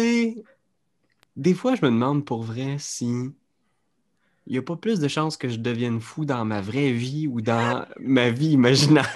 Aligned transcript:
sais, 0.00 0.44
des 1.36 1.54
fois, 1.54 1.74
je 1.74 1.84
me 1.84 1.90
demande 1.90 2.24
pour 2.24 2.42
vrai 2.42 2.76
si 2.78 3.06
il 4.46 4.52
n'y 4.52 4.58
a 4.58 4.62
pas 4.62 4.76
plus 4.76 5.00
de 5.00 5.08
chances 5.08 5.36
que 5.36 5.48
je 5.48 5.56
devienne 5.56 6.00
fou 6.00 6.24
dans 6.24 6.44
ma 6.44 6.60
vraie 6.60 6.92
vie 6.92 7.26
ou 7.26 7.40
dans 7.40 7.84
ma 8.00 8.30
vie 8.30 8.52
imaginaire. 8.52 9.08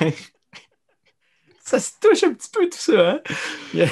Ça 1.64 1.78
se 1.78 1.92
touche 2.00 2.24
un 2.24 2.34
petit 2.34 2.50
peu 2.50 2.68
tout 2.68 2.78
ça, 2.78 3.10
hein? 3.10 3.20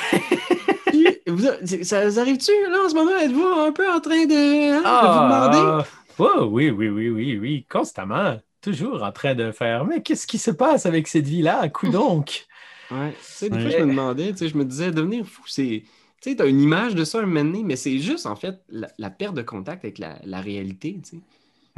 Vous, 1.28 1.44
ça, 1.84 2.10
ça 2.10 2.20
arrive-tu, 2.20 2.50
là, 2.70 2.84
en 2.84 2.88
ce 2.88 2.94
moment? 2.94 3.16
Êtes-vous 3.18 3.46
un 3.46 3.70
peu 3.70 3.88
en 3.88 4.00
train 4.00 4.24
de, 4.24 4.72
hein, 4.72 4.80
de 4.80 5.06
vous 5.06 5.24
demander? 5.24 5.88
Oh, 6.18 6.48
oui, 6.50 6.70
oui, 6.70 6.88
oui, 6.88 7.10
oui, 7.10 7.38
oui, 7.38 7.66
constamment. 7.68 8.40
Toujours 8.60 9.02
en 9.04 9.12
train 9.12 9.34
de 9.34 9.52
faire. 9.52 9.84
Mais 9.84 10.02
qu'est-ce 10.02 10.26
qui 10.26 10.38
se 10.38 10.50
passe 10.50 10.86
avec 10.86 11.06
cette 11.06 11.26
vie-là? 11.26 11.68
Coup 11.68 11.90
donc! 11.90 12.46
Ouais, 12.90 13.12
tu 13.12 13.16
sais, 13.20 13.50
des 13.50 13.60
fois, 13.60 13.70
je 13.70 13.84
me 13.84 13.90
demandais, 13.90 14.32
tu 14.32 14.38
sais, 14.38 14.48
je 14.48 14.56
me 14.56 14.64
disais, 14.64 14.90
devenir 14.90 15.26
fou, 15.26 15.42
c'est. 15.46 15.84
Tu 16.20 16.30
sais, 16.30 16.36
t'as 16.36 16.46
une 16.48 16.60
image 16.60 16.94
de 16.96 17.04
ça 17.04 17.18
un 17.18 17.26
moment 17.26 17.44
donné, 17.44 17.62
mais 17.62 17.76
c'est 17.76 17.98
juste, 17.98 18.26
en 18.26 18.34
fait, 18.36 18.56
la, 18.68 18.88
la 18.98 19.08
perte 19.10 19.34
de 19.34 19.42
contact 19.42 19.84
avec 19.84 19.98
la, 19.98 20.16
la 20.24 20.40
réalité, 20.40 20.98
tu 21.04 21.10
sais. 21.10 21.22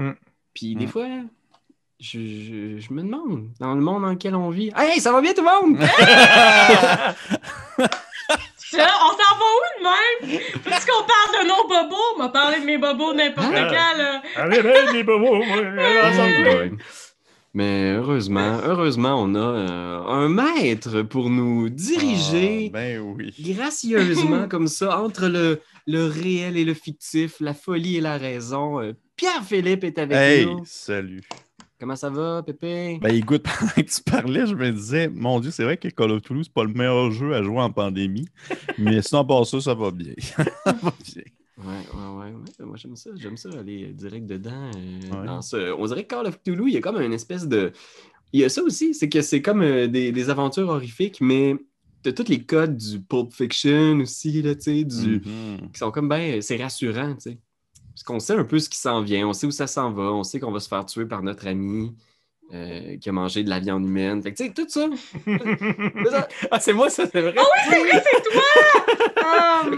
Mm. 0.03 0.13
Puis 0.55 0.75
des 0.77 0.87
Mm. 0.87 0.89
fois, 0.89 1.07
je, 2.01 2.19
je- 2.19 2.79
je 2.79 2.93
me 2.95 3.03
demande, 3.03 3.49
dans 3.61 3.75
le 3.75 3.81
monde 3.83 4.03
dans 4.03 4.09
lequel 4.11 4.35
on 4.35 4.49
vit, 4.51 4.73
Hey, 4.77 4.99
ça 5.01 5.13
va 5.13 5.21
bien 5.21 5.35
tout 5.35 5.43
le 5.45 5.69
monde? 5.69 5.79
Ça, 8.57 8.87
on 9.03 9.11
s'en 9.11 9.37
va 9.37 9.45
où 9.45 9.61
de 9.79 9.83
même? 9.83 10.41
Puisqu'on 10.63 11.03
parle 11.05 11.43
de 11.43 11.49
nos 11.49 11.67
bobos, 11.69 11.97
on 12.15 12.19
m'a 12.21 12.29
parlé 12.29 12.61
de 12.61 12.65
mes 12.67 12.79
bobos 12.79 13.13
n'importe 13.15 13.49
Ah. 13.53 13.69
quand, 13.69 13.99
là. 13.99 14.23
Allez, 14.37 14.63
ben, 14.63 14.93
les 14.93 15.03
bobos, 15.03 15.43
moi, 15.45 15.57
ensemble. 16.05 16.79
Mais 17.53 17.95
heureusement, 17.95 18.61
heureusement, 18.65 19.21
on 19.21 19.35
a 19.35 19.39
euh, 19.39 20.03
un 20.07 20.29
maître 20.29 21.03
pour 21.03 21.31
nous 21.31 21.69
diriger 21.69 22.67
Ah, 22.69 22.73
ben 22.75 23.01
oui. 23.01 23.35
gracieusement 23.55 24.47
comme 24.49 24.69
ça 24.69 25.01
entre 25.03 25.27
le, 25.27 25.61
le 25.89 26.07
réel 26.07 26.57
et 26.57 26.65
le 26.65 26.75
fictif, 26.75 27.41
la 27.41 27.53
folie 27.55 27.97
et 27.97 28.01
la 28.01 28.19
raison. 28.19 28.81
Euh, 28.81 28.93
Pierre-Philippe 29.17 29.83
est 29.85 29.99
avec 29.99 30.17
Hey, 30.17 30.47
nous. 30.47 30.63
salut. 30.65 31.23
Comment 31.81 31.97
ça 31.97 32.09
va, 32.11 32.43
Pépé? 32.45 32.99
Ben 33.03 33.15
écoute, 33.15 33.43
pendant 33.59 33.73
que 33.73 33.81
tu 33.81 34.03
parlais, 34.03 34.47
je 34.47 34.55
me 34.55 34.71
disais, 34.71 35.09
mon 35.09 35.41
Dieu, 35.41 35.51
c'est 35.51 35.65
vrai 35.65 35.77
que 35.77 35.89
Call 35.89 36.13
of 36.13 36.23
Toulouse, 36.23 36.47
c'est 36.47 36.53
pas 36.55 36.63
le 36.65 36.73
meilleur 36.73 37.11
jeu 37.11 37.35
à 37.35 37.43
jouer 37.43 37.59
en 37.61 37.71
pandémie. 37.73 38.29
mais 38.79 39.03
sinon, 39.03 39.25
par 39.25 39.45
ça, 39.47 39.61
ça 39.61 39.75
va 39.75 39.91
bien. 39.91 40.13
ça 40.21 40.45
va 40.83 40.93
bien. 41.05 41.23
Ouais, 41.65 41.87
ouais, 41.95 42.33
ouais. 42.33 42.67
Moi, 42.67 42.77
j'aime 42.77 42.97
ça. 42.97 43.11
J'aime 43.17 43.37
ça 43.37 43.49
aller 43.59 43.85
euh, 43.89 43.93
direct 43.93 44.27
dedans. 44.27 44.71
euh, 44.77 45.21
Ouais. 45.21 45.27
dans 45.27 45.43
ce... 45.43 45.73
On 45.73 45.87
dirait 45.87 46.05
que 46.05 46.09
Call 46.15 46.27
of 46.27 46.39
Cthulhu, 46.43 46.69
il 46.69 46.75
y 46.75 46.77
a 46.77 46.81
comme 46.81 47.01
une 47.01 47.13
espèce 47.13 47.47
de. 47.47 47.73
Il 48.33 48.41
y 48.41 48.45
a 48.45 48.49
ça 48.49 48.63
aussi, 48.63 48.95
c'est 48.95 49.09
que 49.09 49.23
c'est 49.23 49.43
comme 49.43 49.63
euh, 49.63 49.87
des, 49.89 50.13
des 50.13 50.31
aventures 50.31 50.69
horrifiques, 50.69 51.21
mais 51.21 51.57
t'as 52.03 52.13
tous 52.13 52.29
les 52.29 52.43
codes 52.45 52.77
du 52.77 53.01
Pulp 53.01 53.33
Fiction 53.33 53.99
aussi, 54.01 54.41
là, 54.43 54.55
tu 54.55 54.63
sais, 54.63 54.85
du... 54.85 55.21
Mhm. 55.25 55.71
qui 55.73 55.79
sont 55.79 55.91
comme 55.91 56.09
ben, 56.09 56.41
c'est 56.41 56.57
rassurant, 56.63 57.15
tu 57.15 57.31
sais. 57.33 57.39
Parce 57.93 58.05
qu'on 58.05 58.21
sait 58.21 58.35
un 58.35 58.45
peu 58.45 58.59
ce 58.59 58.69
qui 58.71 58.79
s'en 58.79 59.03
vient, 59.03 59.29
on 59.29 59.33
sait 59.33 59.47
où 59.47 59.51
ça 59.51 59.67
s'en 59.67 59.93
va, 59.93 60.05
on 60.13 60.23
sait 60.23 60.41
qu'on 60.41 60.53
va 60.53 60.61
se 60.61 60.69
faire 60.69 60.87
tuer 60.87 61.05
par 61.07 61.23
notre 61.23 61.47
ami 61.47 61.93
euh, 62.53 62.97
qui 62.99 63.09
a 63.09 63.13
mangé 63.13 63.45
de 63.45 63.51
la 63.51 63.61
viande 63.61 63.85
humaine. 63.85 64.23
Fait 64.23 64.33
que, 64.33 64.37
tu 64.39 64.47
sais, 64.47 64.53
tout 64.53 64.67
ça. 64.69 64.89
ah, 66.51 66.59
c'est 66.61 66.73
moi, 66.73 66.91
ça, 66.91 67.05
c'est 67.07 67.21
vrai. 67.21 67.35
Oh, 67.39 67.45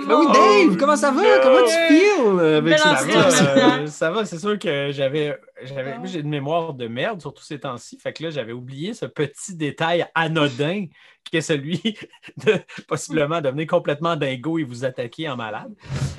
Ben 0.08 0.16
oui, 0.18 0.26
Dave, 0.32 0.76
comment 0.78 0.96
ça 0.96 1.10
va? 1.10 1.22
Comment 1.42 1.64
tu 1.66 1.72
feels 1.72 2.38
euh, 2.40 2.58
avec 2.58 2.78
Ça? 2.78 2.94
va, 2.94 3.80
euh, 3.80 3.86
ça 3.86 4.10
va, 4.10 4.24
c'est 4.24 4.38
sûr 4.38 4.58
que 4.58 4.90
j'avais. 4.92 5.38
j'avais 5.64 5.92
Ah. 5.92 5.98
moi, 5.98 6.06
j'ai 6.06 6.20
une 6.20 6.28
mémoire 6.30 6.72
de 6.72 6.86
merde, 6.88 7.20
surtout 7.20 7.42
ces 7.42 7.60
temps-ci. 7.60 7.98
Fait 7.98 8.12
que 8.12 8.22
là, 8.22 8.30
j'avais 8.30 8.52
oublié 8.52 8.94
ce 8.94 9.06
petit 9.06 9.54
détail 9.54 10.06
anodin 10.14 10.86
qui 11.30 11.36
est 11.36 11.42
celui 11.42 11.80
de 12.44 12.54
possiblement 12.88 13.40
devenir 13.40 13.66
complètement 13.66 14.16
dingo 14.16 14.58
et 14.58 14.64
vous 14.64 14.84
attaquer 14.84 15.28
en 15.28 15.36
malade. 15.36 15.74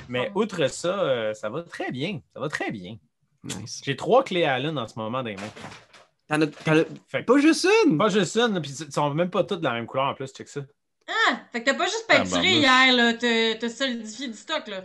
Mais 0.08 0.30
Oh. 0.34 0.42
outre 0.42 0.68
ça, 0.68 1.34
ça 1.34 1.48
va 1.50 1.62
très 1.62 1.90
bien. 1.90 2.20
Ça 2.34 2.40
va 2.40 2.48
très 2.48 2.70
bien. 2.70 2.96
Nice. 3.42 3.82
J'ai 3.84 3.96
trois 3.96 4.22
clés 4.24 4.44
Allen 4.44 4.78
en 4.78 4.86
ce 4.86 4.98
moment 4.98 5.22
dans 5.22 5.28
les 5.28 5.36
mains. 5.36 5.42
T'en 6.28 6.40
as, 6.40 6.46
t'en 6.46 6.72
as- 6.78 6.84
Fait 7.08 7.20
que- 7.20 7.24
pas 7.32 7.38
juste 7.38 7.66
une! 7.86 7.98
Pas 7.98 8.08
juste 8.08 8.36
une, 8.36 8.60
puis 8.62 8.70
ils 8.80 8.92
sont 8.92 9.10
même 9.14 9.30
pas 9.30 9.44
toutes 9.44 9.60
de 9.60 9.64
la 9.64 9.72
même 9.74 9.86
couleur 9.86 10.06
en 10.06 10.14
plus, 10.14 10.32
check 10.32 10.48
ça. 10.48 10.60
Ah, 11.06 11.36
fait 11.52 11.60
que 11.62 11.66
t'as 11.70 11.74
pas 11.76 11.84
juste 11.84 12.06
Ah, 12.08 12.14
peinturé 12.16 12.48
hier, 12.52 12.92
là. 12.94 13.12
T'as 13.14 13.54
t'as 13.60 13.68
solidifié 13.68 14.28
du 14.28 14.34
stock, 14.34 14.66
là. 14.68 14.84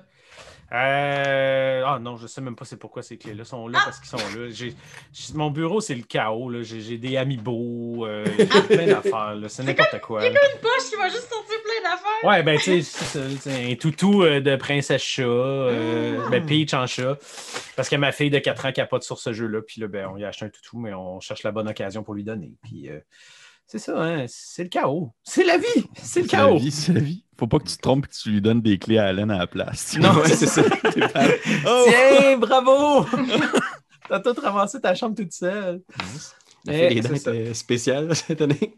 Euh... 0.72 1.84
Ah 1.86 1.98
non, 2.00 2.18
je 2.18 2.28
sais 2.28 2.42
même 2.42 2.56
pas 2.56 2.64
c'est 2.66 2.78
pourquoi 2.78 3.02
ces 3.02 3.18
clés-là 3.18 3.44
sont 3.44 3.68
là, 3.68 3.80
Ah! 3.82 3.86
parce 3.86 4.00
qu'ils 4.00 4.10
sont 4.10 4.18
là. 4.40 4.50
J'ai- 4.50 4.76
j'ai- 5.12 5.34
Mon 5.34 5.50
bureau, 5.50 5.82
c'est 5.82 5.96
le 5.96 6.04
chaos. 6.04 6.50
là. 6.50 6.62
J'ai 6.62 6.82
j'ai 6.82 6.98
des 6.98 7.18
amiibo, 7.18 8.06
euh, 8.06 8.24
j'ai 8.38 8.46
plein 8.76 8.86
d'affaires. 8.86 9.36
là. 9.36 9.50
C'est 9.50 9.64
n'importe 9.64 10.00
quoi. 10.02 10.28
Une 10.28 10.34
poche 10.62 10.90
qui 10.90 10.96
va 10.96 11.10
juste 11.10 11.30
sortir. 11.30 11.56
Ouais, 12.24 12.44
ben 12.44 12.58
tu 12.58 12.64
sais, 12.64 12.82
c'est 12.82 13.06
ça, 13.06 13.20
c'est 13.40 13.72
un 13.72 13.76
toutou 13.76 14.24
euh, 14.24 14.42
de 14.42 14.56
princesse 14.58 15.02
chat, 15.02 15.22
euh, 15.24 16.20
Ah! 16.26 16.30
ben 16.30 16.46
Peach 16.46 16.74
en 16.74 16.86
chat. 16.86 17.18
Parce 17.78 17.88
que 17.88 17.96
ma 17.96 18.12
fille 18.12 18.30
de 18.30 18.40
4 18.40 18.66
ans 18.66 18.72
capote 18.74 19.04
sur 19.04 19.20
ce 19.20 19.32
jeu-là, 19.32 19.62
puis 19.62 19.80
là, 19.80 19.88
ben, 19.88 20.08
on 20.12 20.16
lui 20.16 20.26
a 20.26 20.28
acheté 20.28 20.46
un 20.46 20.50
toutou, 20.50 20.80
mais 20.80 20.94
on 20.94 21.22
cherche 21.22 21.44
la 21.44 21.52
bonne 21.52 21.70
occasion 21.70 22.04
pour 22.04 22.14
lui 22.14 22.26
donner. 22.26 22.52
Puis 22.64 22.90
euh, 22.90 23.00
c'est 23.68 23.80
ça, 23.80 24.02
hein, 24.02 24.26
c'est 24.28 24.64
le 24.64 24.70
chaos. 24.70 25.14
C'est 25.24 25.46
la 25.46 25.58
vie! 25.58 25.66
C'est 26.02 26.22
le 26.24 26.28
C'est 26.28 26.36
la 26.36 26.44
chaos! 26.44 26.58
vie, 26.58 26.72
c'est 26.72 26.92
la 26.94 27.00
vie. 27.00 27.24
Faut 27.38 27.48
pas 27.48 27.60
que 27.60 27.70
tu 27.70 27.78
te 27.78 27.82
trompes 27.82 28.06
et 28.06 28.10
que 28.10 28.14
tu 28.14 28.32
lui 28.32 28.42
donnes 28.42 28.62
des 28.62 28.78
clés 28.80 28.98
à 28.98 29.06
Allen 29.06 29.32
à 29.32 29.38
la 29.38 29.48
place. 29.48 29.96
Non, 30.02 30.14
ouais, 30.16 30.28
c'est 30.28 30.48
ça. 30.48 30.62
Oh! 31.66 31.86
Tiens, 31.88 32.38
bravo! 32.38 33.06
T'as 34.10 34.20
tout 34.20 34.34
ramassé 34.42 34.82
ta 34.82 34.94
chambre 34.94 35.16
toute 35.16 35.32
seule. 35.32 35.82
La 36.66 36.74
Eh, 36.92 36.96
des 36.96 37.02
dents 37.02 37.54
spéciale 37.54 38.14
cette 38.16 38.42
année. 38.42 38.76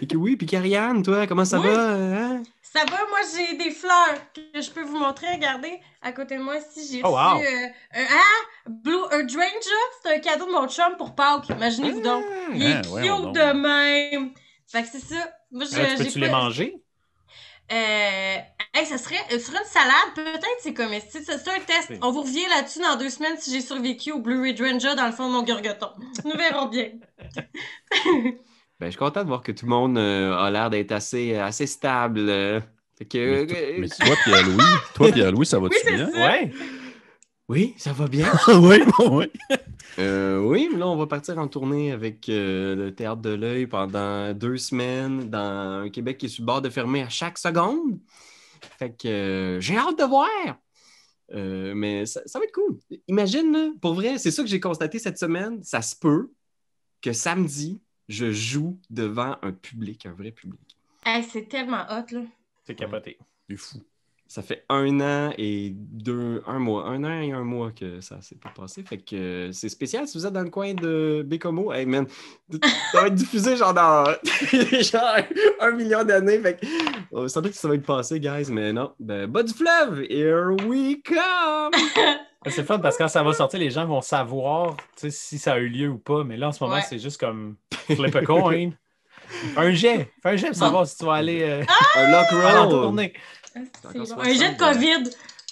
Et 0.00 0.06
que 0.06 0.16
oui, 0.16 0.36
puis 0.36 0.46
Karianne, 0.46 1.02
toi, 1.02 1.26
comment 1.26 1.44
ça 1.44 1.58
Oui. 1.60 1.68
va? 1.68 1.90
hein? 1.90 2.42
Ça 2.62 2.80
va, 2.86 2.96
moi 3.08 3.20
j'ai 3.36 3.56
des 3.56 3.70
fleurs 3.70 4.18
que 4.34 4.60
je 4.60 4.68
peux 4.70 4.82
vous 4.82 4.98
montrer. 4.98 5.28
Regardez, 5.32 5.78
à 6.02 6.10
côté 6.10 6.36
de 6.36 6.42
moi 6.42 6.56
ici, 6.56 6.88
j'ai 6.90 7.02
Oh, 7.04 7.10
wow. 7.10 7.38
reçu 7.38 7.46
euh, 7.46 7.66
un 7.94 8.04
ah, 8.10 8.68
Blue 8.68 8.94
Earth 9.12 9.30
Ranger. 9.30 9.84
C'est 10.02 10.14
un 10.16 10.18
cadeau 10.18 10.46
de 10.46 10.50
mon 10.52 10.66
chum 10.68 10.96
pour 10.98 11.14
Pâques. 11.14 11.48
Imaginez-vous 11.50 12.00
donc. 12.00 12.24
Il 12.52 12.62
est 12.66 12.74
Ah, 12.74 12.82
cute 12.82 13.06
donc. 13.06 13.34
de 13.36 13.52
même. 13.52 14.30
Fait 14.66 14.82
que 14.82 14.88
c'est 14.90 14.98
ça. 15.14 15.30
Moi, 15.52 15.66
je- 15.66 15.70
tu 15.70 15.76
j'ai 15.76 15.96
peux-tu 16.04 16.18
pas- 16.20 16.26
les 16.26 16.32
manger? 16.32 16.74
Euh, 17.72 18.36
hey, 18.74 18.84
ça 18.86 18.98
serait 18.98 19.20
euh, 19.32 19.38
sur 19.38 19.54
une 19.54 19.64
salade, 19.66 20.10
peut-être 20.16 20.44
c'est 20.60 20.74
comestible. 20.74 21.24
C'est 21.24 21.38
c'est 21.38 21.50
un 21.50 21.60
test? 21.60 21.86
Oui. 21.90 21.98
On 22.02 22.10
vous 22.10 22.22
revient 22.22 22.44
là-dessus 22.50 22.80
dans 22.80 22.96
deux 22.96 23.08
semaines 23.08 23.36
si 23.38 23.52
j'ai 23.52 23.60
survécu 23.62 24.10
au 24.12 24.18
Blue 24.18 24.40
Ridge 24.42 24.60
Ranger 24.60 24.94
dans 24.96 25.06
le 25.06 25.12
fond 25.12 25.28
de 25.28 25.32
mon 25.32 25.44
gorgoton. 25.44 25.90
Nous 26.24 26.32
verrons 26.36 26.66
bien. 26.66 26.88
Ben, 28.80 28.86
je 28.86 28.90
suis 28.90 28.98
content 28.98 29.22
de 29.22 29.28
voir 29.28 29.42
que 29.42 29.52
tout 29.52 29.66
le 29.66 29.70
monde 29.70 29.96
euh, 29.98 30.36
a 30.36 30.50
l'air 30.50 30.68
d'être 30.70 30.92
assez, 30.92 31.36
assez 31.36 31.66
stable. 31.66 32.20
euh. 32.28 32.60
Fait 32.98 33.04
que, 33.04 33.40
Mais, 33.40 33.46
toi- 33.46 33.56
euh, 33.58 33.76
mais 33.78 33.88
toi, 33.88 34.14
Pierre-Louis, 34.24 34.64
toi, 34.94 35.12
Pierre-Louis, 35.12 35.46
ça 35.46 35.58
va-tu 35.58 35.76
bien? 35.86 36.10
ça. 36.10 36.18
Ouais. 36.18 36.52
oui, 37.48 37.74
ça 37.76 37.92
va 37.92 38.06
bien. 38.08 38.26
oui, 38.48 38.78
oui. 39.10 39.26
Euh, 39.98 40.38
oui, 40.40 40.68
mais 40.72 40.78
là, 40.78 40.88
on 40.88 40.96
va 40.96 41.06
partir 41.06 41.38
en 41.38 41.46
tournée 41.48 41.92
avec 41.92 42.28
euh, 42.28 42.74
le 42.74 42.94
Théâtre 42.94 43.20
de 43.22 43.30
l'Œil 43.30 43.66
pendant 43.66 44.32
deux 44.32 44.56
semaines 44.56 45.28
dans 45.30 45.82
un 45.84 45.88
Québec 45.88 46.18
qui 46.18 46.26
est 46.26 46.28
sur 46.28 46.42
le 46.42 46.46
bord 46.46 46.62
de 46.62 46.70
fermer 46.70 47.02
à 47.02 47.08
chaque 47.08 47.38
seconde. 47.38 47.98
Fait 48.78 48.90
que 48.90 49.06
euh, 49.08 49.60
j'ai 49.60 49.76
hâte 49.76 49.98
de 49.98 50.04
voir. 50.04 50.28
Euh, 51.32 51.74
mais 51.74 52.06
ça, 52.06 52.20
ça 52.26 52.38
va 52.38 52.44
être 52.44 52.52
cool. 52.54 52.78
Imagine, 53.08 53.52
là, 53.52 53.70
pour 53.80 53.94
vrai, 53.94 54.18
c'est 54.18 54.30
ça 54.32 54.42
que 54.42 54.48
j'ai 54.48 54.60
constaté 54.60 54.98
cette 54.98 55.18
semaine. 55.18 55.62
Ça 55.62 55.80
se 55.80 55.94
peut 55.96 56.30
que 57.02 57.12
samedi, 57.12 57.80
je 58.08 58.32
joue 58.32 58.78
devant 58.90 59.36
un 59.42 59.52
public, 59.52 60.06
un 60.06 60.12
vrai 60.12 60.30
public. 60.30 60.60
Hey, 61.04 61.22
c'est 61.22 61.48
tellement 61.48 61.84
hot, 61.90 62.12
là. 62.12 62.22
C'est 62.64 62.74
capoté. 62.74 63.18
C'est 63.48 63.56
fou. 63.56 63.82
Ça 64.26 64.42
fait 64.42 64.64
un 64.70 65.00
an 65.00 65.32
et 65.36 65.70
deux, 65.74 66.42
un 66.46 66.58
mois, 66.58 66.86
un 66.86 67.04
an 67.04 67.20
et 67.20 67.30
un 67.30 67.44
mois 67.44 67.70
que 67.72 68.00
ça 68.00 68.20
s'est 68.22 68.36
pas 68.36 68.48
passé. 68.48 68.82
Fait 68.82 68.96
que 68.96 69.14
euh, 69.14 69.52
c'est 69.52 69.68
spécial 69.68 70.08
si 70.08 70.16
vous 70.16 70.26
êtes 70.26 70.32
dans 70.32 70.42
le 70.42 70.50
coin 70.50 70.72
de 70.72 71.22
Bécomo. 71.24 71.72
Hey 71.72 71.84
man, 71.84 72.06
ça 72.90 73.02
va 73.02 73.06
être 73.08 73.14
diffusé 73.14 73.54
genre 73.56 73.74
dans 73.74 74.04
genre 74.80 75.18
un 75.60 75.70
million 75.72 76.02
d'années. 76.04 76.38
Fait 76.40 76.58
que 76.58 76.66
on 77.12 77.28
savait 77.28 77.50
que 77.50 77.56
ça 77.56 77.68
va 77.68 77.74
être 77.74 77.86
passé, 77.86 78.18
guys, 78.18 78.50
mais 78.50 78.72
non. 78.72 78.92
Ben, 78.98 79.26
bas 79.26 79.42
du 79.42 79.52
fleuve, 79.52 80.04
here 80.10 80.56
we 80.66 81.00
come! 81.04 81.70
C'est 82.46 82.64
fun 82.64 82.78
parce 82.78 82.96
que 82.96 83.02
quand 83.02 83.08
ça 83.08 83.22
va 83.22 83.32
sortir, 83.32 83.58
les 83.60 83.70
gens 83.70 83.86
vont 83.86 84.00
savoir 84.02 84.76
si 84.96 85.38
ça 85.38 85.54
a 85.54 85.58
eu 85.58 85.68
lieu 85.68 85.88
ou 85.90 85.98
pas. 85.98 86.24
Mais 86.24 86.36
là, 86.36 86.48
en 86.48 86.52
ce 86.52 86.62
moment, 86.62 86.76
Ouais. 86.76 86.82
c'est 86.88 86.98
juste 86.98 87.18
comme 87.20 87.56
flip 87.72 88.14
a 88.14 88.22
coin. 88.22 88.70
un 89.56 89.70
jet. 89.72 90.10
Fais 90.22 90.30
un 90.30 90.36
jet 90.36 90.48
pour 90.48 90.56
savoir 90.56 90.86
si 90.86 90.96
tu 90.98 91.04
vas 91.04 91.14
aller 91.14 91.42
euh, 91.42 91.64
Un 91.96 92.10
lock 92.10 92.28
roll! 92.30 92.94
bon. 92.94 92.98
Un 92.98 94.32
jet 94.34 94.52
de 94.52 94.58
60, 94.58 94.58
COVID. 94.58 95.10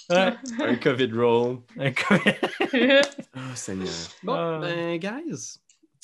Un 0.09 0.75
COVID 0.75 1.11
roll. 1.13 1.57
Un 1.79 1.91
co- 1.91 2.15
Oh, 3.35 3.39
Seigneur. 3.55 3.87
Bon, 4.23 4.33
Ah. 4.33 4.59
ben, 4.61 4.97
guys, 4.99 5.59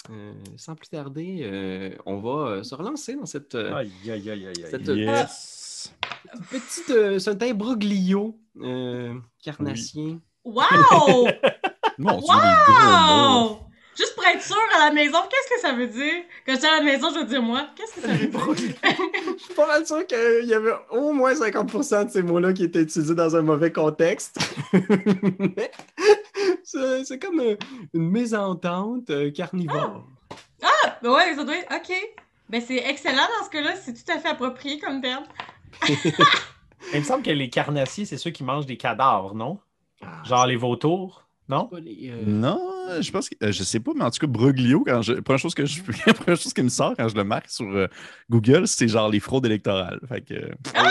euh, 0.09 0.33
sans 0.57 0.75
plus 0.75 0.88
tarder, 0.89 1.42
euh, 1.44 1.92
on 2.06 2.18
va 2.19 2.50
euh, 2.51 2.63
se 2.63 2.74
relancer 2.74 3.15
dans 3.15 3.25
cette. 3.25 3.53
euh, 3.56 3.75
Aïe, 3.75 3.92
aïe, 4.06 4.30
aïe, 4.30 4.30
aïe, 4.31 4.47
aïe. 4.47 4.65
Cette- 4.71 4.88
Yes. 4.88 5.94
Petite, 6.50 6.89
euh, 6.89 7.19
c'est 7.19 7.30
un 7.44 7.47
imbroglio 7.50 8.38
euh, 8.62 9.13
carnassien. 9.44 10.19
Wow! 10.45 11.27
Mon 11.97 12.18
Dieu, 12.18 12.27
wow! 12.27 13.59
Juste 13.97 14.15
pour 14.15 14.25
être 14.25 14.41
sûr 14.41 14.56
à 14.77 14.86
la 14.86 14.94
maison, 14.94 15.18
qu'est-ce 15.30 15.56
que 15.56 15.59
ça 15.59 15.74
veut 15.74 15.88
dire? 15.88 16.24
Quand 16.45 16.53
j'étais 16.53 16.68
à 16.68 16.77
la 16.77 16.83
maison, 16.83 17.09
je 17.13 17.19
veux 17.19 17.25
dire 17.25 17.41
moi, 17.41 17.68
qu'est-ce 17.75 17.95
que 17.95 18.01
ça 18.01 18.07
veut 18.07 18.27
dire? 18.27 18.39
Je 19.38 19.44
suis 19.44 19.53
pas 19.53 19.68
mal 19.68 19.86
sûr 19.86 20.07
qu'il 20.07 20.45
y 20.45 20.53
avait 20.53 20.71
au 20.91 21.12
moins 21.12 21.33
50% 21.33 22.06
de 22.06 22.09
ces 22.09 22.21
mots-là 22.21 22.53
qui 22.53 22.63
étaient 22.63 22.81
utilisés 22.81 23.15
dans 23.15 23.36
un 23.36 23.41
mauvais 23.41 23.74
contexte. 23.74 24.39
Mais 25.39 25.71
c'est 26.63 27.19
comme 27.19 27.42
euh, 27.42 27.57
une 27.94 28.09
mésentente 28.09 29.09
euh, 29.09 29.31
carnivore. 29.31 30.06
Ben 31.01 31.12
ouais, 31.12 31.35
ça 31.35 31.44
doit 31.44 31.57
être. 31.57 31.74
Ok. 31.74 31.94
Ben 32.50 32.62
c'est 32.65 32.77
excellent 32.77 33.27
dans 33.39 33.45
ce 33.45 33.50
cas-là, 33.50 33.75
c'est 33.75 33.94
tout 33.94 34.12
à 34.12 34.19
fait 34.19 34.30
approprié 34.30 34.80
comme 34.80 35.01
terme. 35.01 35.25
Il 36.94 37.00
me 37.00 37.03
semble 37.03 37.24
que 37.24 37.31
les 37.31 37.50
carnassiers, 37.50 38.06
c'est 38.06 38.18
ceux 38.18 38.31
qui 38.31 38.44
mangent 38.44 38.65
des 38.65 38.77
cadavres, 38.77 39.35
non? 39.35 39.59
Ah, 40.01 40.22
Genre 40.25 40.46
les 40.48 40.56
vautours, 40.56 41.28
non? 41.48 41.69
les, 41.74 42.10
euh, 42.12 42.24
Non, 42.25 42.60
je 43.01 43.12
pense 43.12 43.30
que. 43.30 43.36
euh, 43.44 43.51
je 43.51 43.63
sais 43.63 43.80
pas, 43.80 43.92
mais 43.96 44.04
en 44.04 44.12
tout 44.12 44.19
cas, 44.19 44.28
Broglio, 44.28 44.84
quand 44.86 45.01
je, 45.01 45.13
la 45.13 45.22
première 45.22 45.40
chose 45.40 45.54
que 45.56 45.66
je 45.66 45.81
la 46.07 46.13
première 46.13 46.38
chose 46.40 46.54
qui 46.54 46.62
me 46.63 46.69
sort 46.69 46.94
quand 46.96 47.07
je 47.10 47.16
le 47.16 47.24
marque 47.24 47.50
sur 47.50 47.66
euh, 47.69 47.88
Google, 48.30 48.68
c'est 48.68 48.88
genre 48.88 49.10
les 49.10 49.19
fraudes 49.19 49.46
électorales. 49.46 50.00
Fait 50.07 50.22
que. 50.22 50.34
euh, 50.36 50.50
Un 50.75 50.90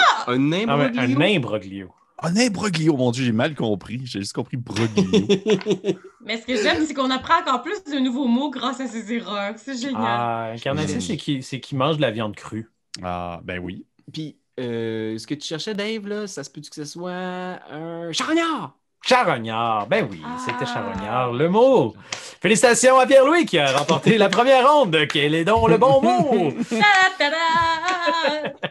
Ah, 0.68 0.90
un 0.96 1.20
imbroglio. 1.20 1.92
Ah, 2.20 2.32
non, 2.32 2.48
Broglio, 2.50 2.96
mon 2.96 3.12
Dieu, 3.12 3.24
j'ai 3.24 3.30
mal 3.32 3.54
compris. 3.54 4.00
J'ai 4.04 4.18
juste 4.18 4.32
compris 4.32 4.56
Broglio. 4.56 5.04
Mais 6.20 6.40
ce 6.40 6.46
que 6.46 6.56
j'aime, 6.56 6.84
c'est 6.84 6.92
qu'on 6.92 7.10
apprend 7.12 7.40
encore 7.40 7.62
plus 7.62 7.82
de 7.84 7.98
nouveaux 8.00 8.26
mots 8.26 8.50
grâce 8.50 8.80
à 8.80 8.88
ces 8.88 9.12
erreurs. 9.12 9.54
C'est 9.56 9.76
génial. 9.80 10.02
Ah, 10.04 10.50
un 10.52 10.56
carnassier, 10.58 11.00
c'est 11.00 11.16
qui, 11.16 11.42
c'est 11.44 11.60
qui 11.60 11.76
mange 11.76 11.96
de 11.96 12.02
la 12.02 12.10
viande 12.10 12.34
crue. 12.34 12.68
ah, 13.04 13.40
ben 13.44 13.60
oui. 13.60 13.86
Puis, 14.12 14.36
euh, 14.58 15.16
ce 15.16 15.26
que 15.28 15.34
tu 15.34 15.46
cherchais, 15.46 15.74
Dave, 15.74 16.08
là, 16.08 16.26
ça 16.26 16.42
se 16.42 16.50
peut-tu 16.50 16.70
que 16.70 16.76
ce 16.76 16.84
soit 16.84 17.12
un 17.12 18.10
charognard? 18.12 18.76
Charognard, 19.04 19.86
ben 19.86 20.06
oui, 20.10 20.20
Ah. 20.24 20.36
c'était 20.44 20.66
charognard, 20.70 21.32
le 21.32 21.48
mot. 21.48 21.94
Félicitations 22.42 22.98
à 22.98 23.06
Pierre-Louis 23.06 23.46
qui 23.46 23.58
a 23.58 23.72
remporté 23.76 24.18
la 24.18 24.28
première 24.28 24.68
ronde. 24.70 24.96
Quel 25.10 25.34
est 25.34 25.44
donc 25.44 25.68
le 25.68 25.78
bon 25.78 26.00
mot? 26.02 26.52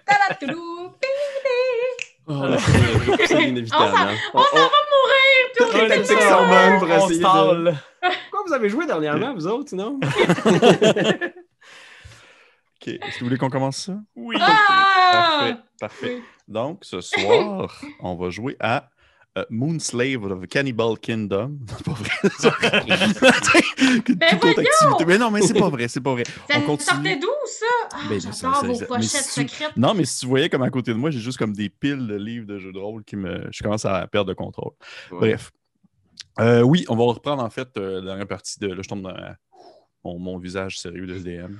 Ta-da-toulou! 0.05 0.91
Oh, 2.29 2.43
c'est 3.17 3.27
c'est 3.27 3.43
inévitable. 3.47 3.83
On 3.85 3.89
s'en- 3.95 4.07
hein. 4.07 4.15
On 4.33 4.43
s'en 4.43 4.55
va 4.55 4.61
mourir! 4.93 5.47
Toutes 5.57 5.73
les 5.81 5.87
tactiques 5.87 6.21
sont 6.21 6.47
bonnes 6.47 6.79
pour 6.79 6.89
on 6.89 7.05
essayer 7.05 7.19
de... 7.19 7.23
parle. 7.23 7.75
Quoi 8.31 8.41
vous 8.45 8.53
avez 8.53 8.69
joué 8.69 8.85
dernièrement, 8.85 9.33
vous 9.33 9.47
autres, 9.47 9.69
sinon? 9.69 9.97
OK. 12.81 12.87
Est-ce 12.87 12.97
que 13.15 13.19
vous 13.19 13.25
voulez 13.25 13.37
qu'on 13.37 13.49
commence 13.49 13.77
ça? 13.77 13.93
Oui. 14.15 14.35
Ah! 14.39 15.39
Parfait. 15.39 15.55
Parfait. 15.79 16.15
Oui. 16.17 16.23
Donc, 16.47 16.79
ce 16.83 17.01
soir, 17.01 17.81
on 18.01 18.15
va 18.15 18.29
jouer 18.29 18.55
à 18.59 18.89
euh, 19.37 19.45
Moonslave 19.49 20.23
of 20.23 20.47
Cannibal 20.47 20.97
Kingdom. 20.99 21.57
C'est 21.77 21.85
pas 21.85 21.91
vrai. 21.93 22.85
Ben 24.15 24.27
activité. 24.33 25.05
Mais 25.05 25.17
non, 25.17 25.31
mais 25.31 25.41
c'est 25.41 25.57
pas 25.57 25.69
vrai, 25.69 25.87
c'est 25.87 26.01
pas 26.01 26.13
vrai. 26.13 26.23
Ça 26.49 26.59
on 26.67 26.77
sortait 26.77 27.17
d'où, 27.17 27.27
ça? 27.45 27.65
Ah, 27.93 27.97
Ben, 28.09 28.19
J'adore 28.19 28.65
vos 28.65 28.79
mais 28.79 28.85
pochettes 28.85 29.23
si 29.23 29.41
secrètes. 29.41 29.77
Non, 29.77 29.93
mais 29.93 30.05
si 30.05 30.19
tu 30.19 30.25
voyais 30.25 30.49
comme 30.49 30.63
à 30.63 30.69
côté 30.69 30.91
de 30.91 30.97
moi, 30.97 31.11
j'ai 31.11 31.19
juste 31.19 31.37
comme 31.37 31.53
des 31.53 31.69
piles 31.69 32.07
de 32.07 32.15
livres 32.15 32.47
de 32.47 32.57
jeux 32.57 32.71
de 32.71 32.79
rôle 32.79 33.03
qui 33.03 33.15
me. 33.15 33.47
Je 33.51 33.63
commence 33.63 33.85
à 33.85 34.05
perdre 34.07 34.31
le 34.31 34.35
contrôle. 34.35 34.73
Bref. 35.11 35.51
Euh, 36.39 36.61
oui, 36.61 36.85
on 36.89 36.95
va 36.95 37.03
reprendre 37.03 37.43
en 37.43 37.49
fait 37.49 37.69
euh, 37.77 37.99
la 37.99 38.01
dernière 38.01 38.27
partie 38.27 38.59
de. 38.59 38.67
Là, 38.67 38.81
je 38.81 38.87
tombe 38.89 39.01
dans 39.01 39.15
mon, 40.03 40.19
mon 40.19 40.37
visage 40.37 40.79
sérieux 40.79 41.07
de 41.07 41.17
DM. 41.19 41.55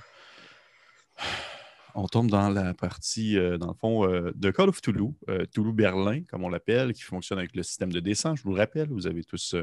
On 1.96 2.08
tombe 2.08 2.30
dans 2.30 2.50
la 2.50 2.74
partie, 2.74 3.38
euh, 3.38 3.58
dans 3.58 3.68
le 3.68 3.74
fond, 3.74 4.08
euh, 4.08 4.32
de 4.36 4.52
Call 4.52 4.70
of 4.70 4.82
Toulouse, 4.82 5.14
euh, 5.30 5.46
Toulouse-Berlin, 5.54 6.22
comme 6.30 6.44
on 6.44 6.50
l'appelle, 6.50 6.94
qui 6.94 7.02
fonctionne 7.02 7.40
avec 7.40 7.56
le 7.56 7.64
système 7.64 7.92
de 7.92 8.00
dessin. 8.00 8.36
Je 8.36 8.44
vous 8.44 8.54
le 8.54 8.60
rappelle, 8.60 8.88
vous 8.90 9.08
avez 9.08 9.24
tous 9.24 9.56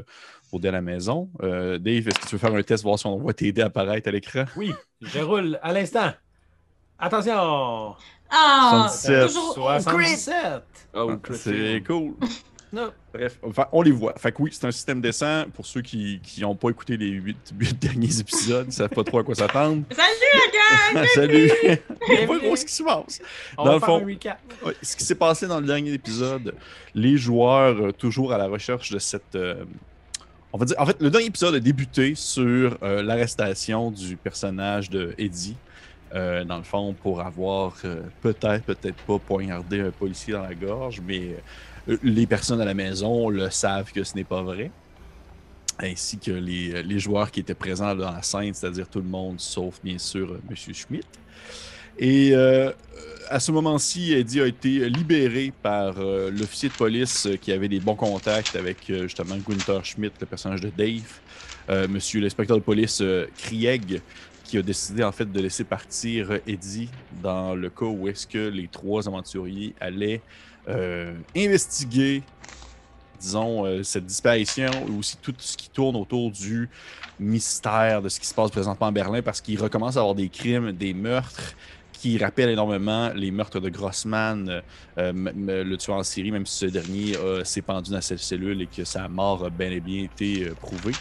vos 0.51 0.59
dés 0.59 0.67
à 0.67 0.71
la 0.71 0.81
maison. 0.81 1.29
Euh, 1.43 1.77
Dave, 1.77 2.07
est-ce 2.07 2.19
que 2.19 2.27
tu 2.27 2.35
veux 2.35 2.39
faire 2.39 2.53
un 2.53 2.61
test, 2.63 2.83
voir 2.83 2.99
si 2.99 3.07
on 3.07 3.17
voit 3.17 3.33
tes 3.33 3.51
dés 3.51 3.61
apparaître 3.61 4.09
à 4.09 4.11
l'écran? 4.11 4.45
Oui, 4.57 4.73
je 5.01 5.19
roule 5.19 5.59
à 5.61 5.71
l'instant. 5.71 6.11
Attention! 6.99 7.95
Ah! 8.29 8.87
77. 8.89 9.27
Toujours. 9.27 9.53
77! 9.53 10.63
Oh. 10.93 11.11
C'est 11.33 11.83
cool. 11.85 12.15
Bref, 13.13 13.37
enfin, 13.43 13.67
on 13.71 13.81
les 13.81 13.91
voit. 13.91 14.13
Fait 14.17 14.31
que 14.31 14.41
oui, 14.41 14.49
c'est 14.53 14.65
un 14.67 14.71
système 14.71 15.01
dessin. 15.01 15.45
Pour 15.53 15.65
ceux 15.65 15.81
qui 15.81 16.19
n'ont 16.41 16.55
pas 16.55 16.69
écouté 16.69 16.97
les 16.97 17.07
huit, 17.09 17.37
huit 17.59 17.77
derniers 17.79 18.19
épisodes, 18.19 18.65
ils 18.65 18.69
ne 18.69 18.73
savent 18.73 18.89
pas 18.89 19.03
trop 19.03 19.19
à 19.19 19.23
quoi 19.23 19.35
s'attendre. 19.35 19.83
Salut, 19.91 20.51
la! 20.93 21.07
Salut! 21.15 21.51
On 22.21 22.25
voit 22.25 22.39
gros 22.39 22.55
ce 22.55 22.65
qui 22.65 22.73
se 22.73 22.83
passe. 22.83 23.21
On 23.57 23.63
Dans 23.63 23.69
va 23.71 23.73
le 23.75 23.79
faire 23.79 23.89
un 23.95 24.05
recap. 24.05 24.39
Ce 24.81 24.95
qui 24.95 25.03
s'est 25.03 25.15
passé 25.15 25.47
dans 25.47 25.59
le 25.59 25.65
dernier 25.67 25.93
épisode, 25.93 26.55
les 26.93 27.17
joueurs, 27.17 27.77
euh, 27.87 27.91
toujours 27.91 28.33
à 28.33 28.37
la 28.37 28.47
recherche 28.47 28.91
de 28.91 28.99
cette. 28.99 29.35
euh, 29.35 29.63
on 30.53 30.57
va 30.57 30.65
dire. 30.65 30.75
En 30.79 30.85
fait, 30.85 30.97
le 31.01 31.09
dernier 31.09 31.27
épisode 31.27 31.55
a 31.55 31.59
débuté 31.59 32.15
sur 32.15 32.77
euh, 32.83 33.03
l'arrestation 33.03 33.91
du 33.91 34.17
personnage 34.17 34.89
de 34.89 35.13
Eddie. 35.17 35.57
euh, 36.13 36.45
dans 36.45 36.57
le 36.57 36.63
fond, 36.63 36.93
pour 36.93 37.19
avoir 37.21 37.75
euh, 37.83 38.01
peut-être, 38.21 38.63
peut-être 38.63 38.95
pas 39.05 39.19
poignardé 39.19 39.81
un 39.81 39.91
policier 39.91 40.33
dans 40.33 40.43
la 40.43 40.55
gorge, 40.55 41.01
mais 41.01 41.35
les 42.03 42.25
personnes 42.27 42.61
à 42.61 42.65
la 42.65 42.73
maison 42.73 43.29
le 43.29 43.49
savent 43.49 43.91
que 43.91 44.03
ce 44.03 44.15
n'est 44.15 44.23
pas 44.23 44.41
vrai. 44.41 44.71
Ainsi 45.79 46.17
que 46.17 46.31
les, 46.31 46.83
les 46.83 46.99
joueurs 46.99 47.29
qui 47.31 47.41
étaient 47.41 47.53
présents 47.53 47.93
dans 47.93 48.11
la 48.11 48.21
scène, 48.21 48.53
c'est-à-dire 48.53 48.87
tout 48.87 48.99
le 49.01 49.09
monde, 49.09 49.39
sauf 49.39 49.79
bien 49.83 49.97
sûr 49.97 50.31
euh, 50.31 50.41
M. 50.49 50.55
Schmidt. 50.73 51.05
Et 51.99 52.31
euh, 52.33 52.71
à 53.29 53.39
ce 53.39 53.51
moment-ci, 53.51 54.13
Eddie 54.13 54.41
a 54.41 54.47
été 54.47 54.89
libéré 54.89 55.51
par 55.61 55.95
euh, 55.97 56.31
l'officier 56.31 56.69
de 56.69 56.73
police 56.73 57.25
euh, 57.25 57.35
qui 57.35 57.51
avait 57.51 57.67
des 57.67 57.79
bons 57.79 57.95
contacts 57.95 58.55
avec 58.55 58.89
euh, 58.89 59.03
justement 59.03 59.35
Gunther 59.37 59.83
Schmidt, 59.83 60.15
le 60.19 60.25
personnage 60.25 60.61
de 60.61 60.69
Dave, 60.69 61.19
euh, 61.69 61.87
monsieur 61.87 62.21
l'inspecteur 62.21 62.57
de 62.57 62.61
police 62.61 62.99
euh, 63.01 63.27
Krieg, 63.37 64.01
qui 64.45 64.57
a 64.57 64.61
décidé 64.61 65.03
en 65.03 65.11
fait 65.11 65.29
de 65.29 65.39
laisser 65.41 65.63
partir 65.65 66.31
euh, 66.31 66.37
Eddie 66.47 66.89
dans 67.21 67.53
le 67.53 67.69
cas 67.69 67.85
où 67.85 68.07
est-ce 68.07 68.27
que 68.27 68.47
les 68.47 68.67
trois 68.67 69.07
aventuriers 69.07 69.73
allaient 69.81 70.21
euh, 70.21 70.54
investiguer, 71.35 72.23
disons, 73.19 73.65
euh, 73.65 73.83
cette 73.83 74.05
disparition 74.05 74.71
et 74.87 74.91
aussi 74.97 75.17
tout 75.17 75.33
ce 75.37 75.57
qui 75.57 75.69
tourne 75.69 75.95
autour 75.95 76.31
du 76.31 76.69
mystère 77.19 78.01
de 78.01 78.09
ce 78.09 78.19
qui 78.19 78.27
se 78.27 78.33
passe 78.33 78.51
présentement 78.51 78.87
à 78.87 78.91
Berlin 78.91 79.21
parce 79.21 79.41
qu'il 79.41 79.61
recommence 79.61 79.97
à 79.97 80.01
avoir 80.01 80.15
des 80.15 80.29
crimes, 80.29 80.71
des 80.71 80.93
meurtres 80.93 81.55
qui 81.93 82.17
rappellent 82.17 82.49
énormément 82.49 83.11
les 83.15 83.31
meurtres 83.31 83.59
de 83.59 83.69
Grossman, 83.69 84.49
euh, 84.49 84.61
euh, 84.97 85.63
le 85.63 85.77
tueur 85.77 85.97
en 85.97 86.03
série, 86.03 86.31
même 86.31 86.45
si 86.45 86.57
ce 86.57 86.65
dernier 86.65 87.15
euh, 87.17 87.43
s'est 87.43 87.61
pendu 87.61 87.91
dans 87.91 88.01
cette 88.01 88.19
cellule 88.19 88.61
et 88.61 88.67
que 88.67 88.83
sa 88.83 89.07
mort 89.07 89.45
a 89.45 89.49
bel 89.49 89.73
et 89.73 89.79
bien 89.79 90.03
été 90.03 90.43
euh, 90.43 90.53
prouvée. 90.53 90.93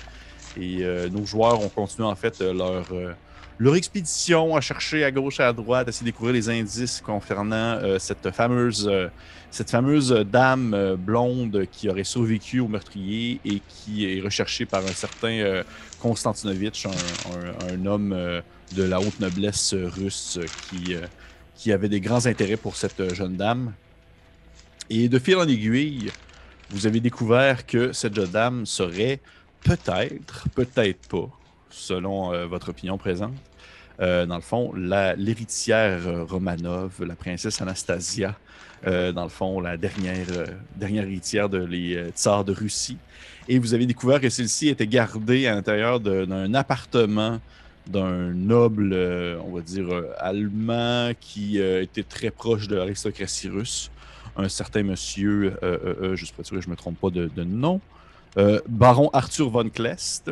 Et 0.57 0.85
euh, 0.85 1.09
nos 1.09 1.27
joueurs 1.27 1.61
ont 1.61 1.69
continué 1.69 2.07
en 2.07 2.15
fait 2.15 2.41
euh, 2.41 2.55
leur, 2.55 2.87
euh, 2.93 3.13
leur 3.59 3.77
expédition 3.77 4.57
à 4.57 4.61
chercher 4.61 5.05
à 5.05 5.11
gauche 5.11 5.41
et 5.41 5.43
à 5.43 5.53
droite, 5.53 5.89
à 5.89 5.91
essayer 5.91 6.05
de 6.05 6.11
découvrir 6.11 6.35
les 6.35 6.49
indices 6.49 7.01
concernant 7.01 7.79
euh, 7.83 7.99
cette 7.99 8.31
fameuse, 8.31 8.89
euh, 8.91 9.09
cette 9.55 9.71
fameuse 9.71 10.11
dame 10.11 10.75
euh, 10.75 10.97
blonde 10.97 11.67
qui 11.71 11.89
aurait 11.89 12.03
survécu 12.03 12.59
au 12.59 12.67
meurtrier 12.67 13.41
et 13.45 13.63
qui 13.69 14.05
est 14.05 14.21
recherchée 14.21 14.67
par 14.67 14.83
un 14.83 14.89
certain 14.89 15.29
euh, 15.29 15.63
Konstantinovitch, 16.01 16.87
un, 16.87 17.87
homme 17.87 18.13
euh, 18.13 18.41
de 18.75 18.83
la 18.83 18.99
haute 18.99 19.21
noblesse 19.21 19.73
euh, 19.73 19.89
russe 19.89 20.39
euh, 20.39 20.47
qui, 20.69 20.97
euh, 20.97 21.07
qui 21.55 21.71
avait 21.71 21.89
des 21.89 22.01
grands 22.01 22.27
intérêts 22.27 22.57
pour 22.57 22.75
cette 22.75 22.99
euh, 22.99 23.15
jeune 23.15 23.37
dame. 23.37 23.73
Et 24.91 25.09
de 25.09 25.21
fil 25.21 25.37
en 25.37 25.47
aiguille, 25.47 26.11
vous 26.71 26.89
avez 26.89 26.99
découvert 26.99 27.65
que 27.65 27.93
cette 27.93 28.17
jeune 28.17 28.33
dame 28.33 28.67
serait 28.67 29.21
peut-être, 29.63 30.49
peut-être 30.57 31.09
pas, 31.09 31.31
selon 31.71 32.33
euh, 32.33 32.47
votre 32.47 32.71
opinion 32.71 32.99
présente, 32.99 33.37
euh, 34.01 34.27
dans 34.27 34.37
le 34.37 34.43
fond, 34.43 34.73
l'héritière 34.75 36.01
euh, 36.09 36.25
Romanov, 36.25 37.05
la 37.05 37.15
princesse 37.15 37.63
Anastasia, 37.63 38.37
euh, 38.87 39.13
dans 39.13 39.23
le 39.23 39.31
fond, 39.31 39.61
la 39.61 39.77
dernière, 39.77 40.27
euh, 40.37 40.47
dernière 40.77 41.05
héritière 41.05 41.49
de 41.49 41.59
les 41.59 41.97
euh, 41.97 42.11
tsars 42.11 42.45
de 42.45 42.53
Russie. 42.53 42.99
Et 43.49 43.59
vous 43.59 43.73
avez 43.73 43.87
découvert 43.87 44.21
que 44.21 44.29
celle-ci 44.29 44.69
était 44.69 44.87
gardée 44.87 45.47
à 45.47 45.55
l'intérieur 45.55 46.01
d'un 46.01 46.55
appartement 46.55 47.41
d'un 47.87 48.33
noble, 48.33 48.95
on 49.47 49.55
va 49.55 49.61
dire, 49.61 49.87
allemand 50.19 51.11
qui 51.21 51.59
était 51.59 52.03
très 52.03 52.31
proche 52.31 52.67
de 52.67 52.77
l'aristocratie 52.77 53.51
russe. 53.51 53.91
Un 54.39 54.49
certain 54.49 54.83
monsieur, 54.83 55.55
je 55.61 56.07
ne 56.07 56.17
suis 56.17 56.33
pas 56.33 56.45
sûr 56.45 56.57
que 56.57 56.63
je 56.63 56.69
ne 56.69 56.71
me 56.71 56.77
trompe 56.77 56.99
pas 56.99 57.11
de, 57.11 57.31
de 57.37 57.45
nom, 57.45 57.83
baron 58.67 59.11
Arthur 59.13 59.51
von 59.51 59.69
Klest, 59.69 60.31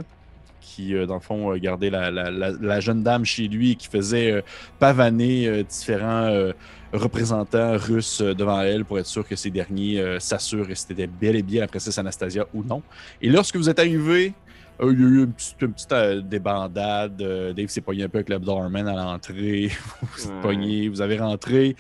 qui, 0.63 0.95
euh, 0.95 1.05
dans 1.07 1.15
le 1.17 1.21
fond, 1.21 1.53
euh, 1.53 1.59
gardait 1.59 1.91
la, 1.91 2.11
la- 2.11 2.31
la- 2.31 2.53
la 2.53 2.81
jeune 2.81 3.03
dame 3.03 3.25
chez 3.27 3.49
lui 3.49 3.73
et 3.73 3.75
qui 3.75 3.89
faisait 3.89 4.31
euh, 4.33 4.41
pavaner 4.79 5.65
différents 5.65 6.51
représentants 6.93 7.77
russes 7.77 8.21
devant 8.21 8.61
elle 8.61 8.85
pour 8.85 8.99
être 8.99 9.07
sûr 9.07 9.27
que 9.27 9.37
ces 9.37 9.51
derniers 9.51 10.17
s'assurent 10.21 10.69
que 10.69 10.75
c'était 10.75 11.07
bel 11.07 11.37
et 11.37 11.43
bien 11.43 11.63
la 11.63 11.67
princesse 11.67 11.99
Anastasia 11.99 12.47
ou 12.55 12.63
non. 12.63 12.83
Et 13.21 13.29
lorsque 13.31 13.57
vous 13.57 13.69
êtes 13.69 13.79
arrivé, 13.79 14.35
il 14.81 14.87
y 14.87 14.89
a 14.89 14.93
eu 14.93 15.23
une 15.25 15.33
petite, 15.33 15.57
une 15.63 15.73
petite, 15.73 15.93
euh, 15.93 16.21
débandade. 16.21 17.21
euh, 17.23 17.53
Dave 17.53 17.69
s'est 17.69 17.81
pogné 17.81 18.05
un 18.05 18.09
peu 18.09 18.19
avec 18.19 18.29
le 18.29 18.39
Dorman 18.39 18.89
à 18.89 18.95
l'entrée. 18.97 19.71
vous 20.03 20.29
Ouais. 20.29 20.41
pogné, 20.43 20.89
vous 20.89 21.01
avez 21.01 21.19
rentré. 21.19 21.77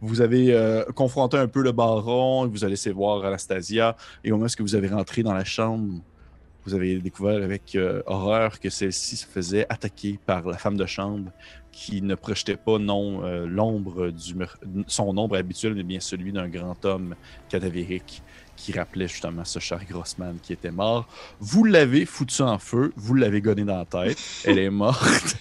Vous 0.00 0.20
avez 0.20 0.52
euh, 0.52 0.84
confronté 0.94 1.38
un 1.38 1.48
peu 1.48 1.62
le 1.62 1.72
baron, 1.72 2.44
il 2.46 2.50
vous 2.50 2.64
a 2.64 2.68
laissé 2.68 2.90
voir 2.92 3.24
Anastasia. 3.24 3.96
Et 4.24 4.30
au 4.32 4.36
moment 4.36 4.46
où 4.58 4.62
vous 4.62 4.74
avez 4.74 4.88
rentré 4.88 5.22
dans 5.22 5.32
la 5.34 5.44
chambre, 5.44 6.00
vous 6.66 6.74
avez 6.74 6.98
découvert 6.98 7.42
avec 7.42 7.74
euh, 7.76 8.02
horreur 8.06 8.58
que 8.60 8.68
celle-ci 8.70 9.16
se 9.16 9.26
faisait 9.26 9.66
attaquer 9.68 10.18
par 10.26 10.46
la 10.46 10.58
femme 10.58 10.76
de 10.76 10.86
chambre 10.86 11.30
qui 11.72 12.02
ne 12.02 12.14
projetait 12.14 12.56
pas 12.56 12.78
non 12.78 13.24
euh, 13.24 13.46
l'ombre 13.46 14.10
du 14.10 14.34
son 14.86 15.16
ombre 15.16 15.36
habituelle, 15.36 15.74
mais 15.74 15.82
bien 15.82 16.00
celui 16.00 16.32
d'un 16.32 16.48
grand 16.48 16.82
homme 16.84 17.14
cadavérique 17.48 18.22
qui 18.56 18.72
rappelait 18.72 19.06
justement 19.06 19.44
ce 19.44 19.58
cher 19.58 19.78
Grossman 19.88 20.38
qui 20.42 20.54
était 20.54 20.70
mort. 20.70 21.06
Vous 21.40 21.64
l'avez 21.64 22.06
foutu 22.06 22.40
en 22.42 22.58
feu, 22.58 22.92
vous 22.96 23.14
l'avez 23.14 23.42
gonné 23.42 23.64
dans 23.64 23.76
la 23.76 23.84
tête, 23.84 24.18
elle 24.44 24.58
est 24.58 24.70
morte. 24.70 25.36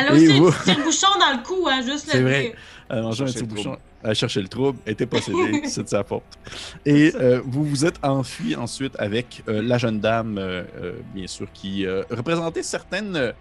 Elle 0.00 0.08
a 0.08 0.12
aussi 0.12 0.26
vous- 0.38 0.48
un 0.48 0.50
petit 0.50 0.74
bouchon 0.82 1.06
dans 1.20 1.38
le 1.38 1.42
cou, 1.44 1.66
hein, 1.70 1.80
juste 1.82 2.08
C'est 2.10 2.18
le 2.20 2.24
vrai. 2.28 2.42
dire. 2.42 2.52
Elle 2.88 2.98
a 2.98 3.02
mangé 3.02 3.22
un 3.22 3.26
petit 3.26 3.44
bouchon. 3.44 3.76
A 4.04 4.14
cherché 4.14 4.40
le 4.40 4.48
trouble, 4.48 4.78
était 4.86 5.06
possédée, 5.06 5.62
c'est 5.66 5.82
de 5.82 5.88
sa 5.88 6.04
faute. 6.04 6.22
Et 6.84 7.12
euh, 7.14 7.40
vous 7.44 7.64
vous 7.64 7.84
êtes 7.84 7.98
enfui 8.02 8.54
ensuite 8.54 8.94
avec 8.98 9.42
euh, 9.48 9.62
la 9.62 9.78
jeune 9.78 10.00
dame, 10.00 10.38
euh, 10.38 10.64
bien 11.14 11.26
sûr, 11.26 11.48
qui 11.52 11.86
représentait 12.10 12.62
certaines 12.62 13.32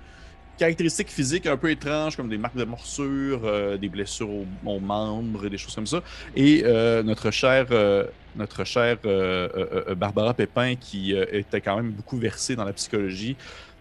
caractéristiques 0.57 1.09
physiques 1.09 1.45
un 1.47 1.57
peu 1.57 1.69
étranges, 1.69 2.15
comme 2.15 2.29
des 2.29 2.37
marques 2.37 2.55
de 2.55 2.63
morsure, 2.63 3.41
euh, 3.43 3.77
des 3.77 3.89
blessures 3.89 4.29
aux, 4.29 4.45
aux 4.65 4.79
membres, 4.79 5.49
des 5.49 5.57
choses 5.57 5.75
comme 5.75 5.87
ça. 5.87 6.01
Et 6.35 6.63
notre 7.03 7.31
chère, 7.31 7.67
notre 8.35 8.63
chère 8.63 8.97
Barbara 9.97 10.33
Pépin, 10.33 10.75
qui 10.75 11.13
était 11.13 11.61
quand 11.61 11.75
même 11.75 11.91
beaucoup 11.91 12.17
versée 12.17 12.55
dans 12.55 12.65
la 12.65 12.73
psychologie, 12.73 13.35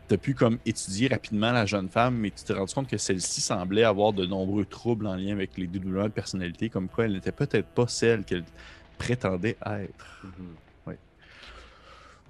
tu 0.09 0.15
as 0.15 0.19
pu 0.19 0.35
comme 0.35 0.59
étudier 0.67 1.09
rapidement 1.09 1.53
la 1.53 1.67
jeune 1.67 1.89
femme, 1.89 2.17
mais 2.17 2.31
tu 2.31 2.45
t'es 2.45 2.53
rendu 2.53 2.75
compte 2.75 2.89
que 2.89 2.99
celle-ci 2.99 3.41
semblait 3.41 3.85
avoir 3.85 4.13
de 4.13 4.27
nombreux 4.27 4.65
troubles 4.65 5.07
en 5.07 5.17
lien 5.17 5.33
avec 5.33 5.57
les 5.57 5.67
dédoublements 5.67 6.05
de 6.05 6.09
personnalité, 6.09 6.69
comme 6.69 6.89
quoi 6.89 7.05
elle 7.05 7.13
n'était 7.13 7.33
peut-être 7.33 7.69
pas 7.69 7.87
celle 7.89 8.25
qu'elle 8.25 8.45
prétendait 8.99 9.57
être. 9.65 10.23
Mhm. 10.25 10.57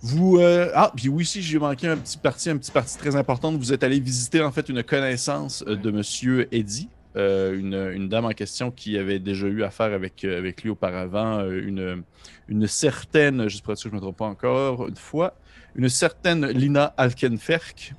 Vous 0.07 0.37
euh, 0.37 0.71
ah 0.75 0.93
puis 0.95 1.09
oui 1.09 1.25
si 1.25 1.41
j'ai 1.41 1.59
manqué 1.59 1.89
un 1.89 1.97
petit 1.97 2.19
parti 2.19 2.51
un 2.51 2.59
petit 2.59 2.71
parti 2.71 2.99
très 2.99 3.17
important 3.17 3.51
vous 3.57 3.73
êtes 3.73 3.83
allé 3.83 3.99
visiter 3.99 4.43
en 4.43 4.53
fait 4.53 4.69
une 4.69 4.83
connaissance 4.83 5.65
euh, 5.67 5.77
de 5.77 5.91
monsieur 5.91 6.47
Eddy 6.55 6.91
euh, 7.17 7.59
une, 7.59 7.73
une 7.75 8.11
dame 8.11 8.27
en 8.27 8.33
question 8.33 8.71
qui 8.71 8.99
avait 8.99 9.19
déjà 9.19 9.47
eu 9.47 9.63
affaire 9.63 9.95
avec, 9.95 10.23
euh, 10.25 10.37
avec 10.37 10.63
lui 10.63 10.69
auparavant 10.69 11.49
une, 11.49 12.03
une 12.49 12.67
certaine 12.67 13.49
je 13.49 13.57
sais 13.57 13.63
pas 13.63 13.77
si 13.77 13.89
je 13.89 13.95
me 13.95 13.99
trompe 13.99 14.19
pas 14.19 14.27
encore 14.27 14.89
une 14.89 14.97
fois 14.97 15.33
une 15.75 15.89
certaine 15.89 16.47
Lina 16.47 16.95
Alkenferk 16.97 17.95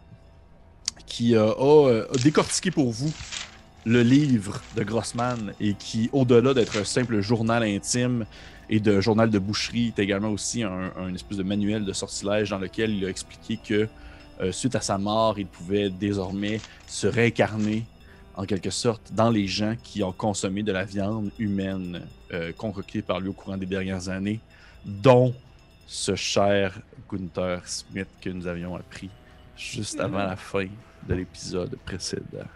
qui 1.06 1.36
euh, 1.36 1.52
a, 1.52 1.90
euh, 1.90 2.08
a 2.14 2.18
décortiqué 2.18 2.72
pour 2.72 2.92
vous 2.92 3.14
le 3.86 4.02
livre 4.02 4.62
de 4.76 4.84
Grossman 4.84 5.54
et 5.60 5.76
qui 5.76 6.10
au-delà 6.12 6.54
d'être 6.54 6.78
un 6.78 6.84
simple 6.84 7.22
journal 7.22 7.64
intime 7.64 8.26
et 8.70 8.80
de 8.80 9.00
journal 9.00 9.30
de 9.30 9.40
boucherie. 9.40 9.94
est 9.96 10.00
également 10.00 10.30
aussi 10.30 10.64
un, 10.64 11.14
espèce 11.14 11.38
de 11.38 11.44
manuel 11.44 11.86
de 11.86 11.94
sortilège 11.94 12.50
dans 12.50 12.58
lequel 12.58 12.92
il 12.92 13.06
a 13.06 13.10
expliqué 13.10 13.58
que 13.58 13.88
euh, 14.42 14.52
suite 14.52 14.76
à 14.76 14.82
sa 14.82 14.98
mort, 14.98 15.40
il 15.40 15.46
pouvait 15.46 15.90
désormais 15.90 16.60
se 16.88 17.08
réincarner 17.08 17.86
en 18.36 18.46
quelque 18.46 18.70
sorte 18.70 19.14
dans 19.14 19.30
les 19.30 19.48
gens 19.48 19.76
qui 19.82 20.04
ont 20.04 20.12
consommé 20.12 20.62
de 20.62 20.72
la 20.72 20.84
viande 20.84 21.32
humaine 21.40 22.02
euh, 22.34 22.52
concoctée 22.52 23.02
par 23.02 23.20
lui 23.20 23.30
au 23.30 23.34
courant 23.34 23.56
des 23.56 23.66
dernières 23.66 24.10
années, 24.10 24.40
dont 24.86 25.34
ce 25.88 26.16
cher 26.16 26.80
Gunther 27.12 27.68
Smith 27.68 28.08
que 28.22 28.30
nous 28.30 28.48
avions 28.48 28.76
appris 28.76 29.10
juste 29.58 30.00
avant 30.00 30.20
la 30.20 30.36
fin 30.36 30.68
de 31.08 31.14
l'épisode 31.14 31.78
précédent. 31.86 32.48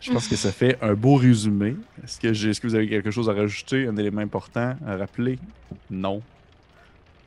Je 0.00 0.12
pense 0.12 0.28
que 0.28 0.36
ça 0.36 0.52
fait 0.52 0.78
un 0.80 0.94
beau 0.94 1.16
résumé. 1.16 1.76
Est-ce 2.04 2.20
que, 2.20 2.66
vous 2.66 2.74
avez 2.74 2.88
quelque 2.88 3.10
chose 3.10 3.28
à 3.28 3.32
rajouter, 3.32 3.86
un 3.86 3.96
élément 3.96 4.20
important 4.20 4.76
à 4.86 4.96
rappeler? 4.96 5.38
Non. 5.90 6.22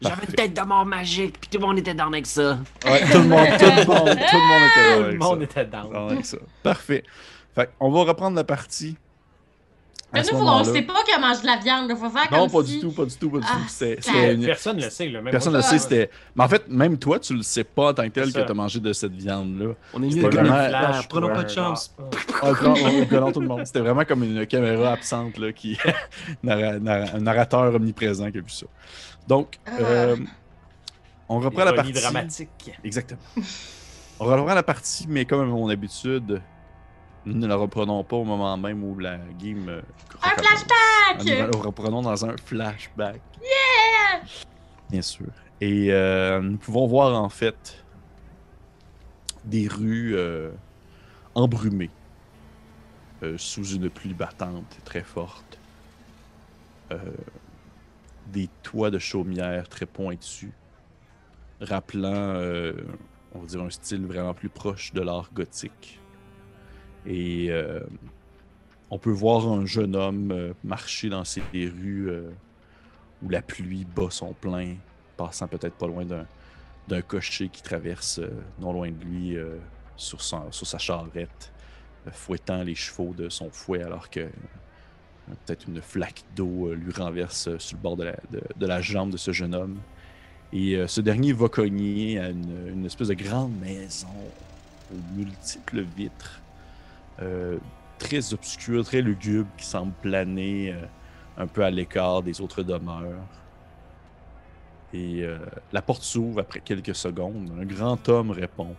J'avais 0.02 0.26
une 0.26 0.34
tête 0.34 0.54
de 0.56 0.62
mort 0.62 0.86
magique, 0.86 1.40
puis 1.40 1.50
tout 1.50 1.60
le 1.60 1.66
monde 1.68 1.78
était 1.78 1.94
dans 1.94 2.08
avec 2.08 2.26
ça. 2.26 2.58
Ouais, 2.86 3.02
tout 3.12 3.20
le 3.20 3.28
monde, 3.28 3.48
tout 3.60 3.66
le 3.66 3.86
monde, 3.86 4.10
tout 4.10 4.38
le 4.38 4.48
monde 4.48 4.70
était 4.70 4.90
là 4.90 4.96
Tout 4.96 5.00
le 5.00 5.06
avec 5.06 5.20
monde 5.20 5.38
ça. 5.40 5.44
était 5.44 5.66
down. 5.66 5.94
Dans 5.94 6.08
avec 6.08 6.26
ça. 6.26 6.38
Parfait. 6.64 7.04
Fait 7.54 7.70
on 7.80 7.92
va 7.92 8.04
reprendre 8.06 8.36
la 8.36 8.44
partie. 8.44 8.98
Mais 10.14 10.22
nous, 10.24 10.38
on 10.40 10.64
sait 10.64 10.82
pas 10.82 11.04
qu'elle 11.06 11.22
mange 11.22 11.42
de 11.42 11.46
la 11.46 11.58
viande. 11.58 11.90
Faut 11.98 12.10
faire 12.10 12.28
Non, 12.32 12.48
comme 12.50 12.52
pas 12.62 12.68
si... 12.68 12.74
du 12.76 12.80
tout, 12.82 12.92
pas 12.92 13.06
du 13.06 13.16
tout, 13.16 13.30
pas 13.30 13.38
du 13.40 13.46
Ah, 13.50 13.54
tout. 13.56 13.70
C'était- 13.70 14.02
ça- 14.02 14.12
c'était 14.12 14.34
une- 14.34 14.46
Personne 14.46 14.78
ne 14.78 14.84
le 14.84 14.90
sait. 14.90 15.08
Là. 15.10 15.22
Même 15.22 15.32
Personne 15.32 15.54
ne 15.54 15.58
le 15.58 15.64
sait, 15.64 15.80
c'était. 15.80 16.10
Mais 16.36 16.44
en 16.44 16.50
fait, 16.50 16.68
même 16.68 16.98
toi, 16.98 17.20
tu 17.20 17.34
le 17.34 17.44
sais 17.44 17.64
pas 17.64 17.92
en 17.92 17.94
tant 17.94 18.04
que 18.04 18.10
tel 18.10 18.34
que 18.34 18.40
tu 18.42 18.52
as 18.52 18.54
mangé 18.54 18.80
de 18.80 18.92
cette 18.94 19.14
viande-là. 19.14 19.74
On 19.94 20.04
est 20.04 20.10
de 20.10 20.20
vraiment- 20.22 20.68
Flash, 20.68 21.08
prenons 21.08 21.30
pas 21.30 21.44
de 21.44 21.50
chance. 21.50 21.96
Ah, 22.42 22.52
non, 23.12 23.32
tout 23.32 23.40
le 23.42 23.48
monde. 23.48 23.66
C'était 23.66 23.80
vraiment 23.80 24.04
comme 24.04 24.24
une 24.24 24.46
caméra 24.46 24.92
absente, 24.94 25.38
là, 25.38 25.52
qui. 25.54 25.78
un 26.48 26.80
narrateur 27.20 27.74
omniprésent 27.76 28.30
qui 28.32 28.38
a 28.38 28.42
vu 28.42 28.50
ça. 28.50 28.66
Donc, 29.28 29.60
euh, 29.80 30.18
on 31.30 31.40
reprend 31.40 31.64
la 31.64 31.74
partie. 31.74 31.94
dramatique. 31.94 32.72
Exactement. 32.84 33.20
On 34.20 34.26
reprend 34.26 34.54
la 34.54 34.64
partie, 34.64 35.06
mais 35.08 35.26
comme 35.26 35.42
à 35.42 35.46
mon 35.46 35.70
habitude, 35.70 36.42
nous 37.26 37.36
ne 37.38 37.48
la 37.48 37.56
reprenons 37.56 38.04
pas 38.04 38.16
au 38.16 38.24
moment 38.24 38.58
même 38.58 38.84
où 38.84 38.98
la 38.98 39.18
game. 39.40 39.70
euh, 39.70 39.82
Un 40.24 40.30
flashback! 40.30 41.20
Nous 41.20 41.26
la 41.26 41.60
reprenons 41.60 42.02
dans 42.02 42.26
un 42.26 42.36
flashback. 42.38 43.22
Bien 44.90 45.02
sûr. 45.02 45.28
Et 45.60 45.92
euh, 45.92 46.42
nous 46.42 46.58
pouvons 46.58 46.88
voir 46.88 47.22
en 47.22 47.30
fait 47.30 47.84
des 49.46 49.68
rues 49.68 50.16
euh, 50.16 50.52
embrumées 51.36 51.90
sous 53.38 53.64
une 53.76 53.88
pluie 53.92 54.16
battante 54.16 54.78
très 54.84 55.04
forte. 55.04 55.60
Des 58.28 58.50
toits 58.64 58.90
de 58.90 58.98
chaumière 59.00 59.70
très 59.70 59.86
pointus, 59.86 60.50
rappelant, 61.62 62.34
on 63.36 63.40
va 63.40 63.46
dire, 63.46 63.62
un 63.62 63.70
style 63.70 64.06
vraiment 64.08 64.34
plus 64.34 64.50
proche 64.50 64.92
de 64.94 65.02
l'art 65.02 65.30
gothique. 65.34 66.00
Et 67.06 67.48
euh, 67.50 67.80
on 68.90 68.98
peut 68.98 69.12
voir 69.12 69.48
un 69.48 69.66
jeune 69.66 69.96
homme 69.96 70.32
euh, 70.32 70.54
marcher 70.64 71.10
dans 71.10 71.24
ces 71.24 71.42
rues 71.54 72.10
euh, 72.10 72.30
où 73.24 73.30
la 73.30 73.42
pluie 73.42 73.86
bat 73.86 74.10
son 74.10 74.34
plein, 74.34 74.76
passant 75.18 75.48
peut-être 75.48 75.76
pas 75.76 75.88
loin 75.88 76.06
d'un, 76.06 76.26
cocher 77.08 77.48
qui 77.48 77.62
traverse 77.62 78.20
non 78.60 78.74
loin 78.74 78.90
de 78.92 79.06
lui 79.06 79.38
sur, 79.96 80.20
son- 80.22 80.52
sur 80.52 80.68
sa 80.68 80.78
charrette, 80.78 81.54
fouettant 82.12 82.64
les 82.64 82.76
chevaux 82.76 83.14
de 83.14 83.30
son 83.30 83.50
fouet 83.50 83.82
alors 83.82 84.10
que 84.10 84.28
peut-être 85.46 85.70
une 85.70 85.82
flaque 85.82 86.24
d'eau 86.36 86.74
lui 86.74 86.92
renverse 86.92 87.56
sur 87.60 87.78
le 87.78 87.82
bord 87.82 87.96
de 87.96 88.04
la, 88.06 88.16
de- 88.32 88.66
la 88.66 88.82
jambe 88.82 89.12
de 89.12 89.16
ce 89.18 89.32
jeune 89.32 89.56
homme. 89.56 89.78
Et 90.52 90.86
ce 90.86 91.00
dernier 91.00 91.32
va 91.32 91.48
cogner 91.48 92.20
à 92.20 92.30
une, 92.30 92.68
une 92.68 92.86
espèce 92.86 93.08
de 93.08 93.14
grande 93.14 93.58
maison 93.62 94.10
aux 94.94 95.16
multiples 95.18 95.86
vitres, 95.96 96.41
euh, 97.22 97.58
très 98.00 98.34
obscure, 98.34 98.84
très 98.84 99.02
lugubre, 99.02 99.50
qui 99.58 99.66
semble 99.66 99.94
planer 100.02 100.74
euh, 100.74 100.86
un 101.38 101.48
peu 101.48 101.64
à 101.64 101.70
l'écart 101.70 102.24
des 102.24 102.42
autres 102.42 102.64
demeures. 102.64 103.28
Et 104.94 105.24
euh, 105.24 105.38
la 105.72 105.82
porte 105.82 106.02
s'ouvre 106.02 106.42
après 106.42 106.62
quelques 106.62 106.96
secondes. 106.96 107.52
Un 107.60 107.66
grand 107.66 108.10
homme 108.10 108.32
répond. 108.32 108.76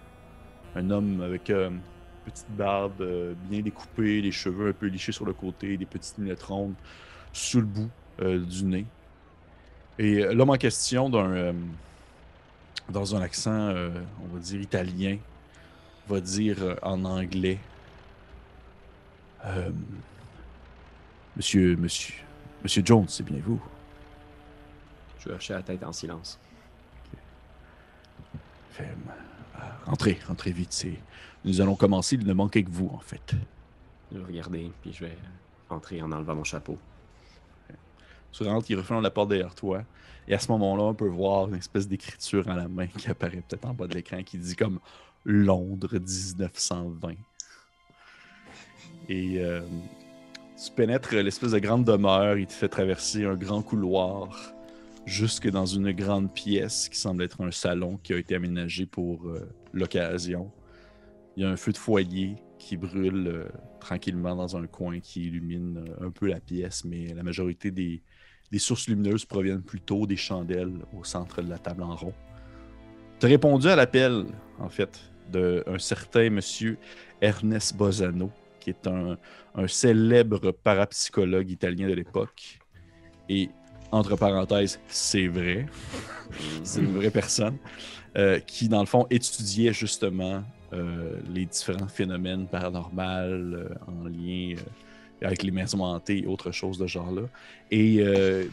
Un 0.74 0.90
homme 0.90 1.22
avec 1.22 1.50
une 1.50 1.80
petite 2.24 2.50
barbe 2.50 3.04
bien 3.48 3.60
découpée, 3.60 4.20
les 4.20 4.32
cheveux 4.32 4.70
un 4.70 4.72
peu 4.72 4.86
lichés 4.86 5.12
sur 5.12 5.24
le 5.24 5.32
côté, 5.32 5.76
des 5.76 5.86
petites 5.86 6.18
lunettes 6.18 6.42
rondes 6.42 6.74
sur 7.32 7.60
le 7.60 7.66
bout 7.66 7.90
du 8.18 8.64
nez. 8.64 8.86
Et 9.98 10.22
l'homme 10.32 10.50
en 10.50 10.56
question, 10.56 11.10
dans 11.10 13.16
un 13.16 13.20
accent, 13.20 13.70
on 13.70 14.34
va 14.34 14.40
dire 14.40 14.62
italien, 14.62 15.18
va 16.08 16.20
dire 16.20 16.76
en 16.82 17.04
anglais 17.04 17.58
euh, 19.44 19.70
Monsieur, 21.36 21.76
monsieur, 21.76 22.14
monsieur 22.62 22.82
Jones, 22.84 23.06
c'est 23.08 23.22
bien 23.22 23.40
vous. 23.42 23.60
Je 25.18 25.28
vais 25.30 25.34
hocher 25.34 25.54
la 25.54 25.62
tête 25.62 25.82
en 25.82 25.92
silence. 25.92 26.38
Fait, 28.70 28.84
euh, 28.84 29.58
rentrez, 29.86 30.18
rentrez 30.28 30.52
vite. 30.52 30.72
C'est... 30.72 30.98
Nous 31.44 31.60
allons 31.62 31.74
commencer, 31.74 32.16
il 32.16 32.26
ne 32.26 32.32
manquait 32.34 32.62
que 32.62 32.70
vous, 32.70 32.90
en 32.92 32.98
fait. 32.98 33.34
Je 34.12 34.18
vais 34.18 34.24
regarder, 34.24 34.70
puis 34.82 34.92
je 34.92 35.06
vais 35.06 35.16
entrer 35.70 36.02
en 36.02 36.12
enlevant 36.12 36.34
mon 36.34 36.44
chapeau. 36.44 36.78
Tu 38.32 38.44
rentres, 38.44 38.70
il 38.70 38.76
referme 38.76 39.02
la 39.02 39.10
porte 39.10 39.30
derrière 39.30 39.54
toi. 39.54 39.82
Et 40.28 40.34
à 40.34 40.38
ce 40.38 40.50
moment-là, 40.52 40.84
on 40.84 40.94
peut 40.94 41.08
voir 41.08 41.48
une 41.48 41.54
espèce 41.54 41.88
d'écriture 41.88 42.48
à 42.48 42.56
la 42.56 42.68
main 42.68 42.86
qui 42.86 43.08
apparaît 43.08 43.42
peut-être 43.48 43.64
en 43.66 43.74
bas 43.74 43.86
de 43.86 43.94
l'écran 43.94 44.22
qui 44.22 44.38
dit 44.38 44.56
comme 44.56 44.80
Londres 45.24 45.94
1920. 45.94 47.14
Et 49.08 49.40
euh, 49.40 49.60
tu 50.62 50.70
pénètres 50.72 51.14
l'espèce 51.14 51.52
de 51.52 51.58
grande 51.58 51.84
demeure, 51.84 52.38
il 52.38 52.46
te 52.46 52.52
fait 52.52 52.68
traverser 52.68 53.24
un 53.24 53.34
grand 53.34 53.62
couloir 53.62 54.54
jusque 55.04 55.50
dans 55.50 55.66
une 55.66 55.92
grande 55.92 56.32
pièce 56.32 56.88
qui 56.88 56.98
semble 56.98 57.24
être 57.24 57.40
un 57.40 57.50
salon 57.50 57.98
qui 58.02 58.12
a 58.12 58.18
été 58.18 58.36
aménagé 58.36 58.86
pour 58.86 59.26
euh, 59.26 59.48
l'occasion. 59.72 60.50
Il 61.36 61.42
y 61.42 61.46
a 61.46 61.50
un 61.50 61.56
feu 61.56 61.72
de 61.72 61.78
foyer 61.78 62.36
qui 62.58 62.76
brûle 62.76 63.26
euh, 63.26 63.44
tranquillement 63.80 64.36
dans 64.36 64.56
un 64.56 64.66
coin 64.66 65.00
qui 65.00 65.26
illumine 65.26 65.84
un 66.00 66.10
peu 66.10 66.28
la 66.28 66.38
pièce, 66.38 66.84
mais 66.84 67.12
la 67.14 67.24
majorité 67.24 67.72
des, 67.72 68.02
des 68.52 68.58
sources 68.58 68.86
lumineuses 68.86 69.24
proviennent 69.24 69.62
plutôt 69.62 70.06
des 70.06 70.16
chandelles 70.16 70.84
au 70.96 71.02
centre 71.02 71.42
de 71.42 71.50
la 71.50 71.58
table 71.58 71.82
en 71.82 71.96
rond. 71.96 72.14
Tu 73.18 73.26
as 73.26 73.28
répondu 73.30 73.68
à 73.68 73.76
l'appel, 73.76 74.26
en 74.58 74.68
fait, 74.68 75.00
d'un 75.30 75.78
certain 75.78 76.28
monsieur 76.30 76.76
Ernest 77.20 77.76
Bozano, 77.76 78.30
qui 78.62 78.70
est 78.70 78.86
un, 78.86 79.16
célèbre 79.66 80.52
parapsychologue 80.52 81.50
italien 81.50 81.88
de 81.88 81.94
l'époque. 81.94 82.58
Et, 83.28 83.50
entre 83.90 84.16
parenthèses, 84.16 84.80
c'est 84.88 85.26
vrai. 85.26 85.66
c'est 86.62 86.80
une 86.80 86.96
vraie 86.96 87.10
personne. 87.10 87.58
euh, 88.16 88.38
qui, 88.40 88.68
dans 88.68 88.80
le 88.80 88.86
fond, 88.86 89.06
étudiait 89.10 89.72
justement 89.72 90.42
euh, 90.72 91.18
les 91.30 91.44
différents 91.44 91.88
phénomènes 91.88 92.46
paranormaux 92.46 93.02
euh, 93.02 93.68
en 93.86 94.08
lien 94.08 94.56
avec 95.22 95.42
les 95.42 95.50
maisons 95.50 95.82
hantées 95.82 96.24
et 96.24 96.26
autres 96.26 96.50
choses 96.50 96.78
de 96.78 96.86
genre-là. 96.86 97.22
Et 97.70 98.04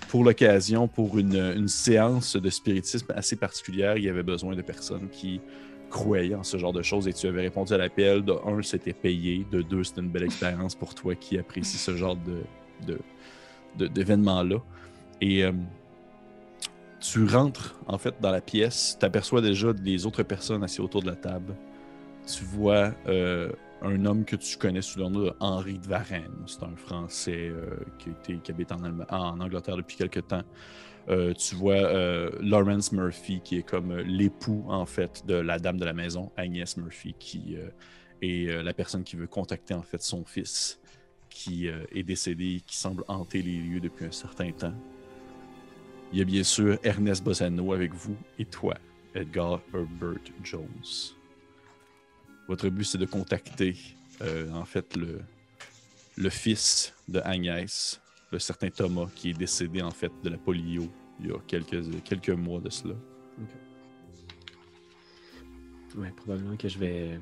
pour 0.10 0.24
l'occasion, 0.24 0.88
pour 0.88 1.18
une 1.18 1.68
séance 1.68 2.36
de 2.36 2.50
spiritisme 2.52 3.12
assez 3.16 3.36
particulière, 3.36 3.98
il 3.98 4.04
y 4.04 4.10
avait 4.10 4.22
besoin 4.22 4.56
de 4.56 4.62
personnes 4.62 5.10
qui 5.10 5.42
croyaient 5.90 6.36
en 6.36 6.44
ce 6.44 6.58
genre 6.58 6.74
de 6.74 6.82
choses 6.82 7.08
et 7.08 7.14
tu 7.14 7.28
avais 7.28 7.42
répondu 7.42 7.74
à 7.74 7.78
l'appel. 7.78 8.24
De 8.24 8.34
un, 8.46 8.62
c'était 8.62 8.94
payé. 8.94 9.46
De 9.52 9.62
deux, 9.62 9.84
c'était 9.84 10.02
une 10.02 10.10
belle 10.10 10.24
expérience 10.24 10.76
pour 10.76 10.96
toi 10.96 11.16
qui 11.16 11.38
apprécie 11.38 11.78
ce 11.78 11.96
genre 11.96 12.16
de, 12.16 12.98
de- 13.78 13.88
d'événements-là. 13.88 14.58
Et 15.22 15.44
euh, 15.44 15.52
tu 17.00 17.26
rentres 17.26 17.76
en 17.88 17.98
fait 17.98 18.16
dans 18.22 18.32
la 18.32 18.42
pièce, 18.42 18.98
tu 19.00 19.06
aperçois 19.06 19.42
déjà 19.42 19.72
les 19.84 20.06
autres 20.06 20.24
personnes 20.24 20.64
assises 20.64 20.80
autour 20.82 21.02
de 21.02 21.08
la 21.08 21.16
table. 21.16 21.56
Tu 22.28 22.44
vois 22.44 22.92
euh, 23.08 23.52
un 23.82 24.06
homme 24.06 24.26
que 24.26 24.36
tu 24.36 24.58
connais 24.58 24.82
sous 24.82 25.00
le 25.00 25.06
nom 25.06 25.22
de 25.22 25.34
Henri 25.40 25.80
de 25.80 25.88
Varenne. 25.88 26.32
C'est 26.46 26.64
un 26.64 26.76
Français 26.76 27.50
euh, 27.50 27.78
qui, 27.98 28.10
été- 28.10 28.38
qui 28.44 28.52
habite 28.52 28.72
en, 28.72 28.80
en 29.10 29.40
Angleterre 29.40 29.78
depuis 29.78 29.96
quelque 29.98 30.20
temps. 30.20 30.44
Euh, 31.08 31.34
tu 31.34 31.56
vois 31.56 31.76
euh, 31.76 32.30
Lawrence 32.40 32.92
Murphy, 32.92 33.42
qui 33.44 33.58
est 33.58 33.64
comme 33.64 33.92
euh, 33.92 34.04
l'époux, 34.04 34.64
en 34.68 34.86
fait, 34.86 35.26
de 35.26 35.34
la 35.34 35.58
dame 35.58 35.78
de 35.78 35.86
la 35.86 35.94
maison, 35.94 36.32
Agnès 36.38 36.78
Murphy, 36.78 37.16
qui 37.18 37.56
euh, 37.56 37.70
est 38.22 38.64
la 38.64 38.74
personne 38.74 39.04
qui 39.04 39.16
veut 39.16 39.28
contacter, 39.28 39.74
en 39.74 39.82
fait, 39.82 40.02
son 40.04 40.24
fils, 40.26 40.80
qui 41.30 41.68
est 41.68 42.04
décédé, 42.04 42.62
qui 42.66 42.76
semble 42.76 43.04
hanter 43.08 43.42
les 43.42 43.58
lieux 43.60 43.80
depuis 43.80 44.06
un 44.06 44.12
certain 44.12 44.52
temps. 44.52 44.74
Il 46.12 46.20
y 46.20 46.22
a 46.22 46.26
bien 46.26 46.44
sûr 46.44 46.78
Ernest 46.84 47.24
Bossano 47.24 47.72
avec 47.72 47.94
vous 47.94 48.18
et 48.38 48.46
toi, 48.46 48.76
Edgar 49.16 49.62
Herbert 49.74 50.20
Jones. 50.44 50.68
Votre 52.48 52.68
but, 52.70 52.84
c'est 52.84 52.98
de 52.98 53.06
contacter, 53.06 53.76
en 54.54 54.66
fait, 54.66 54.98
le, 54.98 55.22
le 56.18 56.30
fils 56.30 56.94
de 57.08 57.22
Agnès, 57.22 58.02
le 58.32 58.40
certain 58.40 58.70
Thomas, 58.70 59.08
qui 59.16 59.32
est 59.32 59.34
décédé, 59.34 59.82
en 59.82 59.92
fait, 59.92 60.12
de 60.24 60.30
la 60.30 60.38
polio 60.38 60.88
il 61.20 61.28
y 61.28 61.32
a 61.32 61.40
quelques, 61.48 62.04
quelques 62.04 62.30
mois 62.30 62.60
de 62.60 62.70
cela. 62.70 62.96
Ouais, 65.98 66.12
probablement 66.16 66.56
que 66.56 66.70
je 66.70 66.78
vais 66.78 67.20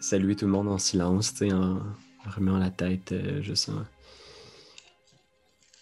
saluer 0.00 0.34
tout 0.34 0.46
le 0.46 0.52
monde 0.52 0.68
en 0.68 0.78
silence, 0.78 1.34
en 1.42 1.78
remuant 2.28 2.58
la 2.58 2.70
tête, 2.70 3.12
euh, 3.12 3.40
je 3.42 3.54
sens. 3.54 3.80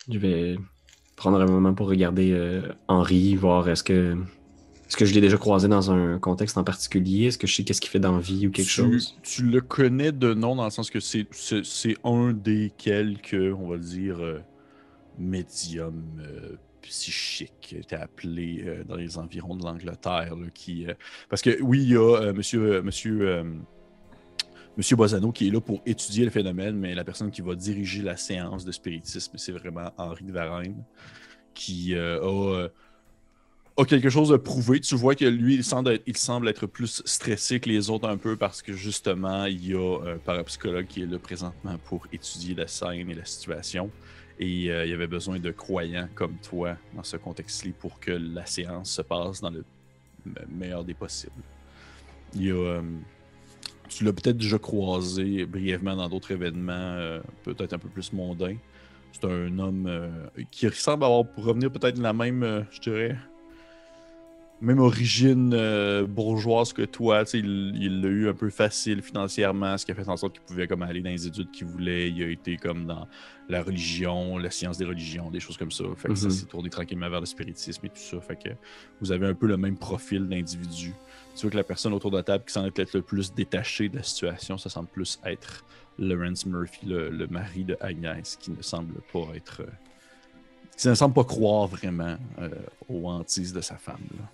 Je 0.08 0.18
vais 0.18 0.58
prendre 1.16 1.40
un 1.40 1.46
moment 1.46 1.74
pour 1.74 1.88
regarder 1.88 2.32
euh, 2.32 2.72
Henri, 2.86 3.34
voir 3.34 3.68
est-ce 3.68 3.82
que 3.82 4.16
est-ce 4.88 4.96
que 4.96 5.04
je 5.04 5.14
l'ai 5.14 5.20
déjà 5.20 5.36
croisé 5.36 5.68
dans 5.68 5.90
un 5.90 6.18
contexte 6.18 6.58
en 6.58 6.64
particulier, 6.64 7.26
est-ce 7.26 7.38
que 7.38 7.46
je 7.46 7.54
sais 7.54 7.64
qu'est-ce 7.64 7.80
qu'il 7.80 7.90
fait 7.90 7.98
dans 7.98 8.12
la 8.12 8.20
vie 8.20 8.46
ou 8.46 8.50
quelque 8.50 8.68
tu, 8.68 8.74
chose? 8.74 9.16
Tu 9.22 9.42
le 9.42 9.60
connais 9.60 10.12
de 10.12 10.32
nom 10.32 10.54
dans 10.54 10.64
le 10.64 10.70
sens 10.70 10.90
que 10.90 11.00
c'est, 11.00 11.26
c'est, 11.32 11.96
un 12.04 12.32
des 12.32 12.72
quelques, 12.76 13.34
on 13.34 13.68
va 13.68 13.76
le 13.76 13.82
dire, 13.82 14.18
euh, 14.20 14.38
médiums 15.18 16.20
euh, 16.20 16.56
psychiques, 16.88 17.74
était 17.78 17.96
appelé 17.96 18.62
euh, 18.64 18.84
dans 18.84 18.96
les 18.96 19.18
environs 19.18 19.56
de 19.56 19.64
l'Angleterre. 19.64 20.34
qui, 20.54 20.86
euh, 20.86 20.94
parce 21.28 21.42
que 21.42 21.60
oui, 21.62 21.82
il 21.82 21.90
y 21.90 21.96
a 21.96 22.16
euh, 22.16 22.32
monsieur, 22.32 22.82
monsieur, 22.82 23.44
monsieur 24.76 24.96
Bozano 24.96 25.32
qui 25.32 25.48
est 25.48 25.50
là 25.50 25.60
pour 25.60 25.82
étudier 25.86 26.24
le 26.24 26.30
phénomène, 26.30 26.76
mais 26.76 26.94
la 26.94 27.04
personne 27.04 27.30
qui 27.30 27.42
va 27.42 27.54
diriger 27.54 28.02
la 28.02 28.16
séance 28.16 28.64
de 28.64 28.72
spiritisme, 28.72 29.36
c'est 29.36 29.52
vraiment 29.52 29.90
Henri 29.96 30.24
de 30.24 30.32
Varenne, 30.32 30.84
qui 31.54 31.94
a. 31.94 32.68
a 33.76 33.84
quelque 33.84 34.08
chose 34.08 34.30
de 34.30 34.36
prouvé. 34.36 34.80
Tu 34.80 34.94
vois 34.94 35.14
que 35.14 35.24
lui, 35.24 35.56
il 35.56 35.64
semble, 35.64 36.48
être, 36.48 36.66
plus 36.66 37.02
stressé 37.04 37.60
que 37.60 37.68
les 37.68 37.90
autres 37.90 38.08
un 38.08 38.16
peu 38.16 38.36
parce 38.36 38.62
que 38.62 38.72
justement, 38.72 39.44
il 39.44 39.66
y 39.66 39.74
a 39.74 40.14
un 40.14 40.18
parapsychologue 40.18 40.86
qui 40.86 41.02
est 41.02 41.06
là 41.06 41.18
présentement 41.18 41.76
pour 41.84 42.06
étudier 42.12 42.54
la 42.54 42.66
scène 42.66 43.10
et 43.10 43.14
la 43.14 43.24
situation. 43.24 43.90
Et 44.38 44.70
euh, 44.70 44.84
il 44.84 44.90
y 44.90 44.94
avait 44.94 45.06
besoin 45.06 45.38
de 45.38 45.50
croyants 45.50 46.08
comme 46.14 46.36
toi 46.36 46.76
dans 46.94 47.02
ce 47.02 47.16
contexte-là 47.16 47.72
pour 47.78 48.00
que 48.00 48.12
la 48.12 48.44
séance 48.46 48.90
se 48.90 49.02
passe 49.02 49.40
dans 49.40 49.50
le 49.50 49.64
me- 50.24 50.58
meilleur 50.58 50.84
des 50.84 50.94
possibles. 50.94 51.32
Il 52.34 52.44
y 52.44 52.50
a, 52.50 52.54
euh, 52.54 52.82
tu 53.88 54.04
l'as 54.04 54.12
peut-être 54.12 54.36
déjà 54.36 54.58
croisé 54.58 55.46
brièvement 55.46 55.96
dans 55.96 56.08
d'autres 56.08 56.32
événements, 56.32 56.72
euh, 56.72 57.20
peut-être 57.44 57.72
un 57.72 57.78
peu 57.78 57.88
plus 57.88 58.12
mondains. 58.12 58.56
C'est 59.12 59.24
un 59.24 59.58
homme 59.58 60.10
qui 60.50 60.68
ressemble 60.68 61.04
à 61.04 61.06
avoir 61.06 61.26
pour 61.26 61.44
revenir 61.44 61.70
peut-être 61.70 61.98
la 61.98 62.12
même, 62.12 62.66
je 62.70 62.80
dirais, 62.80 63.16
même 64.62 64.78
origine 64.78 65.52
euh, 65.54 66.06
bourgeoise 66.06 66.72
que 66.72 66.82
toi, 66.82 67.24
il 67.34 68.00
l'a 68.00 68.08
eu 68.08 68.28
un 68.28 68.32
peu 68.32 68.48
facile 68.48 69.02
financièrement, 69.02 69.76
ce 69.76 69.84
qui 69.84 69.92
a 69.92 69.94
fait 69.94 70.08
en 70.08 70.16
sorte 70.16 70.32
qu'il 70.34 70.42
pouvait 70.42 70.66
comme 70.66 70.82
aller 70.82 71.02
dans 71.02 71.10
les 71.10 71.26
études 71.26 71.50
qu'il 71.50 71.66
voulait. 71.66 72.08
Il 72.10 72.22
a 72.22 72.28
été 72.28 72.56
comme 72.56 72.86
dans 72.86 73.06
la 73.50 73.62
religion, 73.62 74.38
la 74.38 74.50
science 74.50 74.78
des 74.78 74.86
religions, 74.86 75.30
des 75.30 75.40
choses 75.40 75.56
comme 75.58 75.70
ça. 75.70 75.84
Fait 75.96 76.08
que 76.08 76.14
ça 76.14 76.26
Mhm. 76.26 76.30
s'est 76.30 76.46
tourné 76.46 76.70
tranquillement 76.70 77.10
vers 77.10 77.20
le 77.20 77.26
spiritisme 77.26 77.84
et 77.84 77.90
tout 77.90 77.96
ça. 78.00 78.18
Fait 78.20 78.36
que 78.36 78.48
vous 79.00 79.12
avez 79.12 79.26
un 79.26 79.34
peu 79.34 79.46
le 79.46 79.56
même 79.58 79.76
profil 79.76 80.26
d'individu. 80.26 80.94
Tu 81.34 81.42
vois 81.42 81.50
que 81.50 81.56
la 81.56 81.64
personne 81.64 81.92
autour 81.92 82.10
de 82.10 82.16
la 82.16 82.22
table 82.22 82.44
qui 82.46 82.52
semble 82.54 82.72
être 82.76 82.94
le 82.94 83.02
plus 83.02 83.34
détachée 83.34 83.90
de 83.90 83.96
la 83.96 84.02
situation, 84.02 84.56
ça 84.56 84.70
semble 84.70 84.88
plus 84.88 85.20
être 85.26 85.64
Lawrence 85.98 86.46
Murphy, 86.46 86.86
le, 86.86 87.10
le 87.10 87.26
mari 87.26 87.64
de 87.64 87.76
Agnès, 87.80 88.36
qui 88.36 88.50
ne 88.50 88.62
semble 88.62 88.94
pas 89.12 89.26
être. 89.34 89.60
euh, 89.60 89.70
qui 90.78 90.88
ne 90.88 90.94
semble 90.94 91.14
pas 91.14 91.24
croire 91.24 91.66
vraiment 91.68 92.16
euh, 92.38 92.50
aux 92.88 93.08
hantises 93.08 93.52
de 93.54 93.60
sa 93.62 93.76
femme. 93.76 94.00
là. 94.18 94.24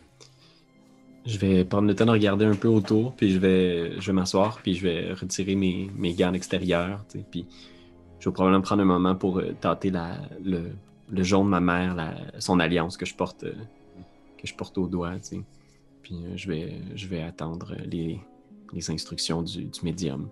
Je 1.25 1.39
vais 1.39 1.65
prendre 1.65 1.87
le 1.87 1.95
temps 1.95 2.07
de 2.07 2.11
regarder 2.11 2.45
un 2.45 2.57
peu 2.57 2.69
autour, 2.69 3.15
puis 3.15 3.31
je 3.31 3.39
vais, 3.39 4.01
je 4.01 4.07
vais 4.09 4.13
m'asseoir, 4.13 4.61
puis 4.61 4.75
je 4.75 4.83
vais 4.83 5.13
retirer 5.13 5.55
mes, 5.55 5.89
mes 5.97 6.15
gardes 6.15 6.37
sais, 6.43 7.25
puis 7.31 7.47
je 8.19 8.29
vais 8.29 8.33
probablement 8.33 8.63
prendre 8.63 8.83
un 8.83 8.87
moment 8.87 9.15
pour 9.15 9.39
euh, 9.39 9.53
tâter 9.61 9.93
le, 10.45 10.71
le 11.11 11.23
jaune 11.23 11.47
de 11.47 11.51
ma 11.51 11.61
mère, 11.61 12.17
son 12.39 12.59
alliance 12.59 12.97
que 12.97 13.07
je 13.07 13.15
porte, 13.15 13.45
euh, 13.45 13.53
que 14.39 14.47
je 14.47 14.55
porte 14.55 14.79
au 14.79 14.89
doigt. 14.89 15.15
Puis 16.03 16.15
euh, 16.15 16.37
je 16.37 16.49
vais, 16.49 16.81
je 16.95 17.07
vais 17.07 17.23
attendre 17.23 17.77
les, 17.85 18.21
les 18.73 18.91
instructions 18.91 19.43
du, 19.43 19.65
du 19.65 19.81
médium. 19.83 20.29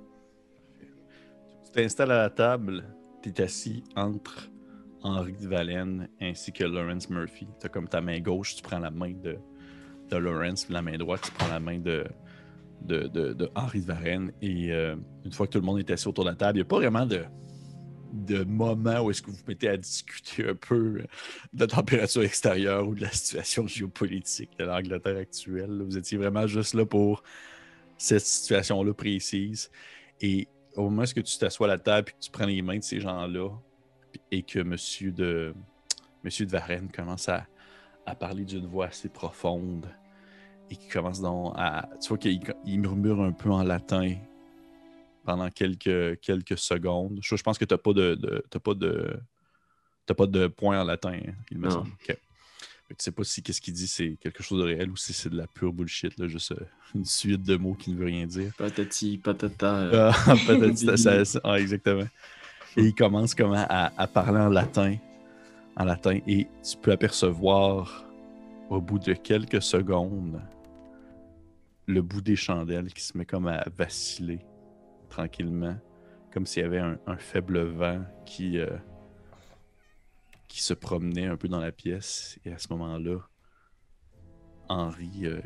Tu 1.65 1.71
t'installes 1.73 2.13
à 2.13 2.23
la 2.23 2.31
table, 2.31 2.85
tu 3.23 3.29
es 3.29 3.41
assis 3.41 3.85
entre 3.95 4.51
Henri 5.03 5.33
de 5.33 5.49
Valenne 5.49 6.09
ainsi 6.21 6.53
que 6.53 6.65
Lawrence 6.65 7.11
Murphy. 7.11 7.47
Tu 7.61 7.67
as 7.67 7.69
comme 7.69 7.89
ta 7.89 8.01
main 8.01 8.21
gauche, 8.21 8.57
tu 8.57 8.63
prends 8.63 8.79
la 8.79 8.91
main 8.91 9.13
de, 9.13 9.37
de 10.11 10.17
Lawrence, 10.17 10.69
la 10.69 10.83
main 10.83 10.97
droite, 10.99 11.23
tu 11.25 11.31
prends 11.33 11.49
la 11.49 11.61
main 11.61 11.79
de, 11.79 12.05
de, 12.83 13.07
de- 13.09 13.33
de 13.33 13.51
Henri 13.55 13.81
de 13.81 13.87
Varenne. 13.87 14.33
Et 14.43 14.73
euh, 14.73 14.97
une 15.25 15.33
fois 15.33 15.47
que 15.47 15.53
tout 15.53 15.61
le 15.61 15.65
monde 15.67 15.79
est 15.79 15.91
assis 15.91 16.09
autour 16.09 16.25
de 16.25 16.31
la 16.31 16.37
table, 16.37 16.59
il 16.59 16.61
n'y 16.61 16.67
a 16.67 16.69
pas 16.69 16.77
vraiment 16.77 17.07
de, 17.07 17.25
de 18.13 18.43
moment 18.45 19.01
où 19.03 19.11
est-ce 19.11 19.23
que 19.23 19.31
vous 19.31 19.37
mettez 19.47 19.69
à 19.69 19.77
discuter 19.77 20.49
un 20.49 20.55
peu 20.55 21.05
de 21.53 21.61
la 21.61 21.67
température 21.67 22.23
extérieure 22.23 22.89
ou 22.89 22.95
de 22.95 23.03
la 23.03 23.11
situation 23.11 23.67
géopolitique 23.67 24.51
de 24.59 24.65
l'Angleterre 24.65 25.17
actuelle. 25.19 25.83
Vous 25.83 25.97
étiez 25.97 26.19
vraiment 26.19 26.47
juste 26.47 26.75
là 26.75 26.85
pour 26.85 27.23
cette 27.97 28.21
situation-là 28.25 28.93
précise. 28.95 29.71
Et 30.21 30.49
au 30.77 30.83
moment 30.91 31.03
où 31.03 31.23
tu 31.23 31.39
t'assois 31.39 31.67
à 31.67 31.71
la 31.71 31.79
table 31.79 32.09
et 32.09 32.13
que 32.13 32.25
tu 32.25 32.31
prends 32.31 32.47
les 32.47 32.63
mains 32.63 32.79
de 32.79 32.83
ces 32.83 33.01
gens-là 33.01 33.49
et 34.31 34.43
que 34.43 34.61
Monsieur 34.61 35.13
de, 35.13 35.55
Monsieur 36.25 36.47
de 36.47 36.51
Varenne 36.51 36.91
commence 36.91 37.29
à, 37.29 37.47
à 38.07 38.15
parler 38.15 38.45
d'une 38.45 38.67
voix 38.67 38.87
assez 38.87 39.09
profonde 39.09 39.87
et 40.71 40.77
qui 40.77 40.89
commence 40.89 41.21
donc 41.21 41.53
à. 41.57 41.89
Tu 42.01 42.09
vois 42.09 42.19
qu'il 42.19 42.41
il 42.65 42.81
murmure 42.81 43.21
un 43.23 43.33
peu 43.33 43.51
en 43.51 43.63
latin 43.63 44.15
pendant 45.25 45.51
quelques, 45.51 46.19
quelques 46.21 46.59
secondes. 46.59 47.19
Je, 47.23 47.37
je 47.37 47.43
pense 47.43 47.59
que 47.59 47.65
tu 47.65 47.75
n'as 47.75 47.79
pas 47.79 47.93
de. 47.93 48.15
de 48.15 48.45
t'as 48.51 48.59
pas 48.61 48.75
de. 48.75 49.19
T'as 50.07 50.15
pas 50.15 50.27
de 50.27 50.47
point 50.49 50.81
en 50.81 50.85
latin, 50.85 51.13
hein, 51.13 51.33
il 51.51 51.59
me 51.59 51.65
Non. 51.65 51.71
semble. 51.71 51.91
Ok. 51.93 52.07
Fait 52.07 52.95
que 52.95 52.99
Tu 52.99 53.05
sais 53.05 53.13
pas 53.13 53.23
si 53.23 53.43
qu'est-ce 53.43 53.61
qu'il 53.61 53.75
dit 53.75 53.87
c'est 53.87 54.17
quelque 54.21 54.43
chose 54.43 54.59
de 54.59 54.65
réel 54.65 54.91
ou 54.91 54.97
si 54.97 55.13
c'est 55.13 55.29
de 55.29 55.37
la 55.37 55.47
pure 55.47 55.73
bullshit, 55.73 56.19
là, 56.19 56.27
juste 56.27 56.51
euh, 56.53 56.65
une 56.97 57.05
suite 57.05 57.43
de 57.45 57.57
mots 57.57 57.75
qui 57.75 57.93
ne 57.93 57.97
veut 57.97 58.07
rien 58.07 58.27
dire. 58.27 58.53
Patati, 58.59 59.19
patata. 59.19 59.77
euh, 59.77 60.11
Ah, 60.27 60.35
peut-être 60.47 60.77
ça, 60.79 60.97
ça- 60.97 61.25
ça- 61.25 61.41
ah, 61.45 61.61
exactement. 61.61 62.07
Et 62.77 62.83
il 62.87 62.95
commence 62.95 63.35
comment 63.37 63.65
à, 63.69 63.93
à 63.97 64.07
parler 64.09 64.41
en 64.41 64.49
latin, 64.49 64.97
en 65.77 65.85
latin, 65.85 66.19
et 66.27 66.49
tu 66.69 66.77
peux 66.83 66.91
apercevoir 66.93 68.05
au 68.69 68.81
bout 68.81 68.99
de 68.99 69.13
quelques 69.13 69.63
secondes 69.63 70.41
le 71.91 72.03
bout 72.03 72.21
des 72.21 72.37
chandelles 72.37 72.93
qui 72.93 73.03
se 73.03 73.17
met 73.19 73.27
comme 73.27 73.49
à 73.49 73.65
vaciller 73.77 74.41
tranquillement, 75.09 75.77
comme 76.33 76.47
s'il 76.47 76.63
y 76.63 76.67
avait 76.67 76.79
un, 76.79 77.17
faible 77.19 77.61
vent 77.61 78.05
qui 78.25 78.59
euh, 78.59 78.77
qui 80.49 80.63
se 80.63 80.75
promenait 80.75 81.27
un 81.27 81.37
peu 81.37 81.49
dans 81.49 81.61
la 81.61 81.73
pièce. 81.73 82.39
Et 82.45 82.53
à 82.53 82.59
ce 82.59 82.69
moment-là, 82.73 83.19
Henri 84.69 85.11
euh, 85.25 85.41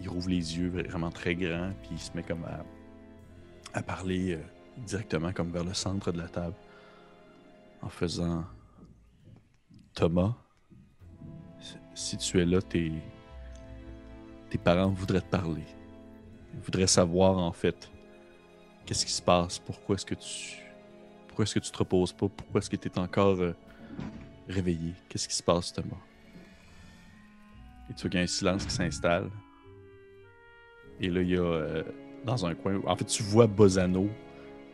il 0.00 0.08
rouvre 0.08 0.28
les 0.28 0.58
yeux 0.58 0.68
vraiment 0.68 1.10
très 1.10 1.34
grands, 1.34 1.72
puis 1.82 1.90
il 1.92 1.98
se 1.98 2.12
met 2.14 2.22
comme 2.22 2.44
à, 2.44 2.64
à 3.74 3.82
parler 3.82 4.34
euh, 4.34 4.42
directement 4.78 5.32
comme 5.32 5.52
vers 5.52 5.64
le 5.64 5.74
centre 5.74 6.10
de 6.10 6.18
la 6.18 6.28
table, 6.28 6.56
en 7.82 7.88
faisant 7.88 8.44
Thomas, 9.94 10.34
si 11.94 12.16
tu 12.16 12.40
es 12.40 12.46
là, 12.46 12.62
tes, 12.62 12.92
tes 14.50 14.58
parents 14.58 14.90
voudraient 14.90 15.20
te 15.20 15.30
parler. 15.30 15.64
Ils 16.54 16.60
voudraient 16.60 16.86
savoir 16.86 17.38
en 17.38 17.52
fait 17.52 17.90
qu'est-ce 18.84 19.06
qui 19.06 19.12
se 19.12 19.22
passe, 19.22 19.58
pourquoi 19.58 19.94
est-ce 19.94 20.06
que 20.06 20.14
tu 20.14 20.60
pourquoi 21.28 21.44
est-ce 21.44 21.54
que 21.54 21.60
tu 21.60 21.70
te 21.70 21.78
reposes 21.78 22.12
pas, 22.12 22.28
pourquoi 22.28 22.58
est-ce 22.58 22.68
que 22.68 22.76
tu 22.76 22.88
es 22.88 22.98
encore 22.98 23.40
euh, 23.40 23.54
réveillé, 24.48 24.94
qu'est-ce 25.08 25.28
qui 25.28 25.36
se 25.36 25.42
passe 25.42 25.72
Thomas? 25.72 25.96
Et 27.88 27.94
tu 27.94 28.02
vois 28.02 28.10
qu'il 28.10 28.18
y 28.18 28.20
a 28.20 28.24
un 28.24 28.26
silence 28.26 28.66
qui 28.66 28.72
s'installe. 28.72 29.30
Et 31.00 31.08
là, 31.08 31.22
il 31.22 31.30
y 31.30 31.36
a 31.36 31.40
euh, 31.40 31.82
dans 32.24 32.44
un 32.44 32.54
coin, 32.54 32.80
en 32.86 32.96
fait, 32.96 33.04
tu 33.04 33.22
vois 33.22 33.46
Bozano 33.46 34.08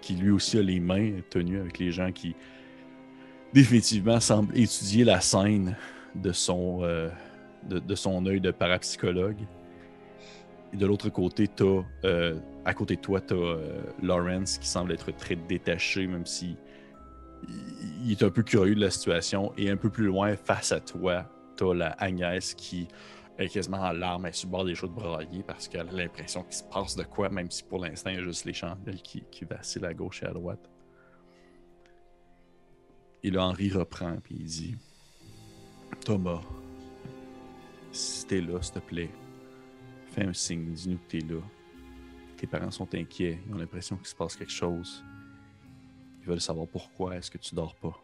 qui 0.01 0.15
lui 0.15 0.31
aussi 0.31 0.59
a 0.59 0.63
les 0.63 0.81
mains 0.81 1.21
tenues 1.31 1.61
avec 1.61 1.79
les 1.79 1.91
gens 1.91 2.13
qui 2.13 2.35
définitivement 3.53 4.21
semblent 4.21 4.57
étudier 4.57 5.05
la 5.05 5.21
scène 5.21 5.77
de 6.15 6.33
son, 6.33 6.81
euh, 6.83 7.09
de, 7.65 7.95
son 7.95 8.25
œil 8.27 8.41
de 8.41 8.51
parapsychologue. 8.51 9.47
Et 10.77 10.79
de 10.79 10.85
l'autre 10.85 11.09
côté, 11.09 11.49
t'as, 11.49 11.83
euh, 12.05 12.39
à 12.67 12.75
côté 12.75 12.97
de 12.97 13.01
toi, 13.01 13.23
tu 13.23 13.33
as 13.33 13.37
euh, 13.37 13.83
Lawrence 14.03 14.59
qui 14.59 14.69
semble 14.69 14.93
être 14.93 15.11
très 15.17 15.35
détaché, 15.35 16.07
même 16.07 16.27
si 16.27 16.55
il 18.05 18.13
est 18.13 18.23
un 18.23 18.29
peu 18.29 18.43
curieux 18.43 18.75
de 18.75 18.81
la 18.81 18.91
situation. 18.91 19.55
Et 19.57 19.71
un 19.71 19.79
peu 19.79 19.89
plus 19.89 20.05
loin, 20.05 20.37
face 20.37 20.73
à 20.73 20.81
toi, 20.81 21.25
tu 21.57 21.65
as 21.65 21.75
la 21.75 21.89
Agnès 21.93 22.53
qui 22.53 22.89
est 23.39 23.49
quasiment 23.49 23.79
en 23.79 23.93
larmes, 23.93 24.27
elle 24.27 24.35
subit 24.35 24.65
des 24.67 24.75
choses 24.75 24.91
de 24.91 25.43
parce 25.43 25.67
qu'elle 25.67 25.89
a 25.89 25.93
l'impression 25.93 26.43
qu'il 26.43 26.57
se 26.57 26.65
passe 26.65 26.95
de 26.95 27.05
quoi, 27.05 27.31
même 27.31 27.51
si 27.51 27.65
pour 27.65 27.79
l'instant, 27.79 28.11
il 28.11 28.17
y 28.17 28.19
a 28.19 28.23
juste 28.23 28.45
les 28.45 28.53
chandelles 28.53 29.01
qui, 29.01 29.25
qui 29.31 29.47
vacillent 29.47 29.85
à 29.87 29.95
gauche 29.95 30.23
et 30.23 30.27
à 30.27 30.33
droite. 30.33 30.71
Et 33.23 33.31
là, 33.31 33.47
Henri 33.47 33.71
reprend, 33.71 34.17
puis 34.23 34.37
il 34.41 34.45
dit 34.45 34.77
Thomas, 36.05 36.43
si 37.93 38.27
t'es 38.27 38.43
là, 38.43 38.61
s'il 38.61 38.75
te 38.75 38.79
plaît, 38.81 39.11
fais 40.17 40.25
un 40.27 40.33
signe, 40.33 40.73
dis-nous 40.73 40.97
que 40.97 41.09
t'es 41.09 41.21
là. 41.21 41.41
Tes 42.39 42.47
parents 42.47 42.71
sont 42.71 42.89
inquiets, 42.95 43.39
ils 43.47 43.55
ont 43.55 43.59
l'impression 43.59 43.97
qu'il 43.97 44.07
se 44.07 44.15
passe 44.15 44.35
quelque 44.37 44.53
chose. 44.53 45.05
Ils 46.21 46.27
veulent 46.27 46.41
savoir 46.41 46.67
pourquoi 46.67 47.17
est-ce 47.17 47.31
que 47.31 47.39
tu 47.39 47.55
dors 47.55 47.75
pas. 47.75 47.95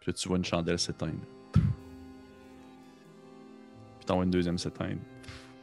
Puis 0.00 0.10
là, 0.10 0.12
tu 0.12 0.28
vois 0.28 0.36
une 0.36 0.44
chandelle 0.44 0.78
s'éteindre. 0.78 1.24
Puis 1.52 1.64
t'en 4.06 4.16
vois 4.16 4.24
une 4.24 4.30
deuxième 4.30 4.58
s'éteindre. 4.58 5.00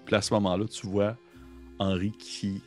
Puis 0.06 0.16
à 0.16 0.22
ce 0.22 0.34
moment-là, 0.34 0.68
tu 0.68 0.88
vois 0.88 1.16
Henri 1.80 2.12
qui 2.12 2.62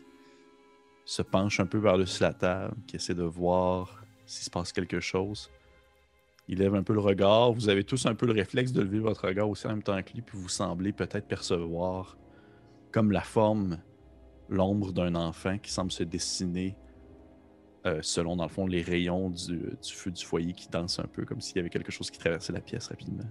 se 1.04 1.20
penche 1.22 1.61
un 1.61 1.66
peu 1.66 1.78
vers 1.78 1.98
le 1.98 2.04
dessus 2.04 2.20
de 2.20 2.24
la 2.24 2.35
table, 2.35 2.74
qui 2.87 2.96
essaie 2.96 3.14
de 3.14 3.22
voir 3.22 4.02
s'il 4.24 4.44
se 4.44 4.50
passe 4.50 4.72
quelque 4.72 5.00
chose. 5.00 5.50
Il 6.48 6.59
lève 6.59 6.74
un 6.74 6.83
peu 6.83 6.92
le 6.92 7.00
regard. 7.00 7.52
Vous 7.52 7.68
avez 7.68 7.85
tous 7.85 8.07
un 8.07 8.14
peu 8.14 8.26
le 8.26 8.33
réflexe 8.33 8.72
de 8.72 8.83
lever 8.83 8.98
votre 8.98 9.26
regard 9.26 9.48
aussi 9.48 9.66
en 9.66 9.70
même 9.70 9.83
temps 9.83 10.00
que 10.02 10.12
lui, 10.12 10.22
puis 10.22 10.38
vous 10.38 10.48
semblez 10.48 10.92
peut-être 10.92 11.26
percevoir 11.26 12.16
comme 12.92 13.11
la 13.12 13.22
forme, 13.22 13.78
l'ombre 14.48 14.92
d'un 14.92 15.14
enfant 15.14 15.59
qui 15.59 15.72
semble 15.72 15.90
se 15.90 16.04
dessiner 16.04 16.76
euh, 17.87 17.98
selon, 18.00 18.37
dans 18.37 18.44
le 18.44 18.50
fond, 18.50 18.66
les 18.66 18.83
rayons 18.83 19.30
du, 19.30 19.61
feu 19.83 20.11
du 20.11 20.24
foyer 20.24 20.54
qui 20.54 20.68
danse 20.68 20.98
un 20.98 21.07
peu, 21.07 21.24
comme 21.24 21.40
s'il 21.40 21.57
y 21.57 21.61
avait 21.61 21.68
quelque 21.68 21.92
chose 21.92 22.11
qui 22.11 22.18
traversait 22.18 22.52
la 22.52 22.61
pièce 22.61 22.88
rapidement. 22.88 23.24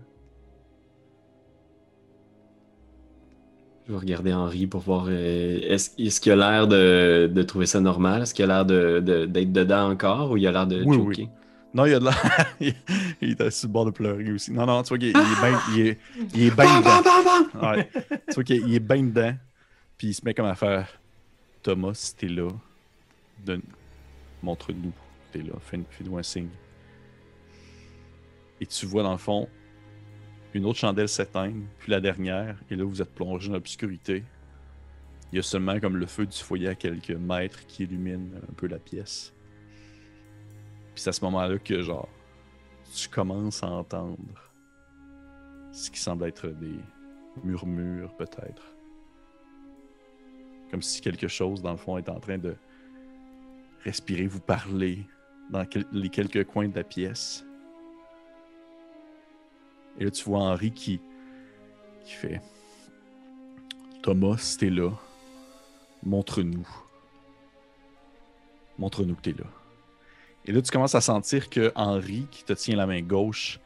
Je 3.88 3.92
vais 3.92 3.98
regarder 3.98 4.34
Henri 4.34 4.68
pour 4.68 4.82
voir 4.82 5.08
euh, 5.10 5.60
est-ce 5.62 6.22
qu'il 6.22 6.32
a 6.32 6.36
l'air 6.36 6.68
de, 6.68 7.44
trouver 7.44 7.66
ça 7.66 7.82
normal? 7.82 8.22
Est-ce 8.22 8.34
qu'il 8.34 8.50
a 8.50 8.64
l'air 8.64 9.02
d'être 9.02 9.52
dedans 9.52 9.90
encore 9.90 10.32
ou 10.32 10.38
il 10.38 10.46
a 10.48 10.52
l'air 10.52 10.68
de 10.68 10.84
oui, 10.84 10.98
Oui. 10.98 11.30
Non, 11.74 11.86
il 11.86 11.94
a 11.96 12.00
de 12.00 12.06
l'air. 12.06 12.56
il 13.22 13.32
est 13.32 13.50
sur 13.50 13.68
le 13.68 13.74
bord 13.74 13.86
de 13.86 13.92
pleurer 13.92 14.32
aussi. 14.32 14.52
Non, 14.52 14.66
non, 14.66 14.84
tu 14.84 14.90
vois 14.90 14.98
qu'il 14.98 15.10
est 15.10 15.14
bien 15.14 15.60
il 15.74 15.88
est, 15.88 16.00
il 16.36 16.44
est 16.44 16.50
dedans. 16.52 17.68
Ouais. 17.68 17.90
Tu 18.28 18.34
vois 18.36 18.44
qu'il 18.44 18.74
est 18.74 18.80
bien 18.80 19.04
dedans. 19.04 19.36
Puis 19.98 20.08
il 20.08 20.14
se 20.14 20.24
met 20.24 20.34
comme 20.34 20.46
à 20.46 20.56
faire 20.56 20.88
Thomas, 21.62 21.94
si 21.94 22.16
t'es 22.16 22.28
là, 22.28 22.50
montre-nous. 24.42 24.94
T'es 25.32 25.40
là, 25.40 25.54
fais-nous 25.62 26.18
un 26.18 26.24
signe. 26.24 26.50
Et 28.62 28.66
tu 28.66 28.86
vois 28.86 29.04
dans 29.04 29.12
le 29.12 29.18
fond 29.18 29.48
une 30.54 30.66
autre 30.66 30.80
chandelle 30.80 31.10
s'éteindre, 31.10 31.64
puis 31.80 31.92
la 31.92 32.00
dernière, 32.00 32.56
et 32.70 32.76
là 32.76 32.84
vous 32.86 33.02
êtes 33.02 33.14
plongé 33.14 33.48
dans 33.48 33.56
l'obscurité. 33.56 34.24
Il 35.32 35.38
y 35.38 35.40
a 35.40 35.42
seulement 35.42 35.80
comme 35.80 35.98
le 35.98 36.06
feu 36.06 36.28
du 36.28 36.38
foyer 36.38 36.68
à 36.68 36.76
quelques 36.76 37.10
mètres 37.10 37.66
qui 37.66 37.84
illumine 37.84 38.30
un 38.36 38.54
peu 38.54 38.68
la 38.68 38.78
pièce. 38.78 39.33
Puis 40.94 41.02
c'est 41.02 41.10
à 41.10 41.14
ce 41.14 41.24
moment-là 41.26 41.58
que 41.58 41.82
genre 41.82 42.08
tu 42.94 43.10
commences 43.10 43.64
à 43.64 43.70
entendre 43.70 44.18
ce 45.72 45.90
qui 45.90 46.00
semble 46.00 46.26
être 46.26 46.48
des 46.48 46.80
murmures 47.44 48.16
peut-être. 48.16 48.76
Comme 50.70 50.82
si 50.82 51.02
quelque 51.02 51.28
chose 51.28 51.62
dans 51.62 51.72
le 51.72 51.78
fond 51.78 51.98
est 51.98 52.10
en 52.10 52.20
train 52.20 52.38
de 52.38 52.56
respirer, 53.84 54.28
vous 54.28 54.40
parler 54.40 55.06
dans 55.50 55.66
les 55.92 56.10
quelques 56.10 56.46
coins 56.46 56.68
de 56.68 56.76
la 56.76 56.84
pièce. 56.84 57.46
Et 60.00 60.06
là, 60.06 60.12
tu 60.12 60.24
vois 60.24 60.40
Henri 60.40 60.72
qui, 60.72 61.00
qui 62.06 62.14
fait 62.14 62.42
Thomas, 64.02 64.58
t'es 64.60 64.70
là, 64.70 64.92
montre-nous. 66.04 66.68
Montre-nous 68.78 69.16
que 69.16 69.22
t'es 69.22 69.32
là. 69.34 69.46
Et 70.46 70.52
là, 70.52 70.62
tu 70.62 70.72
commences 70.72 70.96
à 70.96 71.02
sentir 71.02 71.50
que 71.50 71.72
Henri, 71.76 72.28
qui 72.30 72.44
te 72.44 72.54
tient 72.54 72.76
la 72.76 72.86
main 72.86 73.02
gauche, 73.02 73.60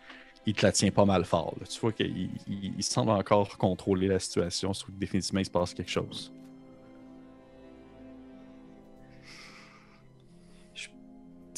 il 0.45 0.53
te 0.53 0.65
la 0.65 0.71
tient 0.71 0.91
pas 0.91 1.05
mal 1.05 1.25
fort. 1.25 1.55
Tu 1.69 1.79
vois 1.79 1.91
qu'il 1.91 2.29
il, 2.47 2.83
semble 2.83 3.11
encore 3.11 3.57
contrôler 3.57 4.07
la 4.07 4.19
situation, 4.19 4.73
sauf 4.73 4.87
que 4.87 4.95
définitivement, 4.97 5.41
il 5.41 5.45
se 5.45 5.51
passe 5.51 5.73
quelque 5.73 5.91
chose. 5.91 6.31
Je, 10.73 10.87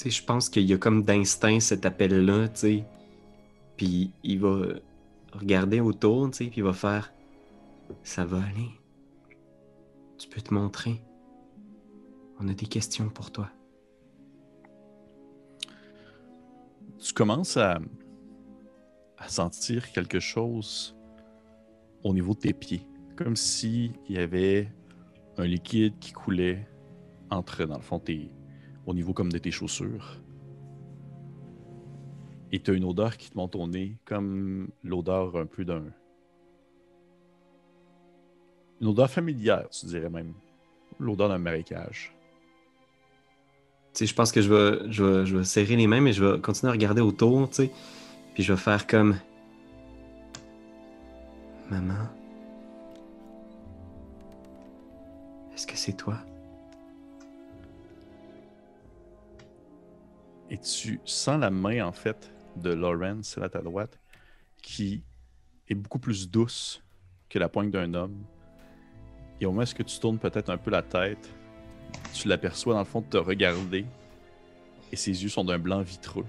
je 0.10 0.24
pense 0.24 0.50
qu'il 0.50 0.64
y 0.64 0.74
a 0.74 0.78
comme 0.78 1.04
d'instinct 1.04 1.60
cet 1.60 1.86
appel-là, 1.86 2.48
tu 2.48 2.60
sais. 2.60 2.84
Puis 3.78 4.12
il 4.24 4.40
va 4.40 4.62
regarder 5.34 5.82
autour, 5.82 6.32
tu 6.32 6.38
sais, 6.38 6.46
puis 6.46 6.62
il 6.62 6.64
va 6.64 6.74
faire 6.74 7.14
Ça 8.04 8.26
va 8.26 8.38
aller. 8.38 8.72
Tu 10.18 10.28
peux 10.28 10.42
te 10.42 10.54
montrer. 10.54 11.02
On 12.40 12.48
a 12.48 12.54
des 12.54 12.66
questions 12.66 13.10
pour 13.10 13.32
toi. 13.32 13.50
Tu 17.00 17.14
commences 17.14 17.56
à, 17.56 17.80
sentir 19.28 19.92
quelque 19.92 20.20
chose 20.20 20.98
au 22.04 22.14
niveau 22.14 22.34
de 22.34 22.40
tes 22.40 22.54
pieds. 22.54 22.86
Comme 23.16 23.36
s'il 23.36 23.94
y 24.10 24.18
avait 24.18 24.70
un 25.38 25.46
liquide 25.46 25.98
qui 26.00 26.12
coulait 26.12 26.68
entre, 27.30 27.64
dans 27.66 27.78
le 27.78 27.82
fond, 27.82 28.00
tes, 28.00 28.32
au 28.86 28.94
niveau 28.94 29.14
comme 29.14 29.32
de 29.32 29.38
tes 29.38 29.52
chaussures. 29.52 30.22
Et 32.52 32.60
tu 32.60 32.72
as 32.72 32.74
une 32.74 32.86
odeur 32.86 33.16
qui 33.16 33.30
te 33.30 33.38
monte 33.38 33.56
au 33.56 33.68
nez, 33.68 33.98
comme 34.04 34.70
l'odeur 34.84 35.38
un 35.38 35.46
peu 35.46 35.64
d'un. 35.64 35.86
Une 38.82 38.88
odeur 38.88 39.10
familière, 39.10 39.70
tu 39.70 39.86
dirais 39.86 40.10
même. 40.10 40.34
L'odeur 41.00 41.30
d'un 41.30 41.38
marécage. 41.38 42.14
Je 43.98 44.14
pense 44.14 44.32
que 44.32 44.42
je 44.42 44.54
vais, 44.54 44.92
je, 44.92 45.04
vais, 45.04 45.26
je 45.26 45.38
vais 45.38 45.44
serrer 45.44 45.76
les 45.76 45.88
mains, 45.88 46.02
mais 46.02 46.14
je 46.14 46.24
vais 46.24 46.40
continuer 46.40 46.70
à 46.70 46.74
regarder 46.74 47.02
autour, 47.02 47.50
tu 47.50 47.56
sais. 47.56 47.72
Puis 48.34 48.44
je 48.44 48.54
vais 48.54 48.60
faire 48.60 48.88
comme. 48.88 49.18
Maman. 51.70 52.08
Est-ce 55.54 55.68
que 55.68 55.76
c'est 55.76 55.94
toi? 55.94 56.18
Et 60.50 60.58
tu 60.58 61.00
sens 61.06 61.40
la 61.40 61.50
main, 61.50 61.86
en 61.86 61.92
fait, 61.92 62.32
de 62.56 62.72
Lawrence, 62.72 63.38
là 63.38 63.46
à 63.46 63.50
ta 63.50 63.62
droite, 63.62 64.00
qui 64.62 65.04
est 65.68 65.76
beaucoup 65.76 66.00
plus 66.00 66.30
douce 66.30 66.82
que 67.30 67.38
la 67.38 67.50
pointe 67.50 67.70
d'un 67.70 67.94
homme. 67.94 68.24
Et 69.40 69.46
au 69.46 69.52
moment 69.52 69.64
où 69.64 69.84
tu 69.84 70.00
tournes 70.00 70.18
peut-être 70.18 70.50
un 70.50 70.58
peu 70.58 70.72
la 70.72 70.82
tête, 70.82 71.30
tu 72.14 72.28
l'aperçois 72.28 72.74
dans 72.74 72.80
le 72.80 72.86
fond 72.86 73.02
de 73.02 73.08
te 73.08 73.18
regarder 73.18 73.86
et 74.92 74.96
ses 74.96 75.24
yeux 75.24 75.30
sont 75.30 75.44
d'un 75.44 75.60
blanc 75.60 75.82
vitreux. 75.82 76.26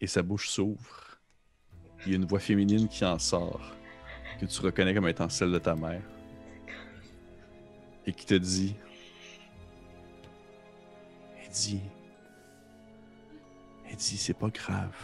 Et 0.00 0.06
sa 0.06 0.22
bouche 0.22 0.48
s'ouvre. 0.48 1.18
Il 2.04 2.12
y 2.12 2.14
a 2.14 2.16
une 2.16 2.24
voix 2.24 2.40
féminine 2.40 2.88
qui 2.88 3.04
en 3.04 3.18
sort, 3.18 3.74
que 4.40 4.46
tu 4.46 4.60
reconnais 4.62 4.94
comme 4.94 5.06
étant 5.08 5.28
celle 5.28 5.52
de 5.52 5.58
ta 5.58 5.74
mère. 5.74 6.02
Et 8.06 8.12
qui 8.12 8.24
te 8.24 8.34
dit 8.34 8.74
dit 11.50 11.80
Eddie, 13.90 14.16
c'est 14.16 14.34
pas 14.34 14.48
grave. 14.48 14.94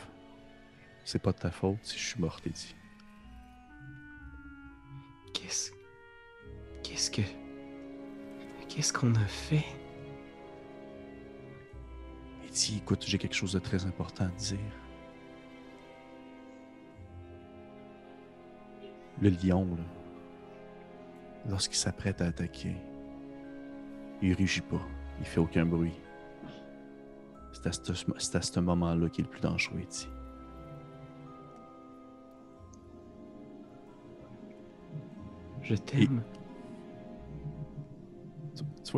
C'est 1.05 1.21
pas 1.21 1.33
de 1.33 1.39
ta 1.39 1.51
faute 1.51 1.79
si 1.83 1.99
je 1.99 2.05
suis 2.05 2.21
morte, 2.21 2.47
Eddie. 2.47 2.75
Qu'est-ce. 5.35 5.73
Qu'est-ce 6.83 7.11
que. 7.11 7.46
Qu'est-ce 8.69 8.93
qu'on 8.93 9.15
a 9.15 9.27
fait? 9.27 9.65
Eddie, 12.47 12.79
écoute, 12.79 13.05
j'ai 13.07 13.19
quelque 13.19 13.35
chose 13.35 13.53
de 13.53 13.59
très 13.59 13.85
important 13.85 14.25
à 14.25 14.29
te 14.29 14.39
dire. 14.39 14.59
Le 19.21 19.31
lion, 19.31 19.65
là, 19.77 19.85
lorsqu'il 21.49 21.77
s'apprête 21.77 22.21
à 22.21 22.27
attaquer, 22.27 22.77
il 24.21 24.35
rugit 24.35 24.61
pas, 24.61 24.83
il 25.21 25.27
fait 25.27 25.41
aucun 25.41 25.65
bruit. 25.65 25.95
C'est 27.53 27.67
à 28.37 28.43
ce, 28.43 28.61
moment-là 28.61 29.09
qu'il 29.09 29.25
est 29.25 29.29
le 29.29 29.31
plus 29.31 29.41
dangereux, 29.41 29.81
Eddie. 29.81 30.09
Je 35.63 35.75
t'aime. 35.75 36.23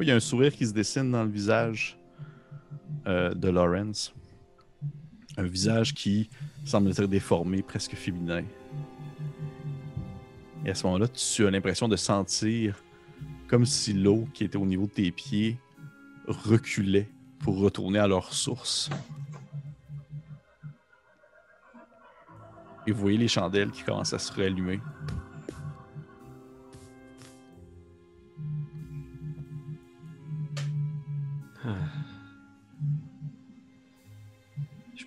Il 0.03 0.09
y 0.09 0.11
a 0.13 0.17
un 0.17 0.21
sourire 0.21 0.55
qui 0.55 0.67
se 0.67 0.73
dessine 0.73 1.11
dans 1.11 1.25
le 1.25 1.31
visage 1.31 1.99
euh, 3.07 3.35
de 3.35 3.49
Lawrence. 3.49 4.15
Un 5.37 5.45
visage 5.45 5.95
qui 5.95 6.29
semble 6.65 6.91
être 6.91 7.07
déformé, 7.07 7.63
presque 7.63 7.95
féminin. 7.95 8.45
Et 10.65 10.71
à 10.71 10.75
ce 10.75 10.85
moment-là, 10.87 11.09
tu 11.09 11.47
as 11.47 11.51
l'impression 11.51 11.89
de 11.89 11.97
sentir 11.97 12.83
comme 13.47 13.65
si 13.65 13.93
l'eau 13.93 14.29
qui 14.35 14.45
était 14.45 14.59
au 14.59 14.67
niveau 14.67 14.87
de 14.87 14.93
tes 14.93 15.11
pieds 15.11 15.57
reculait 16.27 17.09
pour 17.41 17.59
retourner 17.59 17.99
à 17.99 18.07
leur 18.07 18.33
source. 18.35 18.91
Et 22.87 22.93
vous 22.93 23.01
voyez 23.01 23.19
les 23.19 23.29
chandelles 23.29 23.71
qui 23.71 23.83
commencent 23.83 24.13
à 24.13 24.19
se 24.19 24.33
rallumer. 24.33 24.81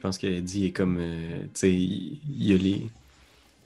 Pense 0.01 0.17
que 0.17 0.27
Eddie 0.27 0.65
est 0.65 0.71
comme. 0.71 0.97
euh, 0.99 1.43
tu 1.43 1.49
sais, 1.53 1.73
il, 1.73 2.53
a 2.53 2.57
les. 2.57 2.89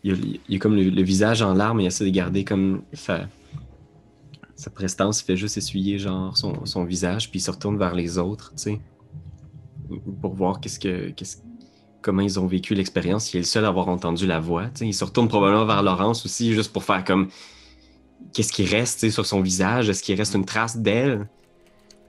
Il 0.03 0.39
a, 0.49 0.55
a 0.55 0.59
comme 0.59 0.75
le, 0.75 1.01
visage 1.01 1.41
en 1.41 1.53
larmes, 1.53 1.81
il 1.81 1.87
essaie 1.87 2.05
de 2.05 2.09
garder 2.09 2.43
comme 2.43 2.83
sa, 2.93 3.27
sa 4.55 4.69
prestance, 4.69 5.21
fait 5.21 5.35
juste 5.37 5.57
essuyer 5.57 5.97
genre 5.97 6.37
son, 6.37 6.65
son 6.65 6.83
visage, 6.83 7.31
puis 7.31 7.39
il 7.39 7.43
se 7.43 7.51
retourne 7.51 7.77
vers 7.77 7.95
les 7.95 8.17
autres, 8.17 8.51
tu 8.51 8.63
sais, 8.63 8.81
pour 10.21 10.35
voir 10.35 10.59
qu'est-ce 10.59 10.79
que, 10.79 11.11
comment 12.01 12.21
ils 12.21 12.39
ont 12.39 12.45
vécu 12.45 12.75
l'expérience. 12.75 13.33
Il 13.33 13.37
est 13.37 13.39
le 13.39 13.45
seul 13.45 13.65
à 13.65 13.69
avoir 13.69 13.87
entendu 13.87 14.27
la 14.27 14.39
voix. 14.39 14.69
Il 14.79 14.93
se 14.93 15.03
retourne 15.03 15.27
probablement 15.27 15.65
vers 15.65 15.81
Laurence 15.81 16.25
aussi, 16.25 16.53
juste 16.53 16.71
pour 16.71 16.83
faire 16.83 17.03
comme 17.03 17.29
qu'est-ce 18.33 18.53
qui 18.53 18.65
reste, 18.65 19.09
sur 19.09 19.25
son 19.25 19.41
visage, 19.41 19.89
est-ce 19.89 20.03
qu'il 20.03 20.15
reste 20.15 20.35
une 20.35 20.45
trace 20.45 20.77
d'elle? 20.77 21.27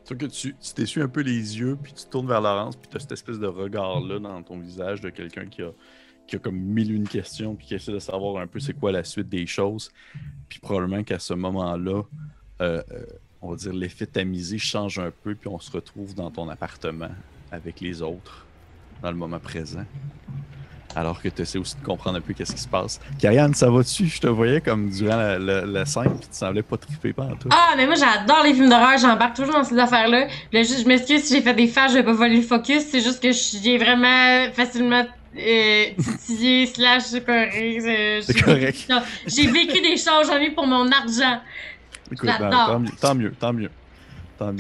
Sauf 0.07 0.19
que 0.19 0.27
tu 0.27 0.55
t'essuies 0.73 1.03
un 1.03 1.09
peu 1.09 1.23
les 1.23 1.59
yeux, 1.59 1.77
puis 1.83 1.93
tu 1.93 2.05
tournes 2.05 2.29
vers 2.29 2.41
Laurence, 2.41 2.77
puis 2.77 2.89
tu 2.89 2.97
as 2.97 3.01
cette 3.01 3.11
espèce 3.11 3.41
de 3.41 3.49
regard-là 3.49 4.21
dans 4.21 4.41
ton 4.41 4.57
visage 4.57 5.01
de 5.01 5.11
quelqu'un 5.11 5.47
qui 5.47 5.63
a, 5.63 5.73
qui 6.29 6.37
a 6.37 6.39
comme 6.39 6.57
mille 6.57 6.93
une 6.93 7.09
questions, 7.09 7.57
puis 7.57 7.67
qui 7.67 7.75
essaie 7.75 7.91
de 7.91 7.99
savoir 7.99 8.41
un 8.41 8.47
peu 8.47 8.61
c'est 8.61 8.73
quoi 8.73 8.93
la 8.93 9.03
suite 9.03 9.29
des 9.29 9.49
choses. 9.49 9.91
Puis 10.49 10.61
probablement 10.61 11.03
qu'à 11.03 11.19
ce 11.19 11.35
moment-là, 11.35 12.05
euh, 12.61 12.83
euh, 12.93 13.07
on 13.43 13.51
va 13.51 13.57
dire 13.57 13.73
l'effet 13.73 14.07
tamisé 14.07 14.59
change 14.59 15.01
un 15.01 15.11
peu, 15.11 15.35
puis 15.35 15.49
on 15.49 15.59
se 15.59 15.73
retrouve 15.73 16.15
dans 16.15 16.31
ton 16.31 16.49
appartement 16.51 17.11
avec 17.51 17.81
les 17.81 18.01
autres, 18.01 18.47
dans 19.03 19.11
le 19.11 19.17
moment 19.17 19.41
présent. 19.41 19.87
Alors 20.97 21.21
que 21.21 21.29
tu 21.29 21.43
essaies 21.43 21.59
aussi 21.59 21.77
de 21.77 21.85
comprendre 21.85 22.17
un 22.17 22.21
peu 22.23 22.33
qu'est-ce 22.33 22.55
qui 22.55 22.61
se 22.63 22.67
passe. 22.69 22.99
Karianne, 23.21 23.53
ça 23.55 23.71
va-tu? 23.71 24.07
Je 24.07 24.19
te 24.19 24.27
voyais 24.29 24.63
comme 24.63 24.89
durant 24.89 25.17
la, 25.17 25.39
la- 25.39 25.67
la 25.67 25.85
scène, 25.85 26.17
puis 26.19 26.29
tu 26.31 26.37
semblais 26.39 26.63
pas 26.63 26.79
triper 26.79 27.13
en 27.19 27.37
tout. 27.37 27.49
Ah, 27.51 27.75
mais 27.77 27.85
moi 27.85 27.95
j'adore 27.97 28.43
les 28.45 28.55
films 28.55 28.71
d'horreur, 28.71 28.97
j'embarque 28.99 29.37
toujours 29.37 29.53
dans 29.55 29.65
ces 29.65 29.79
affaires-là. 29.79 30.27
Puis 30.27 30.59
là, 30.59 30.63
juste, 30.63 30.83
je 30.83 30.89
m'excuse 30.89 31.23
si 31.25 31.35
j'ai 31.35 31.43
fait 31.43 31.53
des 31.55 31.67
faces, 31.69 31.93
je 31.93 31.99
vais 31.99 32.03
pas 32.03 32.15
voler 32.15 32.37
le 32.37 32.43
focus, 32.43 32.87
c'est 32.91 33.03
juste 33.03 33.23
que 33.23 33.31
j'ai 33.31 33.77
vraiment 33.77 34.51
facilement 34.55 35.05
euh, 35.39 35.85
titillé, 35.99 36.65
slash 36.75 37.03
euh, 37.13 38.21
C'est 38.23 38.41
correct. 38.43 38.91
J'ai 39.27 39.47
vécu 39.49 39.83
des 39.83 39.99
choses, 39.99 40.27
j'en 40.29 40.39
ai 40.39 40.51
pour 40.51 40.67
mon 40.67 40.91
argent. 40.91 41.41
Écoute, 42.11 42.31
ben, 42.39 42.51
tant, 42.51 42.79
mieux, 42.79 42.91
tant 42.99 43.15
mieux, 43.15 43.33
tant 43.39 43.53
mieux. 43.53 43.71
Tant 44.39 44.53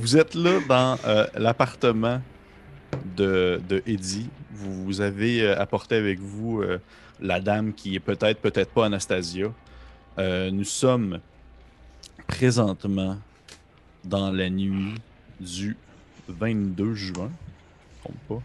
vous 0.00 0.16
êtes 0.16 0.34
là 0.34 0.58
dans 0.68 0.98
euh, 1.06 1.26
l'appartement 1.36 2.20
de, 3.16 3.60
de 3.68 3.82
Eddie. 3.86 4.28
Vous, 4.56 5.00
avez 5.00 5.42
euh, 5.42 5.60
apporté 5.60 5.96
avec 5.96 6.18
vous 6.18 6.62
euh, 6.62 6.78
la 7.20 7.40
dame 7.40 7.74
qui 7.74 7.94
est 7.94 8.00
peut-être, 8.00 8.40
peut-être 8.40 8.70
pas 8.70 8.86
Anastasia. 8.86 9.52
Euh, 10.18 10.50
nous 10.50 10.64
sommes 10.64 11.20
présentement 12.26 13.18
dans 14.04 14.30
la 14.30 14.48
nuit 14.48 14.94
du 15.40 15.76
22 16.28 16.94
juin. 16.94 17.30
Je 18.04 18.12
pas. 18.28 18.42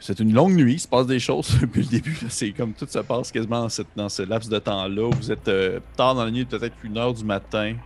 C'est 0.00 0.18
une 0.20 0.32
longue 0.32 0.54
nuit, 0.54 0.74
il 0.74 0.80
se 0.80 0.88
passe 0.88 1.06
des 1.06 1.20
choses 1.20 1.58
depuis 1.60 1.82
le 1.82 1.88
début. 1.88 2.18
C'est 2.28 2.50
comme 2.50 2.72
tout 2.72 2.86
se 2.88 2.98
passe 2.98 3.30
quasiment 3.30 3.68
dans, 3.94 4.08
ce 4.08 4.22
laps 4.22 4.50
de 4.50 4.58
temps-là. 4.58 5.10
Vous 5.14 5.30
êtes 5.30 5.50
tard 5.96 6.14
dans 6.14 6.24
la 6.24 6.30
nuit, 6.30 6.44
peut-être 6.44 6.76
une 6.82 6.98
heure 6.98 7.14
du 7.14 7.24
matin. 7.24 7.76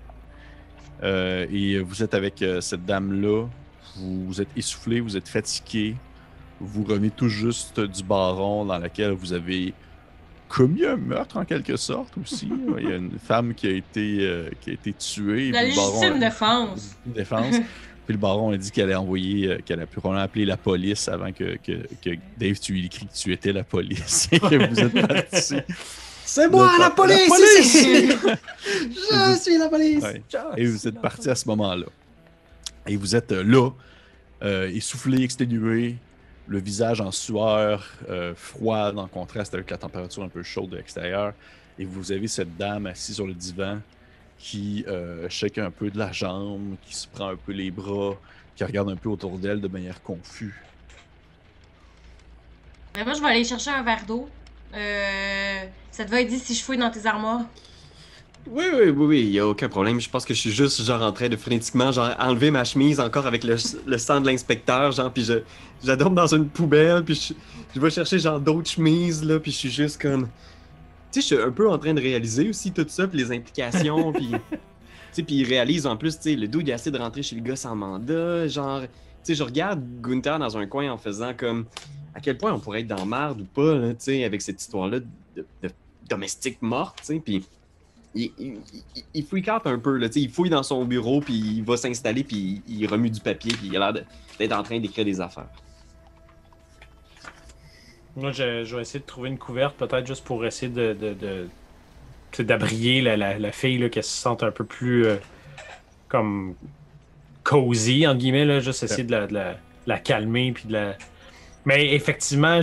Et 1.03 1.79
vous 1.79 2.03
êtes 2.03 2.15
avec 2.15 2.45
cette 2.61 2.85
dame-là. 2.87 3.47
Vous 3.97 4.41
êtes 4.41 4.49
essoufflé, 4.57 5.01
vous 5.01 5.17
êtes 5.17 5.29
fatigué. 5.29 5.97
Vous 6.61 6.85
revenez 6.85 7.11
tout 7.11 7.29
juste 7.29 7.81
du 7.81 8.03
baron 8.03 8.65
dans 8.65 8.79
lequel 8.79 9.13
vous 9.13 9.33
avez 9.33 9.73
commis 10.49 10.85
un 10.85 10.97
meurtre 10.97 11.37
en 11.37 11.45
quelque 11.45 11.77
sorte 11.77 12.13
aussi. 12.21 12.51
Il 12.79 12.89
y 12.89 12.93
a 12.93 12.97
une 12.97 13.19
femme 13.19 13.55
qui 13.55 13.67
a 13.69 13.71
été, 13.71 14.19
euh, 14.21 14.51
qui 14.61 14.71
a 14.71 14.73
été 14.75 14.93
tuée. 14.93 15.53
La 15.53 15.65
légitime 15.65 16.19
défense. 16.19 16.97
une 17.07 17.13
défense. 17.13 17.57
Puis 18.07 18.15
le 18.15 18.19
baron 18.19 18.51
a 18.53 18.57
dit 18.57 18.71
qu'elle 18.71 18.87
allait 18.87 18.95
envoyer, 18.97 19.49
euh, 19.49 19.59
qu'elle 19.65 19.81
a 19.81 19.87
pu 19.87 20.01
probablement 20.01 20.25
appeler 20.25 20.45
la 20.45 20.57
police 20.57 21.09
avant 21.09 21.33
que, 21.33 21.57
que, 21.59 21.87
que 22.03 22.11
Dave, 22.39 22.59
tu 22.59 22.73
lui 22.73 22.87
écris 22.87 23.07
que 23.07 23.15
tu 23.15 23.33
étais 23.33 23.53
la 23.53 23.63
police 23.63 24.29
et 24.33 24.41
que 24.41 24.69
vous 24.69 24.81
êtes 24.81 25.07
parti. 25.07 25.57
C'est 26.33 26.49
moi, 26.49 26.71
la 26.79 26.91
police! 26.91 27.29
Je 27.59 29.39
suis 29.41 29.59
la 29.59 29.69
police! 29.69 30.05
Ouais. 30.05 30.23
Et 30.57 30.65
vous 30.65 30.87
êtes 30.87 31.01
parti 31.01 31.29
à 31.29 31.35
ce 31.35 31.49
moment-là. 31.49 31.87
Et 32.87 32.97
vous 32.97 33.17
êtes 33.17 33.33
euh, 33.33 33.43
là, 33.43 33.71
euh, 34.45 34.71
essoufflé, 34.71 35.25
exténué, 35.25 35.97
le 36.51 36.59
visage 36.59 37.01
en 37.01 37.13
sueur, 37.13 37.89
euh, 38.09 38.35
froid, 38.35 38.93
en 38.97 39.07
contraste 39.07 39.55
avec 39.55 39.71
la 39.71 39.79
température 39.79 40.25
un 40.25 40.29
peu 40.29 40.43
chaude 40.43 40.71
de 40.71 40.77
l'extérieur. 40.77 41.33
Et 41.79 41.85
vous 41.85 42.11
avez 42.11 42.27
cette 42.27 42.57
dame 42.57 42.87
assise 42.87 43.15
sur 43.15 43.27
le 43.27 43.35
divan 43.35 43.79
qui 44.37 44.85
euh, 44.89 45.29
shake 45.29 45.59
un 45.59 45.71
peu 45.71 45.91
de 45.91 45.99
la 45.99 46.11
jambe, 46.11 46.75
qui 46.83 46.95
se 46.95 47.07
prend 47.07 47.29
un 47.29 47.37
peu 47.37 47.53
les 47.53 47.71
bras, 47.71 48.17
qui 48.57 48.65
regarde 48.65 48.91
un 48.91 48.97
peu 48.97 49.09
autour 49.09 49.39
d'elle 49.39 49.61
de 49.61 49.69
manière 49.69 50.03
confuse. 50.03 50.53
Moi, 52.97 53.15
je 53.15 53.21
vais 53.21 53.29
aller 53.29 53.45
chercher 53.45 53.71
un 53.71 53.85
verre 53.85 54.05
d'eau. 54.05 54.29
Euh, 54.75 55.65
ça 55.93 56.05
te 56.05 56.11
va 56.11 56.21
aider 56.21 56.37
si 56.37 56.57
je 56.57 56.65
fouille 56.65 56.79
dans 56.79 56.91
tes 56.91 57.07
armoires? 57.07 57.43
Oui, 58.47 58.65
oui, 58.73 58.89
oui, 58.89 59.07
oui, 59.07 59.21
il 59.21 59.31
n'y 59.31 59.39
a 59.39 59.47
aucun 59.47 59.69
problème. 59.69 60.01
Je 60.01 60.09
pense 60.09 60.25
que 60.25 60.33
je 60.33 60.41
suis 60.41 60.51
juste 60.51 60.83
genre 60.83 61.03
en 61.03 61.13
train 61.13 61.29
de 61.29 61.37
frénétiquement 61.37 61.93
genre 61.93 62.15
enlever 62.19 62.51
ma 62.51 62.65
chemise 62.65 62.99
encore 62.99 63.27
avec 63.27 63.45
le, 63.45 63.57
le 63.87 63.99
sang 63.99 64.21
de 64.21 64.27
l'inspecteur, 64.27 64.93
genre, 64.93 65.13
puis 65.13 65.25
je, 65.25 65.35
j'adore 65.85 66.11
dans 66.11 66.35
une 66.35 66.49
poubelle, 66.49 67.05
puis 67.05 67.15
je, 67.15 67.35
je 67.75 67.81
vais 67.81 67.91
chercher 67.91 68.19
genre 68.19 68.41
d'autres 68.41 68.71
chemises, 68.71 69.23
là, 69.23 69.39
puis 69.39 69.53
je 69.53 69.57
suis 69.57 69.71
juste 69.71 70.01
comme... 70.01 70.27
Tu 71.13 71.21
sais, 71.21 71.21
je 71.21 71.27
suis 71.35 71.45
un 71.45 71.51
peu 71.51 71.69
en 71.69 71.77
train 71.77 71.93
de 71.93 72.01
réaliser 72.01 72.49
aussi 72.49 72.73
tout 72.73 72.87
ça, 72.89 73.07
puis 73.07 73.19
les 73.19 73.33
implications, 73.33 74.13
puis... 74.13 74.31
Tu 75.13 75.17
sais, 75.17 75.23
puis 75.25 75.35
il 75.39 75.45
réalise 75.45 75.89
en 75.89 75.97
plus, 75.97 76.17
tu 76.19 76.23
sais, 76.23 76.37
le 76.37 76.47
dude 76.47 76.69
il 76.69 76.93
de 76.93 76.99
rentrer 76.99 77.25
chez 77.25 77.35
le 77.35 77.43
gars 77.43 77.57
sans 77.57 77.75
mandat, 77.75 78.47
genre... 78.47 78.83
Tu 78.83 78.89
sais, 79.25 79.35
je 79.35 79.43
regarde 79.43 79.83
Gunther 80.01 80.39
dans 80.39 80.57
un 80.57 80.67
coin 80.67 80.89
en 80.89 80.99
faisant 80.99 81.35
comme... 81.37 81.67
À 82.15 82.21
quel 82.21 82.39
point 82.39 82.53
on 82.53 82.61
pourrait 82.61 82.83
être 82.83 82.87
dans 82.87 83.05
marde 83.05 83.41
ou 83.41 83.45
pas, 83.45 83.75
là, 83.75 83.89
tu 83.91 83.97
sais, 83.99 84.25
avec 84.25 84.41
cette 84.41 84.61
histoire-là 84.61 85.01
de, 85.01 85.45
de 85.63 85.71
domestique 86.09 86.63
morte, 86.63 86.99
tu 87.01 87.07
sais, 87.07 87.21
puis 87.25 87.45
il, 88.15 89.25
freak 89.29 89.49
out 89.49 89.63
un 89.67 89.79
peu. 89.79 89.97
Là, 89.97 90.09
il 90.15 90.31
fouille 90.31 90.51
dans 90.51 90.63
son 90.63 90.85
bureau, 90.85 91.21
puis 91.21 91.35
il 91.35 91.65
va 91.65 91.77
s'installer, 91.77 92.25
puis 92.25 92.63
il, 92.69 92.87
remue 92.87 93.11
du 93.11 93.21
papier, 93.21 93.53
puis 93.53 93.69
il 93.69 93.77
a 93.77 93.93
l'air 93.93 94.05
d'être 94.39 94.53
en 94.53 94.63
train 94.63 94.81
d'écrire 94.81 95.05
des 95.05 95.21
affaires. 95.21 95.49
Moi, 98.17 98.33
je, 98.33 98.65
je 98.65 98.75
vais 98.77 98.83
essayer 98.83 99.01
de 99.01 99.07
trouver 99.07 99.29
une 99.29 99.39
couverte, 99.39 99.77
peut-être 99.77 100.07
juste 100.07 100.25
pour 100.25 100.45
essayer 100.45 100.71
de, 100.71 100.97
d'abrier 102.39 103.01
la, 103.03 103.53
fille, 103.53 103.89
qu'elle 103.91 104.05
se 104.05 104.17
sente 104.17 104.43
un 104.43 104.51
peu 104.51 104.65
plus 104.65 105.07
euh, 105.07 105.17
comme 106.09 106.55
cozy, 107.45 108.07
entre 108.07 108.19
guillemets, 108.19 108.45
là, 108.45 108.61
juste 108.61 108.83
essayer 108.83 109.05
de 109.05 109.29
la, 109.87 109.99
calmer, 109.99 110.53
puis 110.53 110.65
de 110.67 110.73
la... 110.73 110.97
Mais 111.65 111.95
effectivement, 111.95 112.61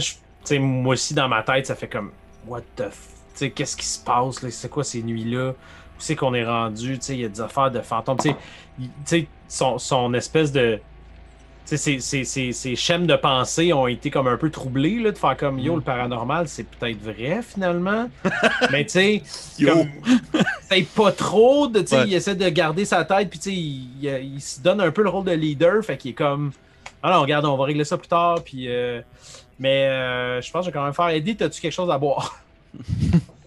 moi 0.60 0.94
aussi, 0.94 1.14
dans 1.14 1.30
ma 1.30 1.44
tête, 1.44 1.68
ça 1.68 1.76
fait 1.76 1.88
comme, 1.88 2.12
what 2.46 2.64
the 2.76 2.90
f... 2.90 3.17
Sais, 3.38 3.52
qu'est-ce 3.52 3.78
qui 3.78 3.86
se 3.86 4.00
passe, 4.04 4.42
là? 4.42 4.50
C'est 4.52 4.70
quoi 4.70 4.84
ces 4.84 5.04
nuits-là? 5.04 5.50
Où 5.52 5.54
c'est 6.00 6.16
qu'on 6.16 6.34
est 6.34 6.46
rendu? 6.46 6.98
Tu 7.00 7.06
sais, 7.06 7.14
il 7.16 7.22
y 7.22 7.26
a 7.26 7.30
des 7.30 7.42
affaires 7.42 7.72
de 7.72 7.82
fantômes. 7.82 8.18
Tu 8.18 8.34
sais, 9.06 9.28
son, 9.48 9.78
son 9.78 10.14
espèce 10.14 10.52
de 10.52 10.80
ces, 11.66 12.00
ces, 12.00 12.24
ces 12.54 12.76
schèmes 12.78 13.08
de 13.08 13.16
pensée 13.18 13.74
ont 13.74 13.88
été 13.88 14.10
comme 14.10 14.28
un 14.28 14.38
peu 14.38 14.50
troublés, 14.50 15.00
là, 15.00 15.12
de 15.12 15.18
faire 15.18 15.36
comme 15.36 15.56
Mm. 15.58 15.60
yo, 15.60 15.76
le 15.76 15.82
paranormal, 15.82 16.48
c'est 16.48 16.64
peut-être 16.64 17.02
vrai 17.02 17.42
finalement. 17.44 18.10
Mais 18.72 18.86
tu 18.86 18.92
sais, 18.92 19.22
c'est 20.70 20.88
pas 20.96 21.12
trop, 21.12 21.68
de, 21.68 21.80
Ouais. 21.80 22.08
il 22.08 22.14
essaie 22.14 22.36
de 22.36 22.48
garder 22.50 22.86
sa 22.86 23.04
tête, 23.06 23.30
puis 23.30 23.40
tu 23.40 23.50
sais, 23.50 23.56
il, 23.56 23.90
il- 24.04 24.34
il 24.36 24.42
se 24.42 24.62
donne 24.62 24.82
un 24.82 24.92
peu 24.92 25.04
le 25.04 25.10
rôle 25.10 25.26
de 25.26 25.32
leader, 25.32 25.84
fait 25.84 25.98
qu'il 25.98 26.12
est 26.12 26.14
comme, 26.16 26.52
alors 27.04 27.22
regarde, 27.22 27.46
on 27.46 27.58
va 27.58 27.66
régler 27.66 27.84
ça 27.86 27.98
plus 27.98 28.08
tard, 28.08 28.44
puis. 28.44 28.68
euh, 28.70 29.02
mais 29.60 29.88
euh, 29.88 30.40
je 30.42 30.52
pense 30.52 30.62
que 30.62 30.66
je 30.68 30.70
vais 30.72 30.74
quand 30.80 30.84
même 30.86 30.94
faire. 30.94 31.10
Eddie, 31.10 31.36
t'as-tu 31.36 31.60
quelque 31.60 31.72
chose 31.74 31.90
à 31.90 31.98
boire? 31.98 32.38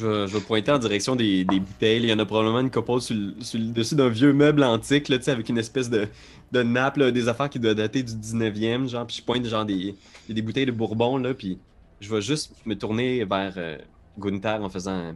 Je 0.00 0.06
vais, 0.06 0.26
je 0.28 0.34
vais 0.38 0.40
pointer 0.40 0.72
en 0.72 0.78
direction 0.78 1.14
des, 1.14 1.44
des 1.44 1.60
bouteilles. 1.60 2.02
Il 2.02 2.08
y 2.08 2.12
en 2.12 2.18
a 2.18 2.24
probablement 2.24 2.60
une 2.60 2.70
couple 2.70 3.00
sur 3.02 3.14
le, 3.14 3.72
dessus 3.72 3.94
d'un 3.94 4.08
vieux 4.08 4.32
meuble 4.32 4.64
antique, 4.64 5.10
là, 5.10 5.18
avec 5.26 5.48
une 5.50 5.58
espèce 5.58 5.90
de, 5.90 6.08
de 6.52 6.62
nappe, 6.62 6.98
des 6.98 7.28
affaires 7.28 7.50
qui 7.50 7.58
doivent 7.58 7.74
dater 7.74 8.02
du 8.02 8.12
19e, 8.12 8.88
genre, 8.88 9.06
puis 9.06 9.16
je 9.16 9.22
pointe 9.22 9.44
genre 9.44 9.66
des, 9.66 9.94
des 10.28 10.40
bouteilles 10.40 10.64
de 10.64 10.72
bourbon, 10.72 11.18
là, 11.18 11.34
puis 11.34 11.58
je 12.00 12.14
vais 12.14 12.22
juste 12.22 12.54
me 12.64 12.74
tourner 12.78 13.26
vers 13.26 13.52
euh, 13.58 13.76
Gunther 14.18 14.62
en 14.62 14.70
faisant... 14.70 15.10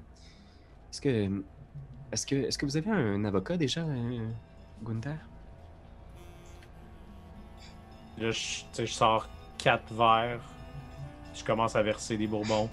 Est-ce 0.92 1.00
que... 1.00 1.30
Est-ce 2.12 2.26
que, 2.26 2.34
est-ce 2.36 2.58
que 2.58 2.66
vous 2.66 2.76
avez 2.76 2.90
un 2.90 3.24
avocat 3.24 3.56
déjà, 3.56 3.80
euh, 3.80 4.18
Gunther? 4.84 5.16
Là, 8.18 8.30
je, 8.30 8.62
je 8.78 8.84
sors 8.84 9.28
quatre 9.56 9.92
verres. 9.94 10.42
Je 11.34 11.42
commence 11.42 11.74
à 11.74 11.82
verser 11.82 12.16
des 12.16 12.26
bourbons. 12.28 12.68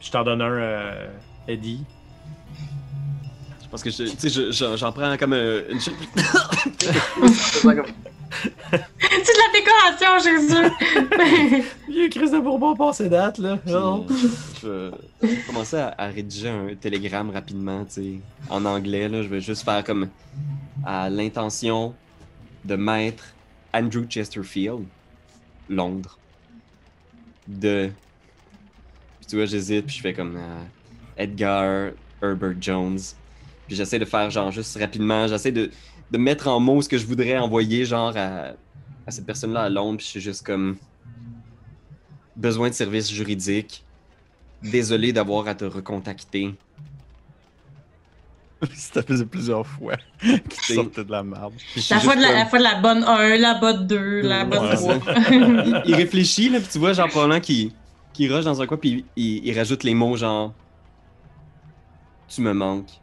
Je 0.00 0.10
t'en 0.10 0.24
donne 0.24 0.42
un, 0.42 0.50
euh, 0.50 1.06
Eddie. 1.48 1.84
Je 3.62 3.68
pense 3.68 3.82
que 3.82 3.90
je, 3.90 4.04
tu 4.04 4.16
sais, 4.18 4.28
je- 4.30 4.50
j'en, 4.52 4.76
j'en 4.76 4.92
prends 4.92 5.16
comme 5.18 5.34
euh, 5.34 5.62
une... 5.70 5.78
C'est 5.80 5.92
de 9.34 9.40
la 9.42 9.50
décoration, 9.52 10.18
Jésus! 10.22 11.64
Vieux 11.88 12.08
crise 12.08 12.30
de 12.32 12.38
bourbon 12.38 12.74
passé 12.76 13.08
date, 13.08 13.38
là. 13.38 13.56
Puis, 13.56 13.72
Non. 13.72 14.06
euh, 14.10 14.14
je 14.62 14.68
vais 14.68 14.90
je 15.22 15.26
vais 15.26 15.42
commencer 15.46 15.76
à, 15.76 15.94
à 15.98 16.06
rédiger 16.08 16.48
un 16.48 16.74
télégramme 16.74 17.30
rapidement, 17.30 17.84
tu 17.84 17.92
sais, 17.92 18.20
en 18.50 18.64
anglais. 18.64 19.08
Là, 19.08 19.22
je 19.22 19.28
vais 19.28 19.40
juste 19.40 19.64
faire 19.64 19.82
comme 19.84 20.08
à 20.84 21.08
l'intention 21.10 21.94
de 22.64 22.76
maître 22.76 23.24
Andrew 23.74 24.04
Chesterfield, 24.08 24.84
Londres. 25.68 26.18
De. 27.46 27.90
Puis 29.28 29.32
tu 29.32 29.36
vois, 29.36 29.44
j'hésite, 29.44 29.84
puis 29.84 29.96
je 29.96 30.00
fais 30.00 30.14
comme 30.14 30.36
euh, 30.38 30.62
Edgar 31.18 31.90
Herbert 32.22 32.54
Jones. 32.58 32.98
Puis 33.66 33.76
j'essaie 33.76 33.98
de 33.98 34.06
faire 34.06 34.30
genre 34.30 34.50
juste 34.50 34.78
rapidement, 34.78 35.28
j'essaie 35.28 35.52
de, 35.52 35.70
de 36.10 36.18
mettre 36.18 36.48
en 36.48 36.58
mots 36.60 36.80
ce 36.80 36.88
que 36.88 36.96
je 36.96 37.04
voudrais 37.04 37.36
envoyer 37.36 37.84
genre 37.84 38.16
à, 38.16 38.52
à 39.06 39.10
cette 39.10 39.26
personne-là 39.26 39.64
à 39.64 39.68
Londres, 39.68 39.98
puis 39.98 40.06
je 40.06 40.10
suis 40.12 40.20
juste 40.22 40.46
comme 40.46 40.78
besoin 42.36 42.70
de 42.70 42.74
services 42.74 43.10
juridiques. 43.12 43.84
Désolé 44.62 45.12
d'avoir 45.12 45.46
à 45.46 45.54
te 45.54 45.66
recontacter. 45.66 46.54
Ça 48.74 49.02
faisait 49.02 49.26
plusieurs 49.26 49.66
fois 49.66 49.96
qu'il 50.20 50.74
sortait 50.74 51.04
de 51.04 51.10
la 51.12 51.22
merde. 51.22 51.52
La 51.90 52.00
fois, 52.00 52.16
de 52.16 52.22
la, 52.22 52.32
la 52.32 52.46
fois 52.46 52.58
de 52.60 52.64
la 52.64 52.74
bonne 52.76 53.04
1, 53.04 53.36
la 53.36 53.54
bonne 53.54 53.86
2, 53.86 54.22
la 54.22 54.44
Ouais, 54.44 54.44
bonne 54.46 54.76
c'est 54.76 54.98
3. 54.98 55.14
il, 55.32 55.82
il 55.84 55.94
réfléchit, 55.94 56.48
là, 56.48 56.60
puis 56.60 56.68
tu 56.72 56.78
vois, 56.78 56.94
genre, 56.94 57.08
probablement 57.10 57.40
qu'il 57.40 57.70
qu'il 58.18 58.32
rush 58.32 58.44
dans 58.44 58.60
un 58.62 58.66
coin, 58.66 58.76
puis 58.78 59.10
il, 59.16 59.46
il 59.46 59.58
rajoute 59.58 59.84
les 59.84 59.94
mots 59.94 60.16
genre 60.16 60.56
Tu 62.28 62.40
me 62.42 62.52
manques. 62.54 63.02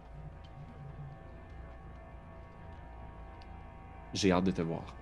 J'ai 4.13 4.32
hâte 4.32 4.45
de 4.45 4.51
te 4.51 4.62
voir. 4.63 4.97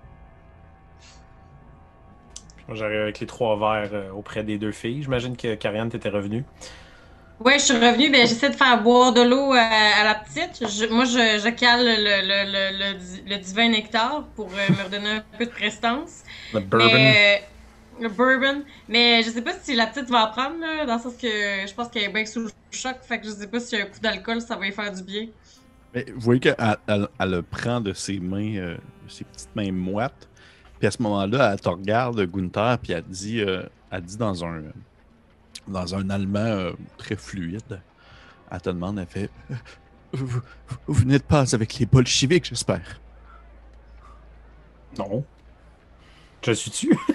Moi, 2.67 2.75
J'arrive 2.77 2.99
avec 3.01 3.19
les 3.19 3.27
trois 3.27 3.57
verres 3.57 3.93
euh, 3.93 4.11
auprès 4.11 4.43
des 4.43 4.57
deux 4.57 4.71
filles. 4.71 5.03
J'imagine 5.03 5.35
que 5.37 5.55
Karianne 5.55 5.89
t'était 5.89 6.09
revenue. 6.09 6.45
Ouais, 7.39 7.59
je 7.59 7.65
suis 7.65 7.73
revenue, 7.73 8.09
ben 8.09 8.25
j'essaie 8.27 8.49
de 8.49 8.55
faire 8.55 8.81
boire 8.81 9.11
de 9.11 9.21
l'eau 9.21 9.51
à, 9.53 9.59
à 9.61 10.03
la 10.05 10.15
petite. 10.15 10.65
Je- 10.69 10.85
moi, 10.85 11.03
je, 11.03 11.39
je 11.43 11.49
cale 11.49 11.83
le, 11.85 12.21
le, 12.21 12.51
le, 12.51 12.93
le, 12.93 12.99
di- 12.99 13.21
le 13.25 13.37
divin 13.37 13.69
nectar 13.69 14.31
pour 14.33 14.55
euh, 14.55 14.69
me 14.71 14.83
redonner 14.83 15.09
un 15.09 15.21
peu 15.37 15.45
de 15.45 15.51
prestance. 15.51 16.23
Le 16.53 16.61
bourbon. 16.61 17.17
Mais, 17.17 17.41
euh, 17.41 17.52
le 18.01 18.09
bourbon. 18.09 18.63
Mais 18.89 19.23
je 19.23 19.29
sais 19.29 19.41
pas 19.41 19.53
si 19.61 19.75
la 19.75 19.87
petite 19.87 20.09
va 20.09 20.27
en 20.27 20.31
prendre, 20.31 20.59
là, 20.59 20.85
dans 20.85 20.95
le 20.95 21.01
sens 21.01 21.13
que 21.15 21.27
je 21.27 21.73
pense 21.73 21.89
qu'elle 21.89 22.03
est 22.03 22.13
bien 22.13 22.25
sous 22.25 22.41
le 22.41 22.49
choc. 22.71 22.95
Fait 23.01 23.19
que 23.19 23.25
je 23.27 23.31
sais 23.31 23.47
pas 23.47 23.59
si 23.59 23.75
un 23.75 23.85
coup 23.85 23.99
d'alcool, 24.01 24.41
ça 24.41 24.55
va 24.55 24.65
lui 24.65 24.71
faire 24.71 24.91
du 24.91 25.03
bien. 25.03 25.27
Mais 25.93 26.05
vous 26.13 26.21
voyez 26.21 26.39
qu'elle 26.39 26.55
elle, 26.87 27.07
elle 27.19 27.29
le 27.29 27.41
prend 27.43 27.79
de 27.79 27.93
ses 27.93 28.19
mains, 28.19 28.55
euh, 28.57 28.77
ses 29.07 29.23
petites 29.25 29.55
mains 29.55 29.71
moites. 29.71 30.27
Puis 30.79 30.87
à 30.87 30.91
ce 30.91 31.01
moment-là, 31.03 31.51
elle 31.53 31.61
te 31.61 31.69
regarde, 31.69 32.19
Gunther, 32.25 32.77
puis 32.79 32.93
elle 32.93 33.03
dit, 33.03 33.41
euh, 33.41 33.63
elle 33.91 34.01
dit 34.01 34.17
dans 34.17 34.43
un, 34.43 34.63
dans 35.67 35.95
un 35.95 36.09
allemand 36.09 36.39
euh, 36.39 36.71
très 36.97 37.15
fluide, 37.15 37.79
elle 38.51 38.61
te 38.61 38.69
demande, 38.69 38.99
elle 38.99 39.05
fait 39.07 39.29
vous, 40.11 40.27
vous- 40.87 40.93
venez 40.93 41.17
de 41.19 41.23
passer 41.23 41.55
avec 41.55 41.77
les 41.79 41.85
bolcheviks, 41.85 42.45
j'espère. 42.45 42.99
Non. 44.97 45.23
Je 46.45 46.51
suis-tu? 46.51 46.97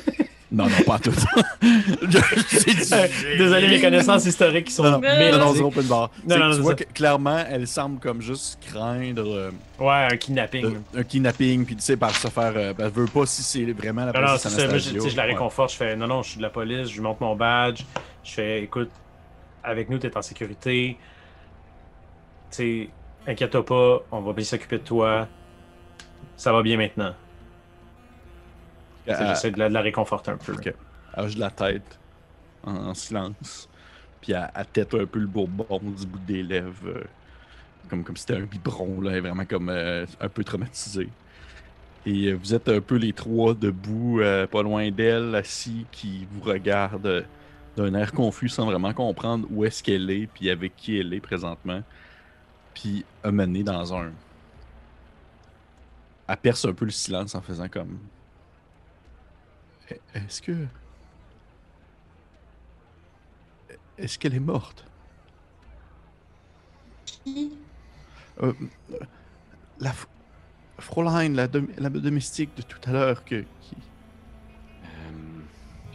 Non, 0.51 0.65
non, 0.65 0.83
pas 0.87 0.99
tout. 0.99 1.11
Je- 1.63 3.37
Désolé, 3.39 3.69
mes 3.69 3.81
connaissances 3.83 4.25
historiques 4.25 4.67
qui 4.69 4.73
sont 4.73 4.83
Non, 4.83 4.93
non, 4.93 4.99
Mais- 5.01 5.31
non, 5.31 5.39
non, 5.39 5.53
médiatiques. 5.53 5.57
c'est 5.57 5.63
open 5.65 5.87
bar. 5.87 6.11
Non, 6.27 6.39
non, 6.39 6.51
tu 6.51 6.57
non, 6.57 6.63
vois 6.63 6.75
que 6.75 6.85
clairement, 6.85 7.45
elle 7.51 7.67
semble 7.67 8.01
comme 8.01 8.23
juste 8.23 8.59
craindre 8.67 9.27
euh, 9.29 9.51
Ouais, 9.79 10.09
un 10.11 10.17
kidnapping. 10.17 10.63
de- 10.93 10.99
un 10.99 11.03
kidnapping, 11.03 11.67
puis 11.67 11.77
tu 11.77 11.83
sais, 11.83 11.97
par 11.99 12.15
se 12.17 12.29
faire. 12.29 12.53
euh, 12.57 12.73
ben, 12.73 12.87
elle 12.87 12.93
veut 12.93 13.05
pas 13.07 13.27
si 13.27 13.43
c'est 13.43 13.65
vraiment 13.73 14.07
la 14.07 14.13
Non, 14.13 14.21
non. 14.21 14.27
Moi, 14.27 14.39
je, 14.79 15.17
la 15.17 15.23
Ouais. 15.25 15.29
réconforte. 15.33 15.73
Je 15.73 15.77
fais 15.77 15.97
non, 15.97 16.07
non, 16.07 16.23
je 16.23 16.31
suis 16.31 16.39
de 16.39 16.43
la 16.43 16.51
police. 16.51 16.89
Je 16.89 16.95
lui 16.95 17.01
montre 17.03 17.23
mon 17.23 17.37
badge. 17.37 17.83
Je 18.25 18.33
fais 18.33 18.63
écoute, 18.63 18.91
avec 19.63 19.91
nous, 19.91 19.99
t'es 19.99 20.17
en 20.17 20.23
sécurité. 20.23 20.97
Tu 22.51 22.57
sais, 22.57 22.89
inquiète-toi 23.31 23.65
pas. 23.67 23.99
On 24.13 24.21
va 24.21 24.33
bien 24.33 24.45
s'occuper 24.45 24.79
de 24.79 24.85
toi. 24.85 25.29
Ça 26.37 26.53
va 26.53 26.63
bien 26.63 26.79
maintenant. 26.79 27.13
Elle- 29.13 29.27
J'essaie 29.29 29.51
de 29.51 29.59
la, 29.59 29.69
de 29.69 29.75
la 29.75 29.81
réconforter 29.81 30.31
un 30.31 30.37
peu. 30.37 30.53
Ok. 30.55 30.67
Elle 31.15 31.25
hoche 31.25 31.37
la 31.37 31.51
tête 31.51 31.99
en, 32.65 32.75
en 32.75 32.95
silence. 32.95 33.69
Puis 34.21 34.33
elle, 34.33 34.51
elle 34.55 34.67
tête 34.67 34.95
un 34.95 35.07
peu 35.07 35.19
le 35.21 35.27
bourbon 35.27 35.81
du 35.81 36.07
bout 36.07 36.19
des 36.27 36.43
lèvres. 36.43 36.89
euh, 36.89 37.05
comme 37.89 38.05
comme 38.05 38.17
si 38.17 38.23
c'était 38.27 38.41
un 38.41 38.45
biberon, 38.45 39.01
là. 39.01 39.19
Vraiment 39.21 39.45
comme 39.47 39.69
euh, 39.71 40.05
un 40.21 40.29
peu 40.29 40.45
traumatisée. 40.45 41.09
Et 42.07 42.27
euh, 42.29 42.35
vous 42.35 42.55
êtes 42.55 42.69
un 42.69 42.81
peu 42.81 42.97
les 42.97 43.13
trois 43.13 43.55
debout, 43.55 44.21
euh, 44.21 44.47
pas 44.47 44.63
loin 44.63 44.91
d'elle, 44.91 45.35
assis, 45.35 45.87
qui 45.91 46.27
vous 46.31 46.41
regardent 46.43 47.07
euh, 47.07 47.23
d'un 47.77 47.95
air 47.95 48.13
confus 48.13 48.49
sans 48.49 48.67
vraiment 48.67 48.93
comprendre 48.93 49.47
où 49.51 49.65
est-ce 49.65 49.83
qu'elle 49.83 50.11
est, 50.11 50.27
puis 50.27 50.51
avec 50.51 50.77
qui 50.77 50.99
elle 50.99 51.13
est 51.15 51.21
présentement. 51.21 51.83
Puis 52.75 53.05
amenée 53.25 53.63
dans 53.63 53.95
un. 53.95 54.13
Elle 56.29 56.37
perce 56.37 56.65
un 56.67 56.73
peu 56.75 56.85
le 56.85 56.91
silence 56.91 57.35
en 57.35 57.41
faisant 57.41 57.69
comme. 57.69 57.99
Est-ce 60.15 60.43
que. 60.43 60.69
Est-ce 63.99 64.19
qu'elle 64.19 64.35
est 64.35 64.41
morte? 64.41 64.87
Qui? 67.05 67.59
Euh, 68.43 68.53
la 69.79 69.93
Fräulein, 70.81 71.31
la, 71.35 71.49
dom- 71.49 71.73
la 71.79 71.91
domestique 71.91 72.57
de 72.57 72.63
tout 72.63 72.81
à 72.85 72.93
l'heure 72.93 73.25
que, 73.25 73.47
qui... 73.61 73.91
Euh, 74.85 75.43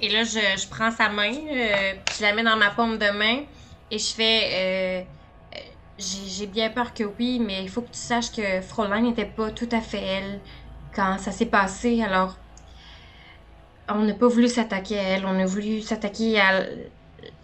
Et 0.02 0.10
là, 0.10 0.24
je, 0.24 0.40
je 0.62 0.68
prends 0.68 0.92
sa 0.92 1.10
main, 1.10 1.32
euh, 1.34 1.94
puis 2.06 2.18
je 2.18 2.22
la 2.24 2.34
mets 2.34 2.44
dans 2.44 2.58
ma 2.58 2.72
paume 2.72 2.98
de 2.98 3.10
main 3.12 3.44
et 3.92 4.00
je 4.00 4.14
fais. 4.14 5.04
euh, 5.04 5.60
j'ai 5.98 6.28
j'ai 6.28 6.48
bien 6.48 6.70
peur 6.72 6.94
que 6.94 7.04
oui, 7.04 7.40
mais 7.40 7.64
il 7.64 7.70
faut 7.70 7.82
que 7.84 7.92
tu 7.92 8.00
saches 8.00 8.32
que 8.32 8.62
Fräulein 8.62 9.02
n'était 9.02 9.26
pas 9.26 9.52
tout 9.52 9.70
à 9.72 9.82
fait 9.82 10.02
elle 10.02 10.42
quand 10.94 11.18
ça 11.20 11.32
s'est 11.32 11.46
passé. 11.48 12.02
Alors, 12.04 12.38
on 13.90 14.04
n'a 14.04 14.14
pas 14.14 14.28
voulu 14.28 14.48
s'attaquer 14.48 15.00
à 15.00 15.04
elle, 15.04 15.26
on 15.26 15.40
a 15.40 15.46
voulu 15.46 15.82
s'attaquer 15.82 16.40
à 16.40 16.66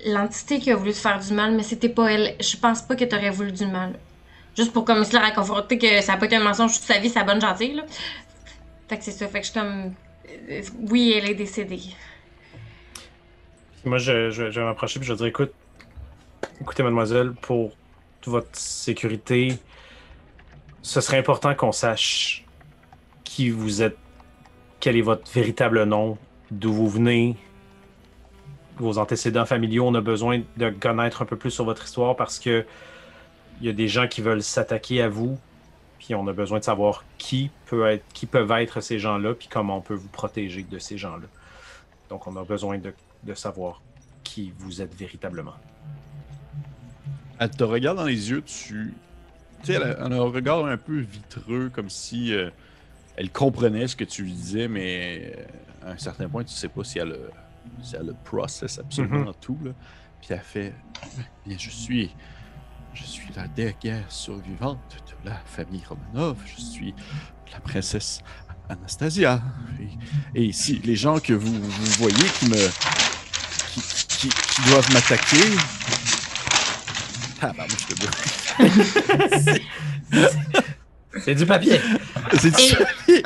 l'entité 0.06 0.60
qui 0.60 0.72
a 0.72 0.76
voulu 0.76 0.92
te 0.92 0.98
faire 0.98 1.20
du 1.20 1.34
mal, 1.34 1.54
mais 1.54 1.64
c'était 1.64 1.90
pas 1.90 2.12
elle. 2.12 2.36
Je 2.40 2.58
pense 2.58 2.82
pas 2.82 2.96
que 2.96 3.06
t'aurais 3.06 3.30
voulu 3.30 3.52
du 3.52 3.66
mal. 3.66 4.00
Juste 4.58 4.74
pour 4.74 4.86
comme 4.86 5.04
se 5.04 5.14
la 5.14 5.22
réconforter 5.22 5.78
que 5.78 6.02
ça 6.02 6.14
a 6.14 6.18
pas 6.18 6.26
été 6.26 6.36
un 6.36 6.44
mensonge 6.44 6.74
toute 6.74 6.84
sa 6.84 7.00
vie, 7.00 7.10
sa 7.10 7.24
bonne 7.24 7.40
gentille, 7.42 7.76
là. 7.76 7.84
Fait 8.88 8.98
que 8.98 9.04
c'est 9.04 9.12
ça, 9.12 9.28
fait 9.28 9.42
que 9.42 9.46
je 9.46 9.52
suis 9.52 9.60
comme. 9.60 9.94
euh, 10.50 10.62
Oui, 10.90 11.14
elle 11.16 11.30
est 11.30 11.36
décédée. 11.36 11.82
Moi, 13.86 13.98
je 13.98 14.12
vais 14.50 14.64
m'approcher 14.64 15.00
et 15.00 15.04
je 15.04 15.14
vais 15.14 15.18
dire 15.18 15.28
écoute, 15.28 15.54
écoutez, 16.62 16.84
mademoiselle, 16.84 17.32
pour 17.42 17.72
votre 18.26 18.50
sécurité, 18.54 19.58
ce 20.82 21.00
serait 21.02 21.18
important 21.18 21.56
qu'on 21.56 21.72
sache 21.72 22.46
qui 23.24 23.50
vous 23.50 23.82
êtes, 23.82 23.98
quel 24.80 24.98
est 24.98 25.02
votre 25.02 25.32
véritable 25.32 25.84
nom, 25.84 26.18
d'où 26.52 26.74
vous 26.74 26.90
venez, 26.90 27.36
vos 28.78 28.98
antécédents 28.98 29.46
familiaux. 29.46 29.86
On 29.88 29.96
a 29.96 30.02
besoin 30.02 30.42
de 30.58 30.70
connaître 30.70 31.22
un 31.22 31.26
peu 31.26 31.36
plus 31.38 31.52
sur 31.52 31.66
votre 31.66 31.84
histoire 31.86 32.16
parce 32.16 32.40
que 32.40 32.66
il 33.62 33.68
y 33.68 33.70
a 33.70 33.74
des 33.74 33.88
gens 33.90 34.08
qui 34.08 34.22
veulent 34.22 34.42
s'attaquer 34.42 35.02
à 35.02 35.10
vous 35.10 35.38
Puis 36.00 36.16
on 36.16 36.26
a 36.28 36.34
besoin 36.34 36.60
de 36.60 36.64
savoir 36.64 37.04
qui, 37.18 37.52
peut 37.66 37.88
être, 37.88 38.06
qui 38.14 38.26
peuvent 38.26 38.52
être 38.52 38.80
ces 38.80 39.00
gens-là, 39.00 39.34
puis 39.34 39.50
comment 39.50 39.78
on 39.78 39.82
peut 39.82 39.96
vous 39.96 40.08
protéger 40.08 40.64
de 40.64 40.80
ces 40.80 40.98
gens-là. 40.98 41.28
Donc 42.10 42.26
on 42.26 42.36
a 42.38 42.44
besoin 42.44 42.78
de, 42.78 42.94
de 43.24 43.34
savoir 43.34 43.82
qui 44.24 44.54
vous 44.58 44.82
êtes 44.82 44.96
véritablement. 44.96 45.56
Elle 47.40 47.50
te 47.52 47.64
regarde 47.64 47.98
dans 47.98 48.06
les 48.06 48.30
yeux, 48.30 48.42
tu. 48.44 48.94
Tu 49.62 49.66
sais, 49.66 49.74
elle, 49.74 49.84
a- 49.84 50.06
un 50.06 50.22
regard 50.22 50.66
un 50.66 50.78
peu 50.78 51.00
vitreux, 51.00 51.70
comme 51.74 51.90
si 51.90 52.34
euh, 52.34 52.50
elle 53.20 53.30
comprenait 53.32 53.88
ce 53.88 53.96
que 53.96 54.06
tu 54.06 54.24
lui 54.24 54.32
disais, 54.32 54.68
mais 54.68 55.34
euh, 55.84 55.88
à 55.90 55.92
un 55.92 55.98
certain 55.98 56.28
point, 56.30 56.44
tu 56.44 56.54
sais 56.56 56.70
pas 56.70 56.84
si 56.84 56.98
elle, 57.00 57.12
a- 57.12 57.84
si 57.84 57.96
elle 57.96 58.10
a 58.10 58.14
process 58.14 58.80
absolument 58.80 59.20
Mhm. 59.26 59.34
tout. 59.42 59.58
Là. 59.64 59.72
Puis 60.22 60.30
elle 60.32 60.40
fait 60.42 60.74
Bien, 61.46 61.58
je 61.60 61.70
suis. 61.70 62.10
Je 62.94 63.04
suis 63.04 63.30
la 63.36 63.48
dernière 63.48 64.12
survivante 64.12 64.80
de 65.24 65.30
la 65.30 65.36
famille 65.46 65.84
Romanov. 65.88 66.38
Je 66.46 66.60
suis 66.62 66.96
la 67.54 67.60
princesse 67.60 68.20
Anastasia. 68.68 69.42
Et, 70.34 70.40
et 70.42 70.46
ici, 70.46 70.82
les 70.84 70.96
gens 70.96 71.20
que 71.20 71.34
vous, 71.34 71.54
vous 71.54 71.86
voyez 72.00 72.26
qui 72.40 72.48
me. 72.50 72.56
qui, 73.74 73.82
qui- 74.08 74.30
qui 74.30 74.62
doivent 74.70 74.92
m'attaquer. 74.94 75.38
Ah, 77.42 77.54
bah, 77.58 77.66
moi, 77.70 77.78
je 77.78 77.86
te. 77.96 79.60
C'est 81.18 81.36
du 81.36 81.46
papier! 81.46 81.80
C'est 82.38 82.54
Et, 82.60 83.24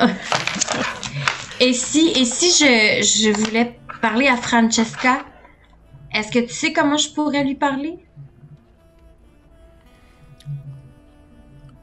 et 1.68 1.72
si, 1.72 2.08
et 2.16 2.24
si 2.24 2.50
je, 2.50 3.02
je 3.02 3.30
voulais 3.30 3.78
parler 4.00 4.28
à 4.28 4.36
Francesca, 4.36 5.24
est-ce 6.12 6.30
que 6.32 6.38
tu 6.40 6.52
sais 6.52 6.72
comment 6.72 6.96
je 6.96 7.10
pourrais 7.10 7.44
lui 7.44 7.54
parler? 7.56 7.98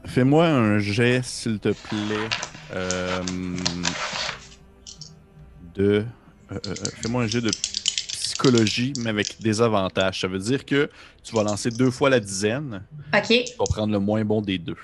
Fais-moi 0.04 0.46
un 0.46 0.78
jet, 0.78 1.22
s'il 1.24 1.58
te 1.58 1.68
plaît, 1.70 2.28
euh, 2.74 3.22
de. 5.74 6.04
euh, 6.52 6.58
euh, 6.66 6.74
Fais-moi 7.00 7.22
un 7.22 7.26
jet 7.26 7.40
de 7.40 7.50
psychologie, 7.50 8.92
mais 8.98 9.10
avec 9.10 9.40
des 9.40 9.62
avantages. 9.62 10.20
Ça 10.20 10.28
veut 10.28 10.38
dire 10.38 10.64
que 10.66 10.90
tu 11.22 11.34
vas 11.34 11.44
lancer 11.44 11.70
deux 11.70 11.90
fois 11.90 12.10
la 12.10 12.20
dizaine. 12.20 12.82
Ok, 13.14 13.28
Tu 13.28 13.44
vas 13.58 13.64
prendre 13.66 13.92
le 13.92 14.00
moins 14.00 14.24
bon 14.24 14.42
des 14.42 14.58
deux. 14.58 14.76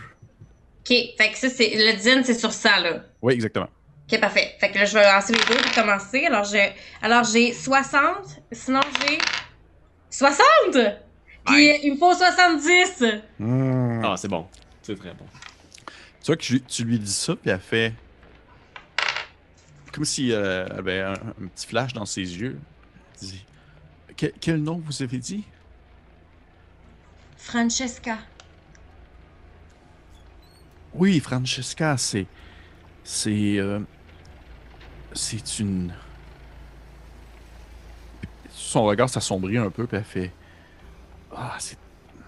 Ok. 0.89 0.97
Fait 1.17 1.31
que 1.33 1.39
ça, 1.39 1.49
c'est. 1.49 1.71
Le 1.75 1.97
dizaine, 1.97 2.25
c'est 2.25 2.39
sur 2.39 2.53
ça, 2.53 2.79
là. 2.81 3.05
Oui, 3.23 3.35
exactement. 3.35 3.69
Ok, 4.11 4.19
parfait. 4.21 4.57
Fait 4.59 4.71
que 4.71 4.79
là, 4.79 4.85
je 4.87 4.95
vais 4.95 5.05
lancer 5.05 5.33
les 5.35 5.39
deux 5.45 5.61
pour 5.61 5.73
commencer. 5.73 6.25
Alors, 6.27 6.45
j'ai, 6.45 6.73
alors, 7.03 7.25
j'ai 7.25 7.53
60. 7.53 8.41
Sinon, 8.53 8.81
j'ai 9.07 9.19
60! 10.11 10.41
Puis, 11.45 11.79
il 11.83 11.93
me 11.93 11.99
faut 11.99 12.15
70! 12.15 13.05
Hmm. 13.39 14.03
Ah, 14.05 14.15
c'est 14.17 14.29
bon. 14.29 14.47
C'est 14.83 14.99
très 14.99 15.11
bon. 15.13 15.27
Tu 16.23 16.27
vois 16.27 16.37
que 16.37 16.43
tu, 16.43 16.61
tu 16.63 16.85
lui 16.85 16.99
dis 16.99 17.13
ça, 17.13 17.37
puis 17.37 17.51
elle 17.51 17.61
fait. 17.61 17.93
Comme 19.93 20.05
si 20.07 20.33
euh, 20.33 20.67
elle 20.71 20.79
avait 20.79 21.01
un, 21.01 21.13
un 21.13 21.47
petit 21.55 21.67
flash 21.67 21.93
dans 21.93 22.07
ses 22.07 22.21
yeux. 22.23 22.59
Elle 23.21 23.29
dit 23.29 23.45
Que- 24.17 24.33
Quel 24.41 24.57
nom 24.63 24.81
vous 24.85 25.03
avez 25.03 25.19
dit? 25.19 25.45
Francesca. 27.37 28.19
Oui, 30.99 31.21
Francesca, 31.21 31.97
c'est. 31.97 32.27
C'est. 33.05 33.59
euh, 33.59 33.81
c'est 35.13 35.61
une. 35.61 35.93
Son 38.51 38.85
regard 38.85 39.09
s'assombrit 39.09 39.59
un 39.59 39.71
peu, 39.71 39.87
puis 39.87 39.97
elle 39.97 40.05
fait. 40.05 40.33
Ah, 41.35 41.57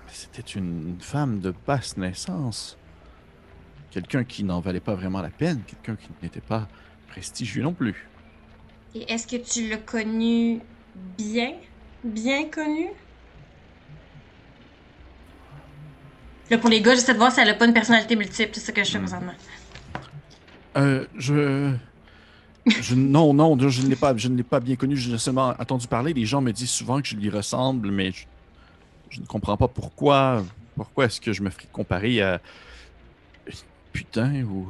c'était 0.08 0.42
une 0.42 0.96
femme 1.00 1.40
de 1.40 1.52
basse 1.66 1.96
naissance. 1.96 2.78
Quelqu'un 3.90 4.22
qui 4.24 4.44
n'en 4.44 4.60
valait 4.60 4.80
pas 4.80 4.94
vraiment 4.94 5.20
la 5.20 5.30
peine, 5.30 5.62
quelqu'un 5.66 5.96
qui 5.96 6.08
n'était 6.22 6.40
pas 6.40 6.68
prestigieux 7.08 7.62
non 7.62 7.72
plus. 7.74 8.08
Et 8.94 9.12
est-ce 9.12 9.26
que 9.26 9.36
tu 9.36 9.68
l'as 9.68 9.78
connu 9.78 10.60
bien? 11.18 11.54
Bien 12.04 12.48
connu? 12.48 12.88
Là, 16.50 16.58
pour 16.58 16.68
les 16.70 16.80
gars, 16.82 16.94
j'essaie 16.94 17.12
de 17.12 17.18
voir 17.18 17.30
si 17.32 17.40
elle 17.40 17.48
a 17.48 17.54
pas 17.54 17.66
une 17.66 17.72
personnalité 17.74 18.16
multiple. 18.16 18.50
C'est 18.54 18.60
ça 18.60 18.72
que 18.72 18.82
je 18.82 18.90
fais 18.90 18.98
Hmm. 18.98 19.02
présentement. 19.02 19.32
Euh, 20.76 21.06
je. 21.16 21.72
je- 22.66 22.94
non, 22.94 23.32
non, 23.34 23.56
je 23.68 23.82
ne 23.82 23.88
l'ai 23.88 23.96
pas, 23.96 24.16
je 24.16 24.28
ne 24.28 24.36
l'ai 24.36 24.42
pas 24.42 24.60
bien 24.60 24.76
connu. 24.76 24.96
Je 24.96 25.10
l'ai 25.12 25.18
seulement 25.18 25.54
entendu 25.58 25.86
parler. 25.86 26.12
Les 26.12 26.26
gens 26.26 26.40
me 26.40 26.52
disent 26.52 26.70
souvent 26.70 27.00
que 27.00 27.06
je 27.08 27.16
lui 27.16 27.30
ressemble, 27.30 27.90
mais 27.90 28.12
je, 28.12 28.24
je 29.10 29.20
ne 29.20 29.26
comprends 29.26 29.56
pas 29.56 29.68
pourquoi. 29.68 30.44
Pourquoi 30.76 31.04
est-ce 31.06 31.20
que 31.20 31.32
je 31.32 31.42
me 31.42 31.50
ferais 31.50 31.66
comparer 31.72 32.22
à 32.22 32.40
putain 33.92 34.42
ou 34.44 34.68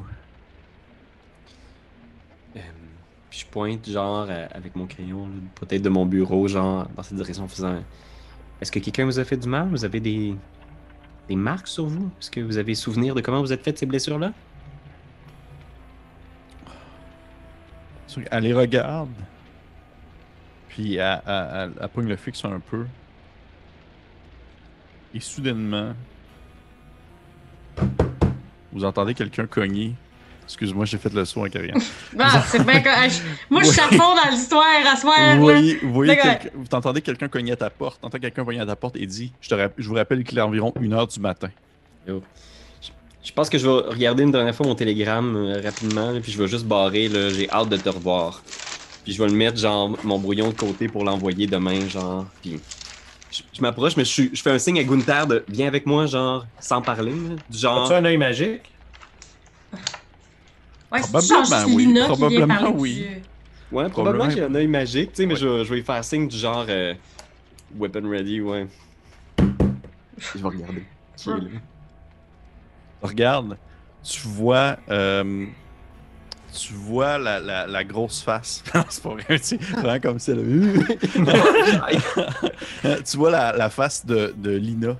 Euh, 2.57 2.61
puis 3.28 3.41
je 3.41 3.47
pointe, 3.47 3.89
genre, 3.89 4.26
euh, 4.28 4.47
avec 4.53 4.74
mon 4.74 4.87
crayon, 4.87 5.28
peut-être 5.55 5.83
de 5.83 5.89
mon 5.89 6.05
bureau, 6.05 6.49
genre, 6.49 6.89
dans 6.97 7.03
cette 7.03 7.14
direction, 7.16 7.45
en 7.45 7.49
faisant 7.49 7.81
Est-ce 8.61 8.72
que 8.72 8.81
quelqu'un 8.81 9.05
vous 9.05 9.18
a 9.20 9.24
fait 9.24 9.37
du 9.37 9.49
mal? 9.49 9.68
Vous 9.68 9.85
avez 9.85 10.01
des, 10.01 10.35
des 11.31 11.37
marques 11.37 11.68
sur 11.68 11.87
vous? 11.87 12.11
Est-ce 12.20 12.28
que 12.31 12.41
vous 12.41 12.59
avez 12.59 12.74
souvenir 12.74 13.14
de 13.14 13.20
comment 13.20 13.41
vous 13.41 13.53
êtes 13.53 13.62
fait 13.62 13.78
ces 13.78 13.87
blessures-là? 13.87 14.33
Elle 18.33 18.43
les 18.43 18.53
regarde. 18.53 19.09
Puis 20.68 20.97
elle, 20.97 21.22
elle, 21.24 21.49
elle- 21.55 21.72
elle 21.81 21.89
pogne 21.89 22.09
le 22.09 22.16
fixe 22.16 22.45
un 22.45 22.59
peu. 22.59 22.85
Et 25.14 25.20
soudainement, 25.20 25.95
vous 28.72 28.85
entendez 28.85 29.14
quelqu'un 29.14 29.47
cogner. 29.47 29.95
Excuse-moi, 30.51 30.84
j'ai 30.84 30.98
fait 30.98 31.14
le 31.14 31.24
saut 31.24 31.46
en 31.46 31.48
carrière. 31.48 31.76
Bon, 32.12 32.24
c'est 32.48 32.66
bien 32.66 32.82
Moi, 33.48 33.62
je 33.62 33.68
suis 33.68 33.80
à 33.80 33.84
fond 33.84 34.16
dans 34.16 34.28
l'histoire 34.32 34.64
à 34.92 34.96
soir. 34.96 35.36
Vous 35.36 35.42
voyez, 35.42 35.78
vous, 35.80 35.92
voyez 35.92 36.18
entendez 36.72 37.03
quelqu'un 37.03 37.28
cogner 37.28 37.53
à 37.53 37.57
ta 37.57 37.70
porte, 37.70 38.01
t'entends 38.01 38.18
quelqu'un 38.18 38.44
cogner 38.44 38.59
à 38.59 38.66
ta 38.66 38.74
porte 38.74 38.96
et 38.96 39.07
dit 39.07 39.32
je, 39.40 39.48
te 39.48 39.55
rapp- 39.55 39.74
je 39.78 39.88
vous 39.88 39.94
rappelle 39.94 40.24
qu'il 40.24 40.36
est 40.38 40.42
environ 40.42 40.72
1h 40.76 41.14
du 41.14 41.20
matin. 41.20 41.51
Je 42.05 43.32
pense 43.32 43.48
que 43.48 43.59
je 43.59 43.68
vais 43.68 43.90
regarder 43.90 44.24
une 44.24 44.32
dernière 44.32 44.55
fois 44.55 44.66
mon 44.66 44.74
télégramme 44.74 45.36
euh, 45.36 45.61
rapidement, 45.62 46.20
puis 46.20 46.32
je 46.32 46.38
vais 46.38 46.48
juste 46.48 46.64
barrer, 46.64 47.07
là, 47.07 47.28
j'ai 47.28 47.48
hâte 47.48 47.68
de 47.68 47.76
te 47.76 47.88
revoir. 47.88 48.42
Puis 49.05 49.12
je 49.12 49.22
vais 49.22 49.28
le 49.28 49.36
mettre, 49.36 49.57
genre, 49.57 49.96
mon 50.03 50.18
brouillon 50.18 50.48
de 50.48 50.55
côté 50.55 50.88
pour 50.88 51.05
l'envoyer 51.05 51.46
demain, 51.46 51.88
genre, 51.88 52.26
puis... 52.42 52.59
Je, 53.30 53.42
je 53.53 53.62
m'approche, 53.62 53.96
mais 53.96 54.05
je, 54.05 54.28
fais 54.34 54.51
un 54.51 54.59
signe 54.59 54.80
à 54.80 54.82
Gunther 54.82 55.28
de 55.28 55.44
«Viens 55.48 55.68
avec 55.68 55.86
moi, 55.86 56.07
genre, 56.07 56.44
sans 56.59 56.82
parler, 56.82 57.12
là, 57.12 57.36
du 57.48 57.59
genre... 57.59 57.84
As-tu 57.84 57.94
un 57.94 58.05
œil 58.05 58.16
magique? 58.16 58.62
Ouais, 60.93 61.01
Probablement, 61.01 61.74
oui. 61.74 61.95
Probablement, 62.07 62.72
oui. 62.76 62.95
du- 62.95 63.22
Ouais, 63.72 63.88
probablement 63.88 63.91
Probablement. 63.91 64.28
qu'il 64.28 64.38
y 64.38 64.43
a 64.43 64.47
un 64.47 64.55
œil 64.57 64.66
magique, 64.66 65.12
tu 65.12 65.22
sais, 65.22 65.26
mais 65.26 65.34
Ouais. 65.34 65.41
je, 65.41 65.47
vais- 65.47 65.64
je 65.64 65.70
vais 65.70 65.76
lui 65.76 65.84
faire 65.84 66.05
signe 66.05 66.26
du 66.26 66.36
genre 66.36 66.66
euh, 66.68 66.93
weapon 67.78 68.09
ready, 68.11 68.41
ouais. 68.41 68.66
Je 69.38 70.38
vais 70.38 70.49
regarder. 70.49 70.82
Là. 71.26 71.34
Regarde, 73.03 73.57
tu 74.03 74.20
vois, 74.26 74.76
euh, 74.91 75.47
tu 76.53 76.72
vois 76.74 77.16
la, 77.18 77.38
la- 77.38 77.66
la 77.68 77.84
grosse 77.84 78.20
face. 78.22 78.64
Non, 78.74 78.82
c'est 78.88 79.03
pas 79.03 79.11
vrai, 79.11 79.24
tu 79.38 79.45
sais, 79.45 79.57
vraiment 79.57 80.01
comme 80.01 80.18
ça. 80.18 80.32
là. 80.34 80.43
tu 83.05 83.16
vois 83.16 83.30
la, 83.30 83.53
la 83.57 83.70
face 83.70 84.05
de, 84.05 84.34
de 84.36 84.51
Lina 84.51 84.97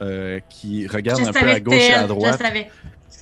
euh, 0.00 0.38
qui 0.48 0.86
regarde 0.86 1.20
Je 1.22 1.28
un 1.28 1.32
peu 1.32 1.48
à 1.48 1.58
gauche 1.60 1.74
et 1.74 1.92
à 1.92 1.96
elle, 1.96 2.02
Je 2.02 2.06
droite. 2.08 2.38
savais. 2.40 2.70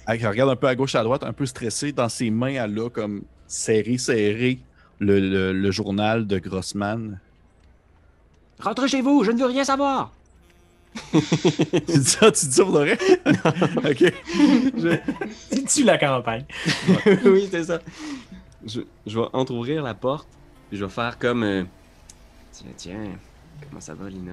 Elle 0.08 0.26
regarde 0.26 0.50
un 0.50 0.56
peu 0.56 0.66
à 0.68 0.74
gauche 0.74 0.94
et 0.94 0.98
à 0.98 1.02
droite, 1.04 1.22
un 1.24 1.32
peu 1.32 1.46
stressée. 1.46 1.92
Dans 1.92 2.08
ses 2.08 2.30
mains, 2.30 2.64
elle 2.64 2.78
a 2.78 2.88
comme 2.90 3.22
serré, 3.46 3.98
serré 3.98 4.60
le, 4.98 5.18
le- 5.20 5.52
le 5.52 5.70
journal 5.70 6.26
de 6.26 6.38
Grossman. 6.38 7.20
Rentrez 8.60 8.88
chez 8.88 9.02
vous, 9.02 9.24
je 9.24 9.30
ne 9.32 9.38
veux 9.38 9.46
rien 9.46 9.64
savoir! 9.64 10.12
tu 11.12 11.18
dis 11.98 12.04
ça, 12.04 12.30
tu 12.32 12.46
dis 12.46 12.52
ça 12.52 12.64
pour 12.64 12.72
de 12.72 12.78
vrai? 12.78 12.98
ok. 13.90 14.12
C'est-tu 15.50 15.84
la 15.84 15.98
campagne? 15.98 16.46
oui, 17.26 17.48
c'est 17.50 17.64
ça. 17.64 17.80
Je, 18.64 18.80
je 19.06 19.18
vais 19.18 19.26
entrouvrir 19.34 19.82
la 19.82 19.94
porte, 19.94 20.28
puis 20.70 20.78
je 20.78 20.84
vais 20.86 20.90
faire 20.90 21.18
comme... 21.18 21.42
euh, 21.42 21.64
Tiens, 22.52 22.70
tiens, 22.76 23.18
comment 23.68 23.80
ça 23.80 23.94
va, 23.94 24.08
Lina? 24.08 24.32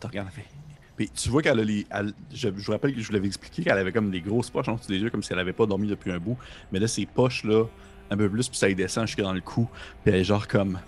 Tu 0.00 0.06
regardes, 0.06 0.28
elle 0.34 0.42
fait- 0.42 0.48
Puis 0.96 1.10
tu 1.10 1.28
vois 1.28 1.42
qu'elle 1.42 1.58
a 1.58 1.64
les. 1.64 1.86
elle- 1.90 2.12
je, 2.32 2.48
je 2.56 2.66
vous 2.66 2.72
rappelle 2.72 2.94
que 2.94 3.00
je 3.00 3.06
vous 3.08 3.12
l'avais 3.12 3.26
expliqué 3.26 3.62
qu'elle 3.64 3.78
avait 3.78 3.92
comme 3.92 4.10
des 4.10 4.20
grosses 4.20 4.50
poches 4.50 4.68
en 4.68 4.74
dessous 4.76 4.88
des 4.88 4.98
yeux, 4.98 5.10
comme 5.10 5.22
si 5.22 5.32
elle 5.32 5.38
avait 5.40 5.52
pas 5.52 5.66
dormi 5.66 5.88
depuis 5.88 6.12
un 6.12 6.18
bout. 6.18 6.36
Mais 6.72 6.78
là, 6.78 6.86
ces 6.86 7.04
poches-là, 7.06 7.64
un 8.10 8.16
peu 8.16 8.28
plus, 8.28 8.48
puis 8.48 8.56
ça 8.58 8.68
lui 8.68 8.74
descend 8.76 9.06
jusque 9.06 9.20
dans 9.20 9.32
le 9.32 9.40
cou. 9.40 9.68
Puis 10.04 10.12
elle 10.14 10.20
est 10.20 10.24
genre 10.24 10.46
comme. 10.46 10.78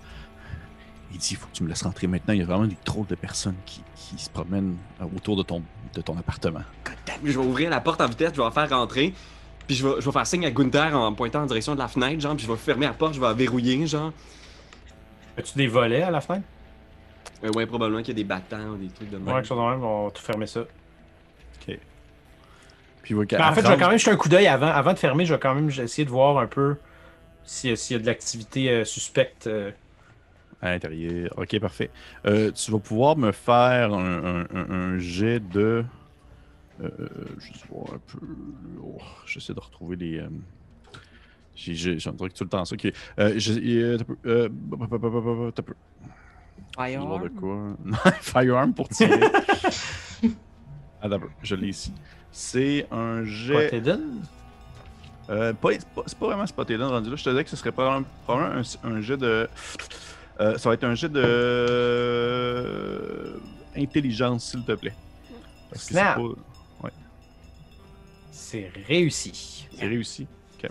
Il 1.13 1.19
dit, 1.19 1.29
il 1.33 1.37
faut 1.37 1.47
que 1.47 1.53
tu 1.53 1.63
me 1.63 1.69
laisses 1.69 1.83
rentrer 1.83 2.07
maintenant. 2.09 2.35
Il 2.35 2.41
y 2.41 2.43
a 2.43 2.47
vraiment 2.47 2.67
des 2.67 2.77
trop 2.85 3.05
de 3.09 3.15
personnes 3.15 3.55
qui, 3.65 3.81
qui 3.95 4.23
se 4.23 4.29
promènent 4.29 4.77
euh, 5.01 5.05
autour 5.17 5.37
de 5.37 5.43
ton, 5.43 5.63
de 5.95 6.01
ton 6.03 6.17
appartement. 6.19 6.61
Je 7.25 7.33
vais 7.33 7.37
ouvrir 7.45 7.71
la 7.71 7.81
porte 7.81 8.01
en 8.01 8.07
vitesse, 8.09 8.33
je 8.33 8.37
vais 8.39 8.45
la 8.45 8.51
faire 8.51 8.69
rentrer, 8.71 9.15
puis 9.67 9.75
je 9.77 9.87
vais, 9.89 9.95
je 10.01 10.05
vais 10.05 10.13
faire 10.13 10.27
signe 10.27 10.45
à 10.47 10.51
Gunther 10.51 10.95
en 10.97 11.13
pointant 11.15 11.43
en 11.43 11.47
direction 11.47 11.75
de 11.75 11.79
la 11.79 11.89
fenêtre, 11.89 12.21
genre, 12.21 12.37
puis 12.37 12.45
je 12.45 12.51
vais 12.53 12.59
fermer 12.59 12.87
la 12.87 12.93
porte, 12.93 13.15
je 13.15 13.21
vais 13.21 13.27
la 13.27 13.33
verrouiller, 13.33 13.87
genre. 13.87 14.13
As-tu 15.39 15.57
des 15.57 15.67
volets 15.69 16.03
à 16.03 16.11
la 16.11 16.21
fenêtre? 16.21 16.45
Euh, 17.45 17.51
ouais, 17.55 17.67
probablement 17.67 18.01
qu'il 18.03 18.09
y 18.09 18.21
a 18.21 18.23
des 18.23 18.25
battants 18.25 18.69
ou 18.71 18.77
des 18.77 18.89
trucs 18.89 19.11
de 19.11 19.19
même. 19.19 19.27
Ouais, 19.29 19.35
quelque 19.35 19.47
chose 19.49 19.59
de 19.59 19.63
même, 19.71 19.85
on 19.85 20.05
va 20.07 20.11
tout 20.11 20.23
fermer 20.23 20.47
ça. 20.47 20.61
Ok. 20.61 21.79
Puis 23.03 23.15
qu'elle 23.27 23.39
Ben, 23.39 23.49
en 23.49 23.53
fait, 23.53 23.63
je 23.63 23.69
vais 23.69 23.77
quand 23.79 23.89
même 23.89 23.99
jeter 23.99 24.11
un 24.11 24.17
coup 24.17 24.29
d'œil 24.29 24.47
avant, 24.47 24.67
avant 24.69 24.93
de 24.93 24.99
fermer. 24.99 25.25
Je 25.27 25.35
vais 25.35 25.41
quand 25.41 25.55
même 25.55 25.69
essayer 25.71 26.05
de 26.05 26.11
voir 26.11 26.39
un 26.39 26.47
peu 26.47 26.77
s'il 27.45 27.71
y, 27.71 27.73
a- 27.73 27.77
s'il 27.77 27.97
y 27.97 28.01
a 28.01 28.03
de 28.03 28.07
l'activité 28.07 28.71
euh, 28.71 28.85
suspecte. 28.85 29.47
euh. 29.47 29.71
À 30.63 30.71
l'intérieur. 30.71 31.31
Ok, 31.37 31.59
parfait. 31.61 31.91
Euh, 32.27 32.51
tu 32.51 32.71
vas 32.73 32.79
pouvoir 32.79 33.17
me 33.17 33.31
faire 33.33 33.93
un, 33.93 34.25
un- 34.25 34.47
un- 34.55 34.71
un 34.71 34.99
jet 34.99 35.39
de. 35.41 35.85
Euh, 36.83 36.89
juste 37.39 37.67
voir 37.71 37.95
un 37.95 38.01
peu. 38.07 38.19
Oh, 38.83 38.99
J'essaie 39.27 39.55
de 39.55 39.61
retrouver 39.61 39.97
les. 39.97 40.19
euh, 40.19 40.29
J'ai 41.55 41.97
un 42.09 42.13
truc 42.13 42.35
tout 42.35 42.45
le 42.45 42.51
temps 42.51 42.65
ça. 42.65 42.77
Euh, 43.19 43.35
j'ai- 43.37 43.97
voir 47.07 47.21
de 47.21 47.29
quoi. 47.29 47.57
Firearm 48.21 48.75
pour 48.75 48.89
tirer. 48.89 49.21
ah, 51.03 51.09
d'abord, 51.09 51.31
je 51.43 51.55
l'ai 51.55 51.69
ici. 51.69 51.93
C'est 52.31 52.87
un 52.91 53.25
jet. 53.25 53.65
Potéden? 53.71 54.01
Euh, 55.29 55.53
pas- 55.55 55.71
c'est 56.07 56.19
pas, 56.19 56.27
vraiment 56.27 56.47
Spotted 56.47 56.81
rendu 56.81 57.11
là. 57.11 57.17
Je 57.17 57.25
te 57.25 57.31
disais 57.31 57.45
que 57.45 57.51
ce 57.51 57.57
serait 57.57 57.73
probablement, 57.73 58.07
probablement 58.25 58.63
un, 58.85 58.89
un 58.91 59.01
jet 59.01 59.17
de. 59.17 59.49
euh, 60.41 60.59
ça 60.59 60.69
va 60.69 60.75
être 60.75 60.85
un 60.85 60.95
jet 60.95 61.09
de. 61.09 61.23
euh, 61.25 63.37
intelligence, 63.77 64.51
s'il 64.51 64.65
te 64.65 64.73
plaît. 64.73 64.95
Parce 65.71 65.87
que 65.87 65.95
c'est. 65.95 66.01
C'est 68.31 68.71
réussi. 68.87 69.67
C'est 69.77 69.87
réussi. 69.87 70.27
Ok. 70.63 70.71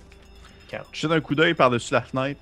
Quatre. 0.70 0.88
Je 0.94 1.02
jette 1.02 1.12
un 1.12 1.20
coup 1.20 1.36
d'œil 1.36 1.54
par-dessus 1.54 1.94
la 1.94 2.02
fenêtre. 2.02 2.40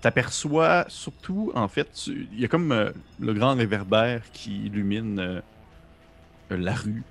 T'aperçois 0.00 0.84
surtout, 0.88 1.52
en 1.54 1.68
fait, 1.68 2.06
il 2.06 2.38
y 2.38 2.44
a 2.44 2.48
comme 2.48 2.70
euh, 2.70 2.90
le 3.18 3.32
grand 3.32 3.54
réverbère 3.54 4.22
qui 4.32 4.66
illumine 4.66 5.18
euh, 5.18 5.40
euh, 6.52 6.56
la 6.56 6.74
rue. 6.74 7.02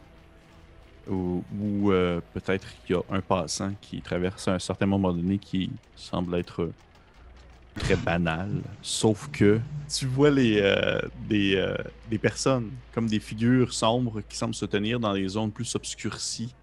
Euh, 1.09 2.21
peut-être 2.33 2.67
qu'il 2.85 2.95
y 2.95 2.99
a 2.99 3.01
un 3.15 3.21
passant 3.21 3.73
qui 3.81 4.01
traverse 4.01 4.47
à 4.47 4.53
un 4.53 4.59
certain 4.59 4.85
moment 4.85 5.13
donné 5.13 5.37
qui 5.37 5.71
semble 5.95 6.35
être 6.35 6.71
très 7.75 7.95
banal. 7.95 8.49
Sauf 8.81 9.29
que 9.31 9.59
tu 9.93 10.05
vois 10.05 10.31
les, 10.31 10.61
des, 11.27 11.75
des 12.09 12.17
personnes 12.17 12.71
comme 12.93 13.07
des 13.07 13.19
figures 13.19 13.73
sombres 13.73 14.21
qui 14.27 14.37
semblent 14.37 14.55
se 14.55 14.65
tenir 14.65 14.99
dans 14.99 15.11
les 15.11 15.27
zones 15.27 15.51
plus 15.51 15.75
obscurcies, 15.75 16.55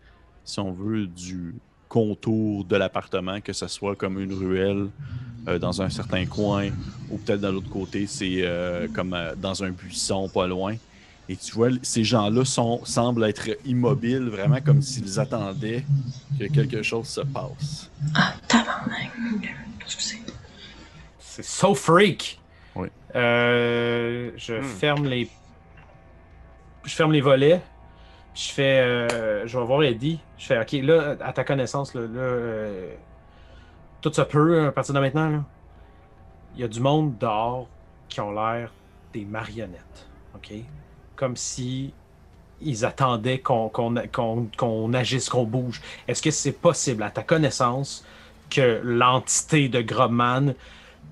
si 0.44 0.58
on 0.58 0.72
veut, 0.72 1.06
du 1.06 1.54
contour 1.92 2.64
de 2.64 2.74
l'appartement, 2.76 3.42
que 3.42 3.52
ce 3.52 3.66
soit 3.68 3.94
comme 3.96 4.18
une 4.18 4.32
ruelle 4.32 4.86
euh, 5.46 5.58
dans 5.58 5.82
un 5.82 5.90
certain 5.90 6.24
coin, 6.24 6.70
ou 7.10 7.18
peut-être 7.18 7.42
dans 7.42 7.52
l'autre 7.52 7.68
côté, 7.68 8.06
c'est 8.06 8.36
euh, 8.38 8.88
comme 8.94 9.12
euh, 9.12 9.34
dans 9.36 9.62
un 9.62 9.70
buisson 9.72 10.26
pas 10.30 10.46
loin. 10.46 10.74
Et 11.28 11.36
tu 11.36 11.52
vois, 11.52 11.68
ces 11.82 12.02
gens-là 12.02 12.44
semblent 12.46 13.24
être 13.24 13.50
immobiles, 13.66 14.28
vraiment 14.30 14.60
comme 14.64 14.80
s'ils 14.80 15.20
attendaient 15.20 15.84
que 16.40 16.46
quelque 16.46 16.82
chose 16.82 17.08
se 17.08 17.20
passe. 17.20 17.90
Ah. 18.14 18.32
C'est 21.18 21.44
so 21.44 21.74
freak! 21.74 22.40
Oui. 22.74 22.88
Euh, 23.14 24.30
je 24.36 24.54
Hmm. 24.54 24.64
ferme 24.64 25.04
les. 25.06 25.28
Je 26.84 26.94
ferme 26.94 27.12
les 27.12 27.20
volets. 27.20 27.60
Je 28.34 28.50
fais. 28.50 28.80
euh, 28.80 29.46
je 29.46 29.58
vais 29.58 29.64
voir 29.64 29.82
Eddie. 29.82 30.20
Je 30.38 30.46
fais, 30.46 30.60
ok, 30.60 30.72
là, 30.84 31.16
à 31.20 31.32
ta 31.32 31.44
connaissance, 31.44 31.94
là, 31.94 32.00
euh, 32.00 32.94
tout 34.00 34.12
ça 34.12 34.24
peut 34.24 34.66
à 34.66 34.72
partir 34.72 34.94
de 34.94 35.00
maintenant. 35.00 35.44
Il 36.54 36.60
y 36.60 36.64
a 36.64 36.68
du 36.68 36.80
monde 36.80 37.16
dehors 37.18 37.68
qui 38.08 38.20
ont 38.20 38.32
l'air 38.32 38.72
des 39.12 39.24
marionnettes. 39.24 40.08
Ok? 40.34 40.52
Comme 41.16 41.36
si 41.36 41.92
ils 42.60 42.84
attendaient 42.84 43.38
qu'on 43.40 44.92
agisse, 44.94 45.28
qu'on 45.28 45.44
bouge. 45.44 45.80
Est-ce 46.06 46.22
que 46.22 46.30
c'est 46.30 46.52
possible, 46.52 47.02
à 47.02 47.10
ta 47.10 47.22
connaissance, 47.22 48.04
que 48.50 48.80
l'entité 48.84 49.68
de 49.68 49.80
Grobman 49.82 50.54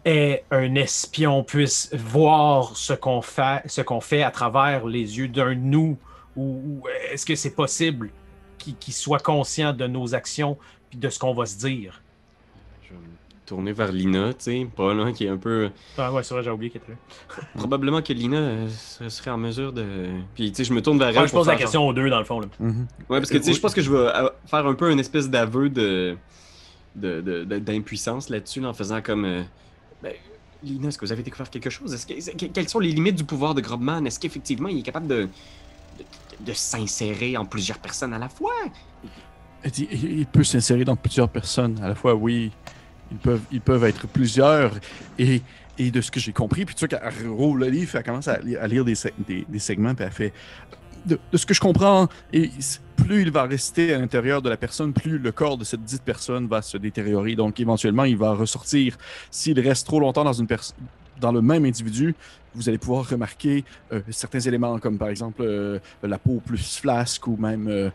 est 0.05 0.45
un 0.51 0.75
espion 0.77 1.43
puisse 1.43 1.93
voir 1.95 2.77
ce 2.77 2.93
qu'on 2.93 3.21
fait, 3.21 3.63
ce 3.67 3.81
qu'on 3.81 4.01
fait 4.01 4.23
à 4.23 4.31
travers 4.31 4.87
les 4.87 5.19
yeux 5.19 5.29
d'un 5.29 5.55
nous? 5.55 5.99
Ou, 6.37 6.43
ou 6.83 6.83
est-ce 7.11 7.25
que 7.27 7.35
c'est 7.35 7.55
possible 7.55 8.11
qu'il 8.59 8.95
soit 8.95 9.19
conscient 9.23 9.73
de 9.73 9.87
nos 9.87 10.15
actions 10.15 10.59
puis 10.91 10.99
de 10.99 11.09
ce 11.09 11.19
qu'on 11.19 11.35
va 11.35 11.47
se 11.47 11.57
dire? 11.59 12.03
Je 12.83 12.91
vais 12.91 12.97
me 12.99 13.05
tourner 13.47 13.73
vers 13.73 13.91
Lina, 13.91 14.29
tu 14.35 14.45
sais, 14.45 14.69
pas 14.77 14.93
là, 14.95 15.13
qui 15.13 15.25
est 15.25 15.29
un 15.29 15.37
peu. 15.37 15.71
Ah 15.99 16.13
ouais, 16.13 16.23
c'est 16.23 16.35
vrai, 16.35 16.43
j'ai 16.43 16.51
oublié 16.51 16.71
qu'elle 16.71 16.83
était 16.83 16.93
là. 16.93 17.43
Probablement 17.57 18.03
que 18.03 18.13
Lina 18.13 18.37
euh, 18.37 18.69
serait 19.09 19.31
en 19.31 19.39
mesure 19.39 19.73
de. 19.73 20.09
Puis, 20.35 20.51
tu 20.53 20.57
sais, 20.57 20.65
je 20.65 20.73
me 20.75 20.83
tourne 20.83 20.99
vers 20.99 21.09
elle. 21.09 21.19
Ouais, 21.19 21.27
je 21.29 21.33
pose 21.33 21.47
la 21.49 21.57
question 21.57 21.87
aux 21.87 21.93
deux 21.93 22.11
dans 22.11 22.19
le 22.19 22.25
fond 22.25 22.41
là. 22.41 22.47
Ouais, 22.61 22.75
parce 23.09 23.31
que 23.31 23.39
tu 23.39 23.45
sais, 23.45 23.53
je 23.55 23.61
pense 23.61 23.75
que 23.75 23.81
je 23.83 23.91
vais 23.91 23.99
euh, 23.99 24.29
faire 24.47 24.67
un 24.67 24.75
peu 24.75 24.91
une 24.93 25.01
espèce 25.01 25.29
d'aveu 25.31 25.69
de 25.71 26.17
de- 26.97 27.21
de- 27.21 27.45
de- 27.45 27.59
d'impuissance 27.61 28.29
là-dessus, 28.29 28.61
là, 28.61 28.69
en 28.69 28.75
faisant 28.75 29.01
comme. 29.01 29.25
euh, 29.25 29.43
ben, 30.03 30.13
Lina, 30.63 30.89
est-ce 30.89 30.99
que 30.99 31.07
vous 31.07 31.13
avez 31.13 31.23
découvert 31.23 31.49
quelque 31.49 31.71
chose? 31.71 31.95
Est-ce 31.95 32.07
que, 32.07 32.13
est-ce 32.13 32.33
que- 32.33 32.47
quelles 32.47 32.69
sont 32.69 32.81
les 32.81 32.91
limites 32.93 33.15
du 33.17 33.25
pouvoir 33.25 33.55
de 33.55 33.61
Grobman? 33.63 34.05
Est-ce 34.07 34.19
qu'effectivement 34.21 34.69
il 34.69 34.79
est 34.81 34.83
capable 34.83 35.07
de, 35.07 35.29
de, 36.41 36.53
s'insérer 36.53 37.37
en 37.37 37.45
plusieurs 37.45 37.79
personnes 37.79 38.13
à 38.13 38.19
la 38.19 38.29
fois? 38.29 38.53
Il 39.65 40.21
il 40.21 40.27
peut 40.27 40.45
s'insérer 40.45 40.85
dans 40.85 40.97
plusieurs 40.97 41.29
personnes 41.29 41.79
à 41.83 41.89
la 41.89 41.95
fois, 41.95 42.15
oui. 42.15 42.51
Ils 43.11 43.19
peuvent, 43.19 43.43
ils 43.51 43.61
peuvent 43.61 43.85
être 43.85 44.07
plusieurs. 44.07 44.73
Et, 45.19 45.43
de 45.79 46.03
ce 46.03 46.11
que 46.11 46.21
j'ai 46.21 46.35
compris, 46.35 46.67
puis 46.67 46.75
tu 46.75 46.87
vois 46.87 46.99
qu'elle 46.99 47.29
roule 47.29 47.61
le 47.61 47.69
livre, 47.69 47.97
elle 47.97 48.03
commence 48.03 48.29
à 48.29 48.35
à 48.61 48.67
lire 48.67 48.85
des, 48.85 48.93
seg- 48.95 49.15
des- 49.27 49.47
des 49.49 49.59
segments, 49.59 49.95
puis 49.95 50.05
elle 50.05 50.13
fait. 50.13 50.35
De, 51.07 51.19
ce 51.33 51.47
que 51.47 51.55
je 51.55 51.61
comprends, 51.61 52.07
et 52.35 52.51
plus 52.97 53.23
il 53.23 53.31
va 53.31 53.45
rester 53.45 53.95
à 53.95 53.99
l'intérieur 53.99 54.43
de 54.43 54.51
la 54.51 54.59
personne, 54.59 54.93
plus 54.93 55.19
le 55.19 55.33
corps 55.33 55.57
de 55.57 55.65
cette 55.65 55.83
dite 55.83 56.03
personne 56.03 56.47
va 56.49 56.61
se 56.61 56.77
détériorer. 56.77 57.35
Donc 57.35 57.59
éventuellement, 57.61 58.05
il 58.05 58.19
va 58.19 58.35
ressortir. 58.35 58.99
S'il 59.31 59.59
reste 59.59 59.87
trop 59.87 60.01
longtemps 60.01 60.25
dans 60.25 60.35
une 60.35 60.47
personne. 60.47 60.77
Dans 61.21 61.33
le 61.33 61.43
même 61.43 61.65
individu, 61.65 62.15
vous 62.55 62.69
allez 62.69 62.79
pouvoir 62.79 63.09
remarquer 63.09 63.65
euh, 63.93 64.01
certains 64.11 64.41
éléments, 64.41 64.79
comme 64.79 64.99
par 64.99 65.09
exemple 65.09 65.43
euh, 65.43 65.79
la 66.03 66.19
peau 66.19 66.43
plus 66.45 66.79
flasque 66.79 67.27
ou 67.27 67.37
même 67.37 67.69
euh, 67.69 67.91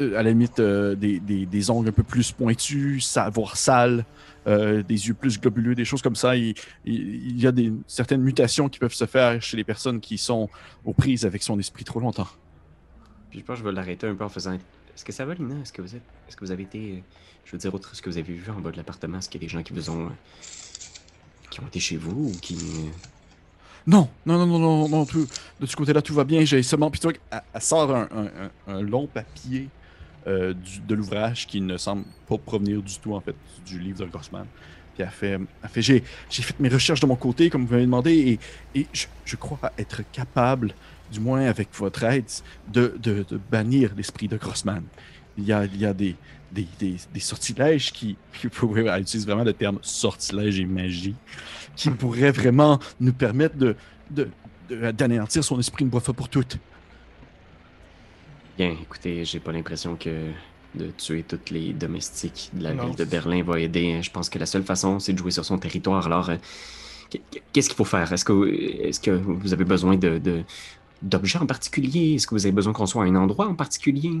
à 0.00 0.22
la 0.22 0.30
limite 0.30 0.60
des, 0.60 1.20
des- 1.20 1.70
ongles 1.70 1.90
un 1.90 1.92
peu 1.92 2.02
plus 2.02 2.32
pointus, 2.32 3.18
voire 3.32 3.56
sales, 3.56 4.04
des 4.46 4.82
yeux 5.08 5.14
plus 5.14 5.38
globuleux, 5.38 5.74
des 5.74 5.84
choses 5.84 6.02
comme 6.02 6.16
ça. 6.16 6.34
Il, 6.34 6.54
y 6.84 7.46
a 7.46 7.52
des, 7.52 7.72
certaines 7.86 8.22
mutations 8.22 8.68
qui 8.68 8.78
peuvent 8.78 8.94
se 8.94 9.06
faire 9.06 9.40
chez 9.40 9.56
les 9.56 9.64
personnes 9.64 10.00
qui 10.00 10.18
sont 10.18 10.48
aux 10.84 10.92
prises 10.94 11.24
avec 11.26 11.42
son 11.42 11.58
esprit 11.58 11.84
trop 11.84 12.00
longtemps. 12.00 12.28
Puis 13.30 13.40
je 13.40 13.44
pense 13.44 13.58
que 13.58 13.60
je 13.60 13.68
vais 13.68 13.74
l'arrêter 13.74 14.06
un 14.08 14.14
peu 14.14 14.24
en 14.24 14.28
faisant. 14.28 14.54
Est-ce 14.54 15.04
que 15.04 15.12
ça 15.12 15.24
va, 15.24 15.34
Lina? 15.34 15.54
Est-ce 15.62 15.72
que 15.72 15.82
vous 15.82 15.94
êtes. 15.94 16.02
Est-ce 16.26 16.36
que 16.36 16.44
vous 16.44 16.50
avez 16.50 16.64
été. 16.64 17.04
Je 17.44 17.52
veux 17.52 17.58
dire, 17.58 17.72
autre 17.72 17.94
ce 17.94 18.02
que 18.02 18.10
vous 18.10 18.18
avez 18.18 18.32
vu 18.32 18.50
en 18.50 18.60
bas 18.60 18.70
de 18.72 18.76
l'appartement, 18.76 19.18
est-ce 19.18 19.28
qu'il 19.28 19.40
y 19.40 19.44
a 19.44 19.46
des 19.46 19.52
gens 19.52 19.62
qui 19.62 19.72
vous 19.72 19.88
ont. 19.90 20.10
Qui 21.50 21.60
ont 21.60 21.66
été 21.66 21.80
chez 21.80 21.96
vous 21.96 22.30
ou 22.30 22.32
qui. 22.40 22.56
Non, 23.86 24.08
non, 24.26 24.38
non, 24.38 24.46
non, 24.46 24.58
non, 24.58 24.88
non, 24.88 25.04
tout- 25.06 25.26
de 25.58 25.66
ce 25.66 25.74
côté-là, 25.74 26.02
tout 26.02 26.14
va 26.14 26.24
bien. 26.24 26.44
J'ai 26.44 26.62
seulement. 26.62 26.90
Puis 26.90 27.00
tu 27.00 27.06
vois 27.06 27.12
qu'elle 27.14 27.42
elle 27.52 27.62
sort 27.62 27.94
un, 27.94 28.08
un- 28.14 28.26
un- 28.68 28.74
un 28.76 28.82
long 28.82 29.06
papier 29.06 29.68
euh, 30.26 30.52
du- 30.52 30.80
de 30.80 30.94
l'ouvrage 30.94 31.46
qui 31.46 31.60
ne 31.62 31.76
semble 31.78 32.04
pas 32.28 32.36
provenir 32.38 32.82
du 32.82 32.98
tout, 32.98 33.14
en 33.14 33.20
fait, 33.20 33.34
du 33.66 33.78
livre 33.78 34.00
de 34.00 34.04
Grossman. 34.10 34.44
Puis 34.94 35.02
elle 35.02 35.08
fait, 35.10 35.38
elle 35.62 35.68
fait 35.70 35.82
j'ai 35.82 36.02
fait 36.30 36.60
mes 36.60 36.68
recherches 36.68 37.00
de 37.00 37.06
mon 37.06 37.16
côté, 37.16 37.48
comme 37.48 37.64
vous 37.64 37.72
m'avez 37.72 37.86
demandé, 37.86 38.38
et, 38.74 38.80
et 38.80 38.86
je, 38.92 39.06
je 39.24 39.36
crois 39.36 39.58
être 39.78 40.02
capable, 40.12 40.74
du 41.10 41.20
moins 41.20 41.46
avec 41.46 41.68
votre 41.74 42.04
aide, 42.04 42.24
de, 42.68 42.94
de- 43.02 43.24
de 43.28 43.40
bannir 43.50 43.92
l'esprit 43.96 44.28
de 44.28 44.36
Grossman. 44.36 44.82
Il 45.38 45.44
y 45.44 45.52
a, 45.54 45.64
il 45.64 45.78
y 45.78 45.86
a 45.86 45.94
des, 45.94 46.16
des, 46.52 46.66
des, 46.78 46.96
des 47.12 47.20
sortilèges 47.20 47.92
qui, 47.92 48.16
qui 48.38 48.48
pourraient, 48.48 48.86
elle 48.86 49.02
utilise 49.02 49.26
vraiment 49.26 49.44
le 49.44 49.52
terme 49.52 49.78
sortilège 49.82 50.58
et 50.60 50.64
magie, 50.66 51.14
qui 51.76 51.90
pourraient 51.90 52.32
vraiment 52.32 52.78
nous 53.00 53.12
permettre 53.12 53.56
de, 53.56 53.76
de, 54.10 54.28
de- 54.68 54.90
d'anéantir 54.90 55.44
son 55.44 55.58
esprit 55.58 55.84
une 55.84 55.90
bonne 55.90 56.00
fois 56.00 56.14
pour 56.14 56.28
toutes. 56.28 56.58
Bien, 58.58 58.70
écoutez, 58.82 59.24
j'ai 59.24 59.40
pas 59.40 59.52
l'impression 59.52 59.96
que 59.96 60.30
de 60.74 60.90
tuer 60.90 61.22
tous 61.24 61.52
les 61.52 61.72
domestiques 61.72 62.50
de 62.52 62.62
la 62.62 62.74
Non, 62.74 62.86
ville 62.86 62.96
de 62.96 63.04
Berlin 63.04 63.42
va 63.42 63.58
aider. 63.58 64.00
Je 64.02 64.10
pense 64.10 64.28
que 64.28 64.38
la 64.38 64.46
seule 64.46 64.62
façon, 64.62 65.00
c'est 65.00 65.12
de 65.12 65.18
jouer 65.18 65.30
sur 65.30 65.44
son 65.44 65.58
territoire. 65.58 66.06
Alors, 66.06 66.30
euh, 66.30 66.36
qu- 67.10 67.20
qu'est-ce 67.52 67.68
qu'il 67.68 67.76
faut 67.76 67.84
faire? 67.84 68.12
Est-ce 68.12 68.24
que, 68.24 68.48
est-ce 68.82 69.00
que 69.00 69.10
vous 69.10 69.52
avez 69.52 69.64
besoin 69.64 69.96
de, 69.96 70.18
de- 70.18 70.44
d'objets 71.02 71.38
en 71.38 71.46
particulier? 71.46 72.14
Est-ce 72.14 72.26
que 72.26 72.34
vous 72.34 72.44
avez 72.46 72.52
besoin 72.52 72.72
qu'on 72.72 72.86
soit 72.86 73.04
à 73.04 73.06
un 73.06 73.16
endroit 73.16 73.48
en 73.48 73.54
particulier? 73.54 74.12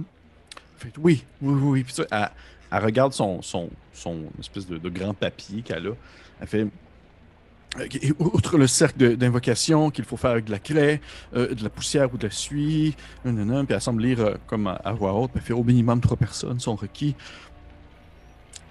Oui, 0.98 1.24
oui, 1.42 1.60
oui. 1.62 1.84
Puis 1.84 1.94
sais, 1.94 2.06
elle, 2.10 2.84
regarde 2.84 3.12
son, 3.12 3.42
son, 3.42 3.70
son 3.92 4.24
espèce 4.38 4.66
de, 4.66 4.88
grand 4.88 5.14
papier 5.14 5.62
qu'elle 5.62 5.88
a. 5.88 5.92
Elle 6.40 6.46
fait. 6.46 6.66
euh, 7.78 7.86
et 8.02 8.12
Outre 8.18 8.58
le 8.58 8.66
cercle 8.66 9.16
d'invocation 9.16 9.90
qu'il 9.90 10.04
faut 10.04 10.16
faire 10.16 10.30
avec 10.32 10.46
de 10.46 10.50
la 10.50 10.58
craie, 10.58 11.00
euh, 11.34 11.54
de 11.54 11.62
la 11.62 11.70
poussière 11.70 12.12
ou 12.12 12.16
de 12.16 12.26
la 12.26 12.30
suie, 12.30 12.96
non, 13.24 13.32
non, 13.32 13.64
puis 13.64 13.74
elle 13.74 13.80
semble 13.80 14.02
lire 14.02 14.20
euh, 14.20 14.34
comme 14.46 14.66
à, 14.66 14.92
voix 14.92 15.12
haute, 15.12 15.30
puis 15.30 15.40
elle 15.40 15.46
fait 15.46 15.52
au 15.52 15.64
minimum 15.64 16.00
trois 16.00 16.16
personnes 16.16 16.60
sont 16.60 16.76
requis. 16.76 17.14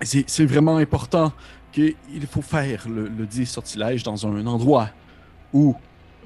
C'est 0.01 0.45
vraiment 0.45 0.77
important 0.77 1.33
qu'il 1.73 1.95
faut 2.29 2.41
faire 2.41 2.87
le, 2.87 3.09
le 3.09 3.25
dit 3.25 3.45
sortilège 3.45 4.01
dans 4.03 4.25
un 4.25 4.45
endroit 4.47 4.89
où 5.53 5.75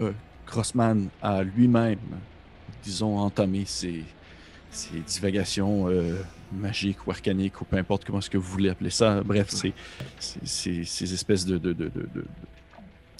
euh, 0.01 0.11
Grossman 0.47 1.09
a 1.21 1.43
lui-même, 1.43 1.99
disons, 2.83 3.17
entamé 3.17 3.63
ses, 3.65 4.03
ces 4.73 4.99
divagations 4.99 5.87
euh, 5.89 6.15
magiques 6.51 7.05
ou 7.07 7.11
arcaniques 7.11 7.61
ou 7.61 7.65
peu 7.65 7.77
importe 7.77 8.05
comment 8.05 8.19
est-ce 8.19 8.29
que 8.29 8.37
vous 8.37 8.51
voulez 8.51 8.69
appeler 8.69 8.89
ça. 8.89 9.21
Bref, 9.23 9.49
c'est 9.51 9.73
ces 10.45 11.13
espèces 11.13 11.45
de, 11.45 11.57
de, 11.57 11.73
de, 11.73 11.85
de, 11.85 12.09
de- 12.13 12.25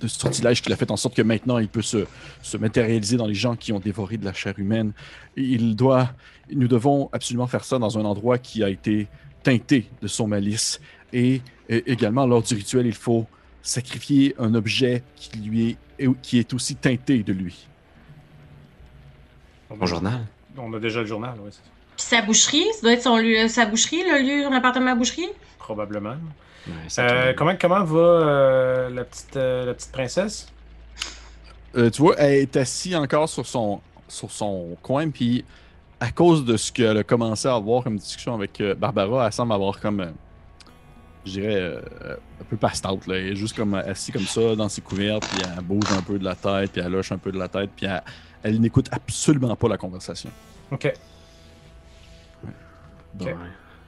de 0.02 0.08
sortilèges 0.10 0.62
qu'il 0.62 0.74
a 0.74 0.76
fait 0.76 0.92
en 0.92 0.98
sorte 0.98 1.16
que 1.16 1.22
maintenant 1.22 1.60
il 1.60 1.70
peut 1.70 1.82
se, 1.82 2.06
se 2.42 2.58
matérialiser 2.58 3.16
dans 3.16 3.28
les 3.28 3.36
gens 3.36 3.56
qui 3.56 3.72
ont 3.72 3.80
dévoré 3.80 4.18
de 4.18 4.26
la 4.26 4.34
chair 4.34 4.54
humaine. 4.58 4.92
Il 5.38 5.78
doit, 5.78 6.12
nous 6.52 6.68
devons 6.68 7.10
absolument 7.14 7.48
faire 7.48 7.64
ça 7.64 7.80
dans 7.80 7.98
un 7.98 8.04
endroit 8.04 8.38
qui 8.38 8.64
a 8.66 8.70
été 8.70 9.08
teinté 9.44 9.90
de 10.02 10.08
son 10.10 10.28
malice. 10.28 10.82
Et, 11.14 11.42
et 11.70 11.90
également, 11.90 12.26
lors 12.26 12.44
du 12.44 12.54
rituel, 12.54 12.86
il 12.86 12.94
faut 12.96 13.28
sacrifier 13.62 14.36
un 14.40 14.56
objet 14.56 15.04
qui 15.16 15.38
lui 15.38 15.78
est, 16.00 16.10
qui 16.22 16.38
est 16.38 16.54
aussi 16.54 16.76
teinté 16.76 17.24
de 17.24 17.32
lui. 17.32 17.68
On 19.70 19.78
Mon 19.78 19.86
journal. 19.86 20.26
On 20.58 20.74
a 20.74 20.80
déjà 20.80 21.02
le 21.02 21.06
journal, 21.06 21.34
oui, 21.44 21.50
c'est 21.52 21.58
ça. 21.64 21.72
Puis 21.96 22.06
sa 22.06 22.22
boucherie, 22.22 22.66
ça 22.74 22.82
doit 22.82 22.94
être 22.94 23.02
son 23.04 23.18
lieu, 23.18 23.48
sa 23.48 23.66
boucherie, 23.66 24.04
le 24.04 24.20
lieu, 24.22 24.44
son 24.44 24.52
appartement 24.54 24.92
à 24.92 24.96
boucherie? 24.96 25.30
Probablement. 25.60 26.16
Ouais, 26.68 26.74
Euh, 27.00 27.34
comment, 27.36 27.56
comment 27.60 27.84
va 27.84 28.00
euh, 28.00 28.90
la, 28.90 29.04
petite, 29.04 29.36
euh, 29.36 29.66
la 29.66 29.74
petite 29.74 29.92
princesse? 29.92 30.48
Euh, 31.76 31.90
tu 31.90 32.02
vois, 32.02 32.16
elle 32.18 32.34
est 32.36 32.56
assise 32.56 32.96
encore 32.96 33.28
sur 33.30 33.46
son, 33.46 33.82
sur 34.08 34.32
son 34.32 34.78
coin, 34.82 35.10
puis 35.10 35.44
à 36.00 36.12
cause 36.12 36.46
de 36.46 36.58
ce 36.58 36.72
qu'elle 36.72 36.98
a 36.98 37.04
commencé 37.04 37.48
à 37.48 37.56
avoir 37.56 37.84
comme 37.84 37.98
discussion 37.98 38.34
avec 38.36 38.60
euh, 38.62 38.76
Barbara, 38.76 39.26
elle 39.26 39.34
semble 39.34 39.54
avoir 39.54 39.80
comme, 39.80 40.00
euh, 40.02 40.12
je 41.26 41.32
dirais, 41.32 41.56
euh, 41.56 41.82
un 42.42 42.44
peu 42.50 42.58
passe-out. 42.58 43.08
là. 43.08 43.16
Elle 43.16 43.28
est 43.34 43.36
juste 43.36 43.56
comme 43.56 43.74
assise 43.76 44.14
comme 44.14 44.26
ça 44.28 44.56
dans 44.56 44.70
ses 44.70 44.82
couvertes, 44.82 45.28
puis 45.28 45.42
elle 45.58 45.64
bouge 45.64 45.92
un 45.98 46.02
peu 46.02 46.20
de 46.20 46.24
la 46.26 46.36
tête, 46.36 46.72
puis 46.72 46.82
elle 46.86 46.92
lâche 46.92 47.12
un 47.12 47.18
peu 47.18 47.32
de 47.32 47.40
la 47.40 47.48
tête, 47.48 47.70
puis 47.76 47.86
elle, 47.86 48.02
elle 48.44 48.60
n'écoute 48.62 48.88
absolument 48.92 49.56
pas 49.56 49.68
la 49.70 49.78
conversation. 49.78 50.30
Ok. 50.72 50.94
Bon, 53.14 53.26
ok. 53.26 53.28
ouais. 53.32 53.36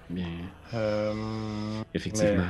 Bien, 0.09 0.25
Euh, 0.73 1.81
effectivement. 1.95 2.43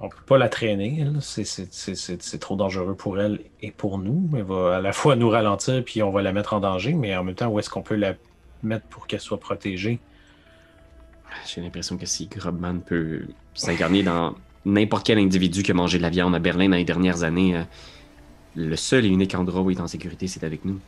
on 0.00 0.08
peut 0.08 0.16
pas 0.26 0.38
la 0.38 0.48
traîner, 0.48 1.04
c'est 1.20 2.38
trop 2.38 2.54
dangereux 2.56 2.94
pour 2.94 3.20
elle 3.20 3.40
et 3.60 3.70
pour 3.72 3.98
nous. 3.98 4.30
Elle 4.36 4.44
va 4.44 4.76
à 4.76 4.80
la 4.80 4.92
fois 4.92 5.16
nous 5.16 5.28
ralentir, 5.28 5.82
puis 5.84 6.02
on 6.02 6.10
va 6.10 6.22
la 6.22 6.32
mettre 6.32 6.54
en 6.54 6.60
danger, 6.60 6.94
mais 6.94 7.16
en 7.16 7.24
même 7.24 7.34
temps, 7.34 7.48
où 7.48 7.58
est-ce 7.58 7.68
qu'on 7.68 7.82
peut 7.82 7.96
la 7.96 8.14
mettre 8.62 8.86
pour 8.86 9.06
qu'elle 9.08 9.20
soit 9.20 9.40
protégée? 9.40 9.98
J'ai 11.46 11.60
l'impression 11.60 11.96
que 11.96 12.06
si 12.06 12.26
Grobman 12.28 12.80
peut 12.80 13.22
s'incarner 13.54 14.02
dans 14.02 14.34
n'importe 14.64 15.04
quel 15.06 15.18
individu 15.18 15.62
qui 15.62 15.70
a 15.70 15.74
mangé 15.74 15.98
de 15.98 16.02
la 16.02 16.10
viande 16.10 16.34
à 16.34 16.38
Berlin 16.38 16.68
dans 16.68 16.76
les 16.76 16.84
dernières 16.84 17.22
années, 17.24 17.56
euh, 17.56 17.62
le 18.56 18.76
seul 18.76 19.04
et 19.04 19.08
unique 19.08 19.34
endroit 19.34 19.62
où 19.62 19.70
il 19.70 19.78
est 19.78 19.80
en 19.80 19.88
sécurité, 19.88 20.26
c'est 20.26 20.44
avec 20.44 20.64
nous. 20.64 20.80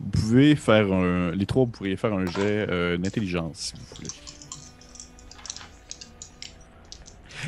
Vous 0.00 0.10
pouvez 0.10 0.56
faire 0.56 0.92
un. 0.92 1.30
Les 1.32 1.46
trois, 1.46 1.64
vous 1.64 1.70
pourriez 1.70 1.96
faire 1.96 2.14
un 2.14 2.24
jet 2.24 2.66
euh, 2.68 2.96
d'intelligence, 2.96 3.56
si 3.56 3.72
vous 3.74 3.96
voulez. 3.96 4.08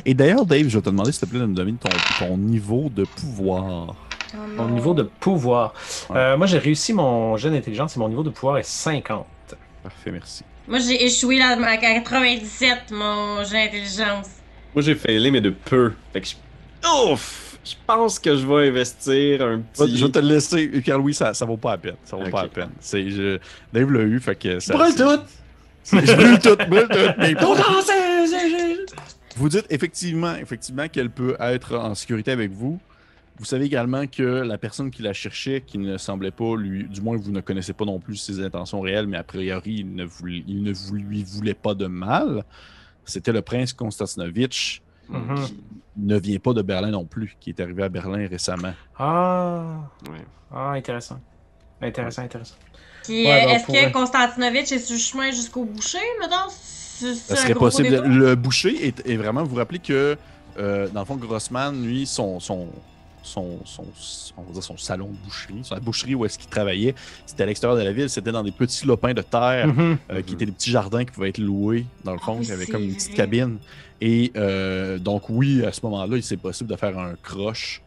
Et 0.05 0.13
d'ailleurs, 0.13 0.45
Dave, 0.45 0.67
je 0.67 0.77
vais 0.77 0.81
te 0.81 0.89
demander, 0.89 1.11
s'il 1.11 1.21
te 1.21 1.25
plaît, 1.25 1.39
de 1.39 1.45
me 1.45 1.55
donner 1.55 1.73
ton, 1.73 1.89
ton 2.19 2.37
niveau 2.37 2.89
de 2.89 3.05
pouvoir. 3.05 3.95
Mon 4.55 4.67
niveau 4.69 4.93
de 4.93 5.03
pouvoir. 5.03 5.73
Ouais. 6.09 6.17
Euh, 6.17 6.37
moi, 6.37 6.47
j'ai 6.47 6.57
réussi 6.57 6.93
mon 6.93 7.37
jet 7.37 7.51
d'intelligence 7.51 7.95
et 7.95 7.99
mon 7.99 8.09
niveau 8.09 8.23
de 8.23 8.31
pouvoir 8.31 8.57
est 8.57 8.63
50. 8.63 9.25
Parfait, 9.83 10.11
merci. 10.11 10.43
Moi, 10.67 10.79
j'ai 10.79 11.05
échoué 11.05 11.37
là, 11.37 11.57
à 11.61 11.77
97, 11.77 12.91
mon 12.91 13.43
jeu 13.43 13.51
d'intelligence. 13.51 14.27
Moi, 14.73 14.81
j'ai 14.81 14.95
failé, 14.95 15.29
mais 15.29 15.41
de 15.41 15.51
peu. 15.51 15.93
Fait 16.13 16.21
que 16.21 16.27
je... 16.27 16.35
Ouf! 17.11 17.52
Je 17.65 17.75
pense 17.87 18.19
que 18.19 18.35
je 18.35 18.45
vais 18.45 18.67
investir 18.69 19.41
un 19.41 19.59
petit... 19.59 19.97
Je 19.97 20.05
vais 20.05 20.11
te 20.11 20.19
le 20.19 20.27
laisser, 20.27 20.67
Pierre-Louis, 20.67 21.13
ça, 21.13 21.33
ça 21.33 21.45
vaut 21.45 21.55
pas 21.57 21.71
la 21.71 21.77
peine. 21.77 21.95
Ça 22.03 22.17
vaut 22.17 22.29
pas 22.29 22.43
la 22.43 22.49
peine. 22.49 22.69
C'est, 22.79 23.09
je- 23.09 23.39
Dave 23.71 23.91
l'a 23.91 24.01
eu, 24.01 24.19
fait 24.19 24.35
que 24.35 24.59
ça. 24.59 24.73
Brûle 24.73 24.91
c'est- 24.91 25.03
tout! 25.03 25.21
Je 25.91 26.15
brûle 26.15 26.39
tout, 26.39 26.55
brûle 26.69 26.87
tout. 26.89 27.13
mais- 27.17 27.33
Vous 29.35 29.49
dites 29.49 29.65
effectivement, 29.69 30.35
effectivement 30.35 30.87
qu'elle 30.87 31.09
peut 31.09 31.35
être 31.39 31.75
en 31.75 31.95
sécurité 31.95 32.31
avec 32.31 32.51
vous. 32.51 32.79
Vous 33.39 33.45
savez 33.45 33.65
également 33.65 34.05
que 34.05 34.21
la 34.21 34.57
personne 34.59 34.91
qui 34.91 35.01
la 35.01 35.11
cherchait, 35.13 35.63
qui 35.65 35.79
ne 35.79 35.97
semblait 35.97 36.29
pas 36.31 36.55
lui, 36.55 36.83
du 36.83 37.01
moins 37.01 37.17
vous 37.17 37.31
ne 37.31 37.41
connaissez 37.41 37.73
pas 37.73 37.83
non 37.83 37.99
plus 37.99 38.15
ses 38.15 38.39
intentions 38.43 38.79
réelles, 38.81 39.07
mais 39.07 39.17
a 39.17 39.23
priori 39.23 39.77
il 39.79 39.95
ne, 39.95 40.03
vous, 40.05 40.27
il 40.27 40.61
ne 40.61 40.71
vous 40.71 40.93
lui 40.95 41.23
voulait 41.23 41.55
pas 41.55 41.73
de 41.73 41.87
mal. 41.87 42.43
C'était 43.05 43.31
le 43.33 43.41
prince 43.41 43.73
Konstantinovitch. 43.73 44.82
Mhm. 45.09 45.35
qui 45.45 45.55
ne 45.97 46.17
vient 46.17 46.39
pas 46.39 46.53
de 46.53 46.61
Berlin 46.61 46.91
non 46.91 47.05
plus, 47.05 47.35
qui 47.39 47.49
est 47.51 47.59
arrivé 47.59 47.83
à 47.83 47.89
Berlin 47.89 48.27
récemment. 48.27 48.73
Ah, 48.97 49.63
Ouais. 50.09 50.25
ah 50.51 50.71
intéressant. 50.71 51.19
Intéressant, 51.81 52.21
intéressant. 52.23 52.55
Ouais, 53.09 53.23
ben, 53.25 53.49
est-ce 53.49 53.67
que 53.67 53.91
Konstantinovitch 53.91 54.71
est 54.71 54.79
sur 54.79 54.95
le 54.95 54.99
chemin 54.99 55.31
jusqu'au 55.31 55.65
boucher, 55.65 55.97
maintenant? 56.21 56.47
Un 56.47 57.35
serait 57.35 57.53
possible. 57.53 57.89
Le 58.07 58.35
boucher 58.35 58.87
est, 58.87 59.05
est 59.05 59.17
vraiment, 59.17 59.43
vous 59.43 59.49
vous 59.49 59.55
rappelez 59.57 59.79
que 59.79 60.15
euh, 60.57 60.87
dans 60.89 61.01
le 61.01 61.05
fond, 61.05 61.15
Grossman, 61.15 61.83
lui, 61.83 62.05
son, 62.05 62.39
son, 62.39 62.67
son, 63.23 63.59
son, 63.65 63.85
on 64.37 64.43
va 64.43 64.53
dire 64.53 64.63
son 64.63 64.77
salon 64.77 65.07
de 65.07 65.17
boucherie, 65.25 65.61
sa 65.63 65.79
boucherie 65.79 66.15
où 66.15 66.25
est-ce 66.25 66.37
qu'il 66.37 66.49
travaillait, 66.49 66.93
c'était 67.25 67.43
à 67.43 67.45
l'extérieur 67.45 67.77
de 67.77 67.83
la 67.83 67.91
ville, 67.91 68.09
c'était 68.09 68.31
dans 68.31 68.43
des 68.43 68.51
petits 68.51 68.85
lopins 68.85 69.13
de 69.13 69.21
terre. 69.21 69.67
Mhm. 69.67 69.97
euh, 70.11 70.21
qui 70.21 70.33
étaient 70.33 70.45
des 70.45 70.51
petits 70.51 70.71
jardins 70.71 71.03
qui 71.05 71.11
pouvaient 71.11 71.29
être 71.29 71.37
loués, 71.39 71.85
dans 72.03 72.13
le 72.13 72.19
fond, 72.19 72.39
qui 72.39 72.51
avaient 72.51 72.65
c'est 72.65 72.71
comme 72.71 72.83
une 72.83 72.93
petite 72.93 73.15
cabine. 73.15 73.57
Et 74.01 74.31
euh, 74.35 74.97
donc, 74.97 75.29
oui, 75.29 75.65
à 75.65 75.71
ce 75.71 75.79
moment-là, 75.83 76.17
il 76.17 76.23
c'est 76.23 76.37
possible 76.37 76.69
de 76.69 76.75
faire 76.75 76.97
un 76.99 77.13
croche, 77.23 77.81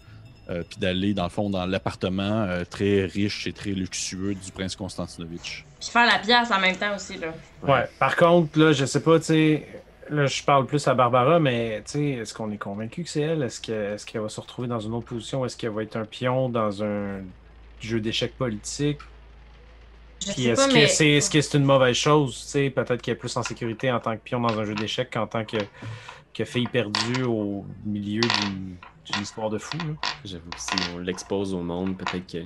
euh, 0.48 0.62
puis 0.68 0.78
d'aller, 0.78 1.12
dans 1.12 1.24
le 1.24 1.28
fond, 1.28 1.50
dans 1.50 1.66
l'appartement 1.66 2.44
euh, 2.44 2.64
très 2.64 3.04
riche 3.04 3.46
et 3.46 3.52
très 3.52 3.72
luxueux 3.72 4.34
du 4.34 4.50
prince 4.52 4.76
Konstantinovitch. 4.76 5.64
Puis 5.80 5.90
faire 5.90 6.06
la 6.06 6.18
pièce 6.18 6.50
en 6.50 6.60
même 6.60 6.76
temps 6.76 6.94
aussi, 6.94 7.18
là. 7.18 7.34
Ouais. 7.66 7.84
Par 7.98 8.16
contre, 8.16 8.58
là, 8.58 8.72
je 8.72 8.86
sais 8.86 9.00
pas, 9.00 9.18
tu 9.18 9.26
sais. 9.26 9.66
Là, 10.10 10.26
je 10.26 10.42
parle 10.44 10.66
plus 10.66 10.86
à 10.86 10.94
Barbara, 10.94 11.40
mais 11.40 11.82
tu 11.84 11.92
sais, 11.92 12.04
est-ce 12.10 12.32
qu'on 12.32 12.50
est 12.52 12.58
convaincu 12.58 13.02
que 13.02 13.08
c'est 13.08 13.22
elle? 13.22 13.42
Est-ce 13.42 13.60
que- 13.60 13.94
est-ce 13.94 14.06
qu'elle 14.06 14.20
va 14.20 14.28
se 14.28 14.40
retrouver 14.40 14.68
dans 14.68 14.78
une 14.78 14.92
autre 14.92 15.06
position? 15.06 15.44
Est-ce 15.44 15.56
qu'elle 15.56 15.70
va 15.70 15.82
être 15.82 15.96
un 15.96 16.04
pion 16.04 16.48
dans 16.48 16.82
un 16.82 17.22
jeu 17.80 18.00
d'échecs 18.00 18.36
politique? 18.36 18.98
Je 20.24 20.32
Puis 20.32 20.42
sais 20.44 20.48
est-ce 20.50 20.62
pas, 20.62 20.68
que 20.68 20.74
mais... 20.74 20.86
c'est 20.88 21.08
est-ce 21.10 21.30
que 21.30 21.40
c'est 21.40 21.58
une 21.58 21.64
mauvaise 21.64 21.96
chose? 21.96 22.36
Tu 22.42 22.48
sais, 22.48 22.70
peut-être 22.70 23.02
qu'elle 23.02 23.14
est 23.14 23.18
plus 23.18 23.36
en 23.36 23.42
sécurité 23.42 23.90
en 23.90 24.00
tant 24.00 24.16
que 24.16 24.22
pion 24.22 24.40
dans 24.40 24.58
un 24.58 24.64
jeu 24.64 24.74
d'échecs 24.74 25.10
qu'en 25.12 25.26
tant 25.26 25.44
que, 25.44 25.56
que 26.32 26.44
fille 26.44 26.68
perdue 26.68 27.24
au 27.24 27.64
milieu 27.84 28.20
d'une 28.22 29.22
histoire 29.22 29.50
de 29.50 29.58
fou. 29.58 29.76
J'avoue 30.24 30.50
que 30.50 30.60
si 30.60 30.70
on 30.94 30.98
l'expose 30.98 31.52
au 31.52 31.62
monde, 31.62 31.96
peut-être 31.96 32.26
que 32.30 32.44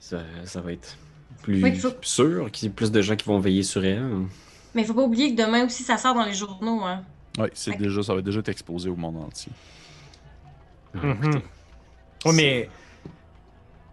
ça, 0.00 0.18
ça 0.44 0.60
va 0.60 0.72
être 0.72 0.96
plus 1.42 1.62
Oui, 1.62 1.76
faut- 1.76 1.94
sûr 2.02 2.50
qu'il 2.50 2.68
y 2.68 2.70
ait 2.70 2.74
plus 2.74 2.90
de 2.90 3.00
gens 3.02 3.16
qui 3.16 3.26
vont 3.26 3.38
veiller 3.38 3.62
sur 3.62 3.84
elle. 3.84 4.26
Mais 4.74 4.84
faut 4.84 4.94
pas 4.94 5.02
oublier 5.02 5.34
que 5.34 5.42
demain 5.42 5.64
aussi, 5.66 5.82
ça 5.84 5.96
sort 5.98 6.14
dans 6.14 6.24
les 6.24 6.34
journaux, 6.34 6.82
hein. 6.84 7.04
Oui, 7.38 7.48
c'est 7.54 7.74
déjà, 7.74 8.02
ça 8.02 8.14
va 8.14 8.22
déjà 8.22 8.40
être 8.40 8.48
exposé 8.48 8.88
au 8.88 8.96
monde 8.96 9.16
entier. 9.16 9.52
Ah, 10.94 10.98
Mhm. 11.06 11.42
Oui, 12.26 12.32
mais 12.34 12.70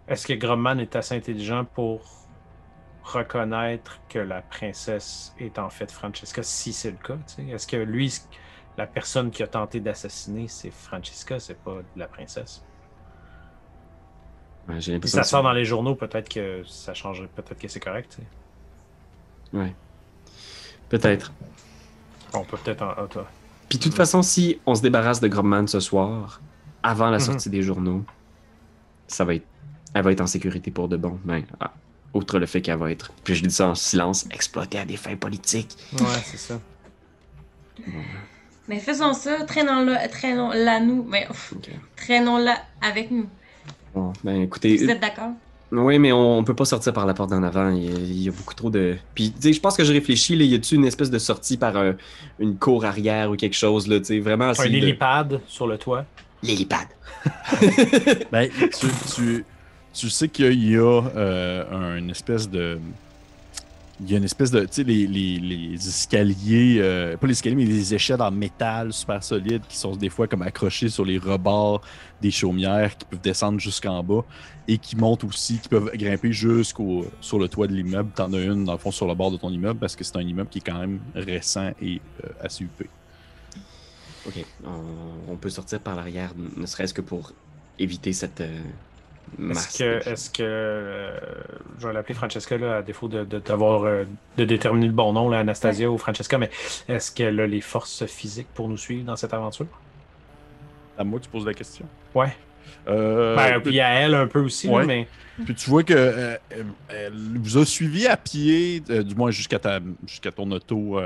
est-ce 0.06 0.26
que 0.26 0.32
Grumman 0.34 0.78
est 0.80 0.96
assez 0.96 1.14
intelligent 1.14 1.64
pour 1.64 2.28
reconnaître 3.02 4.02
que 4.08 4.18
la 4.20 4.42
princesse 4.42 5.32
est 5.36 5.58
en 5.58 5.70
fait 5.70 5.92
Francesca, 5.92 6.42
si 6.42 6.72
c'est 6.74 6.92
le 6.92 6.98
cas? 6.98 7.18
Est-ce 7.38 7.66
que 7.66 7.76
lui, 7.76 8.12
la 8.76 8.86
personne 8.86 9.30
qui 9.30 9.42
a 9.42 9.48
tenté 9.48 9.80
d'assassiner, 9.80 10.48
c'est 10.48 10.70
Francesca, 10.72 11.40
c'est 11.40 11.62
pas 11.62 11.80
la 11.96 12.08
princesse? 12.08 12.66
ouais, 14.68 14.80
Si 15.04 15.10
ça 15.10 15.24
sort 15.24 15.42
dans 15.42 15.52
les 15.52 15.64
journaux, 15.64 15.96
peut-être 15.96 16.28
que 16.28 16.62
ça 16.64 16.94
changerait, 16.94 17.26
peut-être 17.28 17.58
que 17.60 17.66
c'est 17.68 17.80
correct. 17.80 18.20
Ouais. 19.52 19.74
Peut-être. 20.88 21.32
On 22.34 22.44
peut 22.44 22.56
peut-être 22.62 22.82
en. 22.82 23.06
toi. 23.06 23.28
Puis 23.68 23.78
de 23.78 23.84
toute 23.84 23.94
façon, 23.94 24.22
si 24.22 24.58
on 24.66 24.74
se 24.74 24.82
débarrasse 24.82 25.20
de 25.20 25.28
Grobman 25.28 25.66
ce 25.66 25.80
soir, 25.80 26.40
avant 26.82 27.10
la 27.10 27.18
Mhm. 27.18 27.24
sortie 27.24 27.50
des 27.50 27.62
journaux, 27.62 28.04
ça 29.06 29.24
va 29.24 29.34
être, 29.34 29.46
elle 29.94 30.02
va 30.02 30.12
être 30.12 30.20
en 30.20 30.26
sécurité 30.26 30.70
pour 30.70 30.88
de 30.88 30.96
bon. 30.96 31.18
Ben, 31.24 31.42
ah, 31.60 31.72
outre 32.14 32.38
le 32.38 32.46
fait 32.46 32.62
qu'elle 32.62 32.78
va 32.78 32.90
être, 32.90 33.12
puis 33.24 33.34
je 33.34 33.44
dis 33.44 33.54
ça 33.54 33.68
en 33.68 33.74
silence, 33.74 34.26
exploitée 34.30 34.78
à 34.78 34.84
des 34.86 34.96
fins 34.96 35.16
politiques. 35.16 35.76
Ouais, 36.00 36.06
c'est 36.24 36.38
ça. 36.38 36.58
Mais 38.68 38.80
faisons 38.80 39.14
ça, 39.14 39.44
traînons-la, 39.44 40.08
traînons-la 40.08 40.80
nous. 40.80 41.02
Mais, 41.08 41.26
traînons-la 41.96 42.56
avec 42.82 43.10
nous. 43.10 43.28
Bon, 43.94 44.12
ben 44.24 44.42
écoutez, 44.42 44.76
Vous 44.76 44.90
êtes 44.90 45.00
d'accord? 45.00 45.32
Oui, 45.70 45.98
mais 45.98 46.12
on, 46.12 46.38
on 46.38 46.44
peut 46.44 46.54
pas 46.54 46.64
sortir 46.64 46.92
par 46.94 47.04
la 47.04 47.12
porte 47.14 47.30
d'en 47.30 47.42
avant. 47.42 47.70
Il 47.70 47.84
y, 47.84 47.88
a, 47.88 47.98
il 47.98 48.22
y 48.22 48.28
a 48.28 48.32
beaucoup 48.32 48.54
trop 48.54 48.70
de. 48.70 48.96
Puis, 49.14 49.30
tu 49.32 49.42
sais, 49.42 49.52
je 49.52 49.60
pense 49.60 49.76
que 49.76 49.84
je 49.84 49.92
réfléchis. 49.92 50.34
Là, 50.36 50.44
y 50.44 50.54
a-tu 50.54 50.76
une 50.76 50.84
espèce 50.86 51.10
de 51.10 51.18
sortie 51.18 51.56
par 51.58 51.76
un- 51.76 51.94
une 52.38 52.56
cour 52.56 52.84
arrière 52.86 53.30
ou 53.30 53.36
quelque 53.36 53.56
chose 53.56 53.86
là, 53.86 53.98
tu 53.98 54.06
sais, 54.06 54.18
vraiment. 54.20 54.46
Un 54.46 54.52
de- 54.52 54.68
hélipad 54.76 55.40
sur 55.46 55.66
le 55.66 55.76
toit? 55.76 56.04
L'hélipad. 56.42 56.86
Ben, 58.32 58.48
tu, 58.78 58.86
tu, 59.14 59.44
tu 59.92 60.10
sais 60.10 60.28
qu'il 60.28 60.64
y 60.70 60.76
a 60.76 61.02
euh, 61.16 61.64
un- 61.70 61.96
une 61.98 62.10
espèce 62.10 62.48
de. 62.48 62.78
Il 64.00 64.10
y 64.10 64.14
a 64.14 64.18
une 64.18 64.24
espèce 64.24 64.50
de. 64.50 64.60
Tu 64.60 64.68
sais, 64.70 64.84
les, 64.84 65.06
les, 65.06 65.38
les 65.38 65.74
escaliers, 65.74 66.78
euh, 66.78 67.16
pas 67.16 67.26
les 67.26 67.32
escaliers, 67.32 67.56
mais 67.56 67.64
les 67.64 67.94
échelles 67.94 68.22
en 68.22 68.30
métal 68.30 68.92
super 68.92 69.22
solides 69.24 69.62
qui 69.68 69.76
sont 69.76 69.96
des 69.96 70.08
fois 70.08 70.28
comme 70.28 70.42
accrochés 70.42 70.88
sur 70.88 71.04
les 71.04 71.18
rebords 71.18 71.80
des 72.20 72.30
chaumières 72.30 72.96
qui 72.96 73.04
peuvent 73.06 73.20
descendre 73.20 73.58
jusqu'en 73.58 74.02
bas 74.04 74.24
et 74.68 74.78
qui 74.78 74.96
montent 74.96 75.24
aussi, 75.24 75.58
qui 75.58 75.68
peuvent 75.68 75.90
grimper 75.94 76.32
jusqu'au 76.32 77.06
sur 77.20 77.38
le 77.38 77.48
toit 77.48 77.66
de 77.66 77.74
l'immeuble. 77.74 78.10
T'en 78.14 78.32
as 78.32 78.40
une, 78.40 78.64
dans 78.64 78.72
le 78.72 78.78
fond, 78.78 78.92
sur 78.92 79.06
le 79.06 79.14
bord 79.14 79.32
de 79.32 79.36
ton 79.36 79.50
immeuble 79.50 79.80
parce 79.80 79.96
que 79.96 80.04
c'est 80.04 80.16
un 80.16 80.22
immeuble 80.22 80.48
qui 80.48 80.58
est 80.58 80.66
quand 80.66 80.78
même 80.78 81.00
récent 81.14 81.72
et 81.82 82.00
euh, 82.24 82.28
assez 82.40 82.64
huppé. 82.64 82.88
Ok, 84.26 84.44
on, 85.28 85.36
peut 85.36 85.48
sortir 85.48 85.80
par 85.80 85.96
l'arrière, 85.96 86.32
ne 86.36 86.66
serait-ce 86.66 86.92
que 86.92 87.00
pour 87.00 87.32
éviter 87.78 88.12
cette 88.12 88.42
euh. 88.42 88.60
Est-ce 89.50 89.78
que, 89.78 90.08
est-ce 90.08 90.30
que 90.30 90.42
euh, 90.42 91.10
je 91.78 91.86
vais 91.86 91.92
l'appeler 91.92 92.14
Francesca 92.14 92.56
là, 92.58 92.76
à 92.78 92.82
défaut 92.82 93.08
de, 93.08 93.24
de, 93.24 93.38
d'avoir, 93.38 93.84
euh, 93.84 94.04
de 94.36 94.44
déterminer 94.44 94.86
le 94.86 94.92
bon 94.92 95.12
nom, 95.12 95.28
là, 95.28 95.40
Anastasia 95.40 95.90
ou 95.90 95.98
Francesca, 95.98 96.38
mais 96.38 96.50
est-ce 96.88 97.12
qu'elle 97.12 97.38
a 97.40 97.46
les 97.46 97.60
forces 97.60 98.06
physiques 98.06 98.48
pour 98.54 98.68
nous 98.68 98.76
suivre 98.76 99.04
dans 99.04 99.16
cette 99.16 99.34
aventure? 99.34 99.66
À 100.96 101.04
moi, 101.04 101.20
tu 101.20 101.28
poses 101.28 101.46
la 101.46 101.54
question. 101.54 101.86
Ouais. 102.14 102.32
Euh, 102.88 103.36
Ben, 103.36 103.60
puis 103.60 103.80
à 103.80 103.88
elle 104.00 104.14
un 104.14 104.26
peu 104.26 104.40
aussi, 104.40 104.68
là, 104.68 104.84
mais 104.84 105.06
Puis 105.44 105.54
tu 105.54 105.70
vois 105.70 105.82
que 105.84 105.94
euh, 105.94 106.36
elle 106.88 107.12
vous 107.12 107.58
a 107.58 107.64
suivi 107.64 108.06
à 108.06 108.16
pied, 108.16 108.82
euh, 108.90 109.02
du 109.02 109.14
moins 109.14 109.30
jusqu'à 109.30 109.58
ta 109.58 109.80
jusqu'à 110.06 110.32
ton 110.32 110.50
auto 110.50 111.00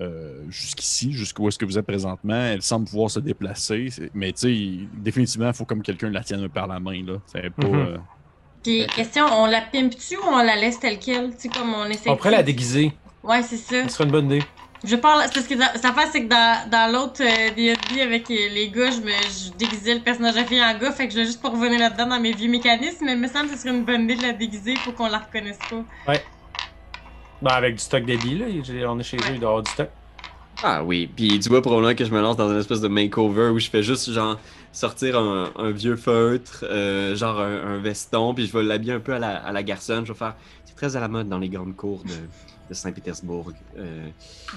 euh, 0.00 0.10
euh, 0.10 0.44
jusqu'ici, 0.48 1.12
jusqu'où 1.12 1.48
est-ce 1.48 1.58
que 1.58 1.64
vous 1.64 1.78
êtes 1.78 1.86
présentement. 1.86 2.34
Elle 2.34 2.62
semble 2.62 2.86
pouvoir 2.86 3.10
se 3.10 3.20
déplacer, 3.20 3.88
mais 4.14 4.32
tu 4.32 4.40
sais, 4.40 4.88
définitivement, 4.94 5.48
il 5.48 5.54
faut 5.54 5.64
comme 5.64 5.82
quelqu'un 5.82 6.10
la 6.10 6.22
tienne 6.22 6.48
par 6.48 6.66
la 6.66 6.80
main 6.80 7.04
là. 7.04 7.14
C'est 7.26 7.50
pas. 7.50 7.66
Euh, 7.66 7.96
Puis, 8.62 8.86
question, 8.94 9.24
on 9.30 9.46
la 9.46 9.60
pimpe-tu 9.60 10.16
ou 10.16 10.22
on 10.24 10.42
la 10.42 10.56
laisse 10.56 10.80
telle 10.80 10.98
qu'elle? 10.98 11.30
Tu 11.34 11.42
sais, 11.42 11.48
comme 11.48 11.72
on 11.74 11.84
essaie 11.86 12.10
on 12.10 12.16
pourrait 12.16 12.30
la 12.30 12.42
déguiser. 12.42 12.92
Ouais, 13.22 13.42
c'est 13.42 13.56
ça. 13.56 13.86
Ce 13.88 13.94
serait 13.94 14.04
une 14.04 14.10
bonne 14.10 14.26
idée. 14.26 14.42
Je 14.82 14.96
parle, 14.96 15.22
c'est 15.26 15.34
parce 15.34 15.46
que 15.46 15.58
ça, 15.58 15.74
ça 15.74 15.92
fait, 15.92 16.08
c'est 16.10 16.24
que 16.24 16.28
dans, 16.28 16.70
dans 16.70 16.90
l'autre 16.90 17.22
euh, 17.22 17.54
D&D 17.54 18.00
avec 18.00 18.30
euh, 18.30 18.48
les 18.50 18.70
gars, 18.70 18.90
je 18.90 19.00
me 19.00 19.10
je 19.10 19.52
déguisais 19.58 19.94
le 19.94 20.00
personnage 20.00 20.34
de 20.34 20.44
fille 20.44 20.62
en 20.62 20.78
gars, 20.78 20.90
fait 20.90 21.06
que 21.06 21.12
je 21.12 21.18
vais 21.18 21.26
juste 21.26 21.42
pour 21.42 21.50
revenir 21.52 21.78
là-dedans 21.78 22.06
dans 22.06 22.20
mes 22.20 22.32
vieux 22.32 22.50
mécanismes, 22.50 23.04
mais 23.04 23.12
il 23.12 23.18
me 23.18 23.28
semble 23.28 23.50
que 23.50 23.56
ce 23.56 23.62
serait 23.62 23.76
une 23.76 23.84
bonne 23.84 24.04
idée 24.04 24.16
de 24.16 24.22
la 24.22 24.32
déguiser 24.32 24.74
pour 24.82 24.94
qu'on 24.94 25.08
la 25.08 25.18
reconnaisse 25.18 25.58
pas. 25.68 26.14
Ben, 27.42 27.52
avec 27.52 27.76
du 27.76 27.80
stock 27.80 28.04
d'Eddie, 28.04 28.38
là, 28.38 28.46
on 28.90 28.98
est 28.98 29.02
chez 29.02 29.16
eux, 29.16 29.34
il 29.34 29.40
doit 29.40 29.48
avoir 29.48 29.62
du 29.62 29.70
stock. 29.70 29.88
Ah 30.62 30.84
oui, 30.84 31.08
puis 31.14 31.38
tu 31.40 31.48
vois 31.48 31.62
probablement 31.62 31.94
que 31.94 32.04
je 32.04 32.12
me 32.12 32.20
lance 32.20 32.36
dans 32.36 32.50
une 32.50 32.58
espèce 32.58 32.82
de 32.82 32.88
makeover 32.88 33.48
où 33.48 33.58
je 33.58 33.70
fais 33.70 33.82
juste 33.82 34.10
genre 34.12 34.38
sortir 34.72 35.18
un, 35.18 35.70
vieux 35.70 35.96
feutre, 35.96 36.66
euh, 36.68 37.16
genre 37.16 37.40
un, 37.40 37.78
veston, 37.78 38.34
puis 38.34 38.46
je 38.46 38.52
vais 38.52 38.62
l'habiller 38.62 38.92
un 38.92 39.00
peu 39.00 39.14
à 39.14 39.18
la, 39.18 39.42
à 39.42 39.62
garçonne. 39.62 40.04
Je 40.04 40.12
vais 40.12 40.18
faire. 40.18 40.34
C'est 40.66 40.76
très 40.76 40.96
à 40.96 41.00
la 41.00 41.08
mode 41.08 41.30
dans 41.30 41.38
les 41.38 41.48
grandes 41.48 41.74
cours 41.76 42.04
de, 42.04 42.12
de 42.68 42.74
Saint-Pétersbourg. 42.74 43.52
Euh, 43.78 44.08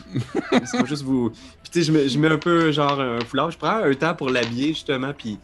Laissez-moi 0.52 0.86
juste 0.88 1.04
vous. 1.04 1.30
Puis 1.30 1.72
tu 1.72 1.80
sais, 1.80 1.86
je 1.86 1.92
mets, 1.94 2.10
je 2.10 2.20
mets 2.20 2.28
un 2.28 2.38
peu 2.38 2.74
genre 2.74 3.00
un 3.00 3.22
foulard. 3.22 3.52
Je 3.52 3.58
prends 3.58 3.78
un 3.78 3.94
temps 3.94 4.14
pour 4.14 4.30
l'habiller 4.30 4.70
justement, 4.70 5.14
puis 5.18 5.40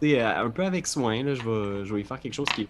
tu 0.00 0.10
sais, 0.10 0.20
euh, 0.20 0.44
un 0.44 0.50
peu 0.50 0.64
avec 0.64 0.88
soin, 0.88 1.22
là, 1.22 1.34
je 1.34 1.42
vais, 1.42 1.84
je 1.84 1.94
vais 1.94 2.00
y 2.00 2.04
faire 2.04 2.18
quelque 2.18 2.34
chose 2.34 2.48
qui 2.56 2.62
est. 2.62 2.68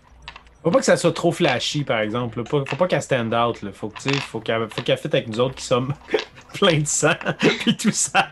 Faut 0.62 0.70
pas 0.70 0.78
que 0.78 0.84
ça 0.84 0.96
soit 0.96 1.12
trop 1.12 1.32
flashy, 1.32 1.82
par 1.84 2.00
exemple. 2.00 2.42
Pas- 2.44 2.62
Faut 2.66 2.76
pas 2.76 2.86
qu'elle 2.86 3.02
stand 3.02 3.34
out. 3.34 3.62
Là. 3.62 3.70
Faut 3.72 3.92
faut 4.30 4.40
qu'elle 4.40 4.68
faut 4.68 4.82
qu'elle 4.82 4.98
fitte 4.98 5.14
avec 5.14 5.28
nous 5.28 5.40
autres 5.40 5.56
qui 5.56 5.64
sommes 5.64 5.92
plein 6.54 6.78
de 6.78 6.86
sang 6.86 7.14
puis 7.60 7.76
tout 7.76 7.90
ça. 7.90 8.28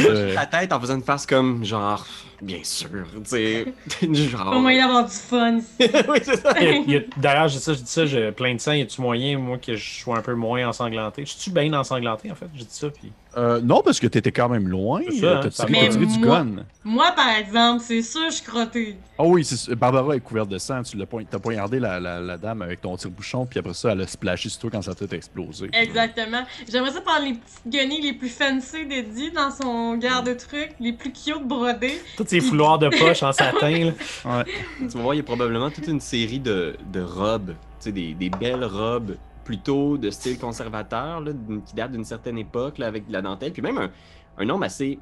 euh, 0.00 0.34
La 0.34 0.46
tête 0.46 0.72
en 0.72 0.80
faisant 0.80 0.96
une 0.96 1.02
face 1.04 1.26
comme 1.26 1.64
genre, 1.64 2.04
bien 2.44 2.60
sûr, 2.62 2.88
tu 3.14 3.30
sais, 3.30 3.64
genre. 4.14 4.50
Pas 4.52 4.58
moyen 4.58 4.86
d'avoir 4.86 5.04
du 5.06 5.12
fun 5.14 5.56
ici. 5.58 5.90
oui, 6.08 6.18
c'est 6.22 6.36
ça. 6.40 6.52
D'ailleurs, 7.16 7.48
je 7.48 7.58
je 7.58 7.70
dis 7.72 7.82
ça, 7.86 8.06
j'ai 8.06 8.30
plein 8.32 8.54
de 8.54 8.60
sang. 8.60 8.72
Y 8.72 8.82
a-tu 8.82 9.00
moyen, 9.00 9.38
moi, 9.38 9.58
que 9.58 9.74
je 9.76 10.00
sois 10.02 10.18
un 10.18 10.22
peu 10.22 10.34
moins 10.34 10.68
ensanglanté? 10.68 11.24
Je 11.26 11.32
suis 11.32 11.50
bien 11.50 11.72
ensanglanté, 11.72 12.30
en 12.30 12.34
fait? 12.34 12.46
J'ai 12.54 12.64
dit 12.64 12.68
ça, 12.70 12.88
puis. 12.90 13.12
euh, 13.36 13.60
non, 13.60 13.82
parce 13.84 13.98
que 14.00 14.06
t'étais 14.06 14.32
quand 14.32 14.48
même 14.48 14.68
loin. 14.68 15.00
Hein, 15.00 15.40
T'as 15.42 15.50
ça 15.50 15.64
tiré, 15.66 15.88
tiré 15.88 16.06
du 16.06 16.18
gun? 16.18 16.64
Moi, 16.84 17.10
par 17.16 17.30
exemple, 17.36 17.82
c'est 17.86 18.02
sûr, 18.02 18.26
je 18.26 18.34
suis 18.36 18.44
crotté. 18.44 18.96
Ah 19.18 19.22
oui, 19.24 19.44
c'est 19.44 19.56
sûr. 19.56 19.74
Barbara 19.76 20.16
est 20.16 20.20
couverte 20.20 20.48
de 20.48 20.58
sang. 20.58 20.82
Tu 20.82 20.96
l'as 20.96 21.06
point- 21.06 21.24
t'as 21.24 21.38
poignardé 21.38 21.78
la, 21.78 21.98
la, 22.00 22.20
la 22.20 22.36
dame 22.36 22.62
avec 22.62 22.80
ton 22.80 22.96
tire-bouchon, 22.96 23.46
puis 23.46 23.58
après 23.60 23.74
ça, 23.74 23.92
elle 23.92 24.00
a 24.02 24.06
splashé 24.06 24.48
sur 24.48 24.60
toi 24.62 24.70
quand 24.72 24.82
sa 24.82 24.94
tête 24.94 25.12
a 25.12 25.16
explosé. 25.16 25.70
Exactement. 25.72 26.42
J'aimerais 26.70 26.90
ça 26.90 27.00
prendre 27.00 27.24
les 27.24 27.34
petites 27.34 27.68
guenilles 27.68 28.02
les 28.02 28.12
plus 28.12 28.28
fancy 28.28 28.84
d'Eddie 28.86 29.30
dans 29.30 29.50
son 29.50 29.96
garde-truc, 29.96 30.70
les 30.80 30.92
plus 30.92 31.12
cute 31.12 31.42
brodés. 31.44 32.00
Tous 32.16 32.32
fouloirs 32.40 32.78
de 32.78 32.88
poche 32.88 33.22
en 33.22 33.32
satin, 33.32 33.92
là. 34.24 34.44
Tu 34.78 34.86
vas 34.96 35.02
voir, 35.02 35.14
il 35.14 35.18
y 35.18 35.20
a 35.20 35.24
probablement 35.24 35.70
toute 35.70 35.86
une 35.88 36.00
série 36.00 36.40
de, 36.40 36.76
de 36.92 37.00
robes, 37.00 37.50
tu 37.54 37.56
sais, 37.80 37.92
des, 37.92 38.14
des 38.14 38.30
belles 38.30 38.64
robes 38.64 39.16
plutôt 39.44 39.98
de 39.98 40.10
style 40.10 40.38
conservateur, 40.38 41.20
là, 41.20 41.32
qui 41.66 41.74
datent 41.74 41.92
d'une 41.92 42.04
certaine 42.04 42.38
époque, 42.38 42.78
là, 42.78 42.86
avec 42.86 43.06
de 43.06 43.12
la 43.12 43.22
dentelle, 43.22 43.52
puis 43.52 43.62
même 43.62 43.78
un, 43.78 43.90
un 44.38 44.44
nombre 44.44 44.64
assez. 44.64 44.98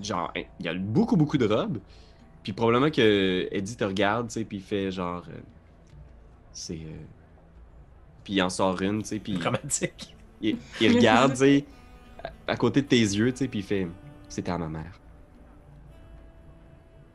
Genre, 0.00 0.32
hein, 0.36 0.42
il 0.60 0.66
y 0.66 0.68
a 0.68 0.74
beaucoup, 0.74 1.16
beaucoup 1.16 1.38
de 1.38 1.46
robes, 1.46 1.80
puis 2.42 2.52
probablement 2.52 2.90
que 2.90 3.48
Eddie 3.52 3.76
te 3.76 3.84
regarde, 3.84 4.28
tu 4.28 4.34
sais, 4.34 4.44
puis 4.44 4.58
il 4.58 4.62
fait 4.62 4.90
genre. 4.90 5.24
euh, 5.28 5.40
c'est. 6.52 6.74
euh, 6.86 7.06
Puis 8.24 8.34
il 8.34 8.42
en 8.42 8.50
sort 8.50 8.80
une, 8.82 9.02
tu 9.02 9.08
sais, 9.10 9.18
puis 9.20 9.34
Dramatique. 9.34 10.16
il, 10.40 10.58
il 10.80 10.92
regarde, 10.92 11.32
tu 11.32 11.38
sais, 11.40 11.66
à, 12.24 12.32
à 12.48 12.56
côté 12.56 12.82
de 12.82 12.88
tes 12.88 13.00
yeux, 13.00 13.32
tu 13.32 13.38
sais, 13.38 13.48
puis 13.48 13.60
il 13.60 13.64
fait 13.64 13.88
C'était 14.28 14.52
à 14.52 14.58
ma 14.58 14.68
mère. 14.68 15.01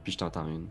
Puis 0.08 0.14
je 0.14 0.20
t'entends 0.20 0.47
une. 0.47 0.68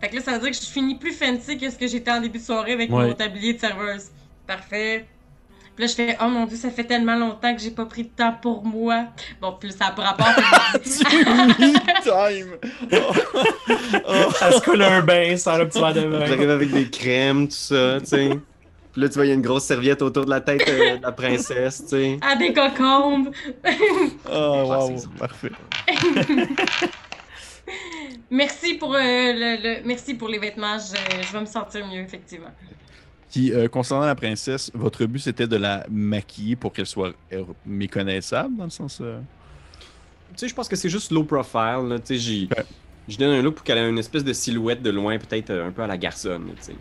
Fait 0.00 0.08
que 0.08 0.14
là, 0.14 0.22
ça 0.22 0.30
veut 0.34 0.38
dire 0.38 0.50
que 0.50 0.56
je 0.56 0.70
finis 0.70 0.94
plus 0.94 1.12
fancy 1.12 1.58
que 1.58 1.68
ce 1.68 1.76
que 1.76 1.88
j'étais 1.88 2.12
en 2.12 2.20
début 2.20 2.38
de 2.38 2.44
soirée 2.44 2.74
avec 2.74 2.92
Ouais. 2.92 3.08
mon 3.08 3.12
tablier 3.12 3.54
de 3.54 3.58
serveuse. 3.58 4.04
Parfait. 4.46 5.04
Puis 5.74 5.84
là, 5.84 5.86
je 5.88 5.94
fais, 5.96 6.16
oh 6.22 6.28
mon 6.28 6.46
dieu, 6.46 6.56
ça 6.56 6.70
fait 6.70 6.84
tellement 6.84 7.16
longtemps 7.16 7.52
que 7.52 7.60
j'ai 7.60 7.72
pas 7.72 7.86
pris 7.86 8.04
de 8.04 8.08
temps 8.10 8.36
pour 8.40 8.64
moi. 8.64 9.06
Bon, 9.40 9.54
plus 9.54 9.76
ça 9.76 9.86
a 9.86 9.90
pas 9.90 10.02
rapport. 10.12 10.26
fait 10.28 10.78
que 10.78 10.84
je 10.84 11.56
dis- 11.56 11.74
time! 12.04 12.56
Elle 12.92 14.52
se 14.54 14.60
coule 14.62 14.82
un 14.82 15.02
bain 15.02 15.36
sans 15.36 15.58
le 15.58 15.66
petit 15.68 15.80
verre 15.80 15.94
de 15.94 16.00
vin. 16.02 16.24
J'arrive 16.26 16.50
avec 16.50 16.70
des 16.70 16.88
crèmes, 16.88 17.48
tout 17.48 17.54
ça, 17.54 17.96
tu 17.98 18.06
sais. 18.06 18.30
Puis 18.92 19.02
là, 19.02 19.08
tu 19.08 19.14
vois, 19.14 19.26
il 19.26 19.28
y 19.30 19.32
a 19.32 19.34
une 19.34 19.42
grosse 19.42 19.64
serviette 19.64 20.02
autour 20.02 20.24
de 20.24 20.30
la 20.30 20.40
tête 20.40 20.62
euh, 20.68 20.98
de 20.98 21.02
la 21.02 21.10
princesse, 21.12 21.82
tu 21.82 21.88
sais. 21.90 22.18
à 22.22 22.36
des 22.36 22.52
cocombes. 22.52 23.30
Oh, 24.32 24.62
wow, 24.66 24.72
Ah, 24.72 24.86
c'est- 24.96 25.18
parfait. 25.18 25.50
Merci 28.30 28.74
pour, 28.74 28.94
euh, 28.94 28.98
le, 28.98 29.62
le- 29.62 29.86
merci 29.86 30.14
pour 30.14 30.28
les 30.28 30.38
vêtements. 30.38 30.78
Je, 30.78 30.96
je 31.26 31.32
vais 31.32 31.40
me 31.40 31.46
sentir 31.46 31.86
mieux, 31.86 32.00
effectivement. 32.00 32.50
Puis, 33.30 33.52
euh, 33.52 33.68
concernant 33.68 34.06
la 34.06 34.14
princesse, 34.14 34.70
votre 34.74 35.04
but 35.06 35.20
c'était 35.20 35.46
de 35.46 35.56
la 35.56 35.86
maquiller 35.90 36.56
pour 36.56 36.72
qu'elle 36.72 36.86
soit 36.86 37.12
euh, 37.32 37.44
méconnaissable, 37.66 38.56
dans 38.56 38.64
le 38.64 38.70
sens. 38.70 38.98
euh, 39.00 39.20
Tu 40.32 40.38
sais, 40.38 40.48
je 40.48 40.54
pense 40.54 40.68
que 40.68 40.76
c'est 40.76 40.88
juste 40.88 41.10
low 41.12 41.24
profile, 41.24 41.86
là, 41.88 41.98
tu 41.98 42.06
sais. 42.14 42.16
j'y- 42.16 42.48
Ouais. 42.56 42.64
Je 43.08 43.16
donne 43.16 43.30
un 43.30 43.42
look 43.42 43.56
pour 43.56 43.64
qu'elle 43.64 43.78
ait 43.78 43.88
une 43.88 43.98
espèce 43.98 44.22
de 44.22 44.32
silhouette 44.32 44.82
de 44.82 44.90
loin, 44.90 45.18
peut-être 45.18 45.50
un 45.50 45.72
peu 45.72 45.82
à 45.82 45.86
la 45.88 45.96
garçonne, 45.96 46.46
là, 46.48 46.52
tu 46.58 46.66
sais. 46.66 46.74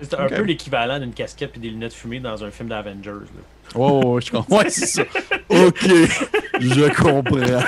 C'est 0.00 0.14
un 0.14 0.26
peu 0.28 0.42
l'équivalent 0.42 0.98
d'une 0.98 1.12
casquette 1.14 1.52
et 1.56 1.60
des 1.60 1.70
lunettes 1.70 1.92
fumées 1.94 2.20
dans 2.20 2.42
un 2.42 2.50
film 2.50 2.68
d'Avengers. 2.68 3.10
là. 3.10 3.40
Oh, 3.76 4.00
oh, 4.04 4.20
je 4.20 4.30
comprends. 4.30 4.58
Ouais, 4.58 4.68
c'est 4.68 4.86
ça. 4.86 5.02
Ok, 5.50 5.86
je 6.60 7.02
comprends. 7.02 7.64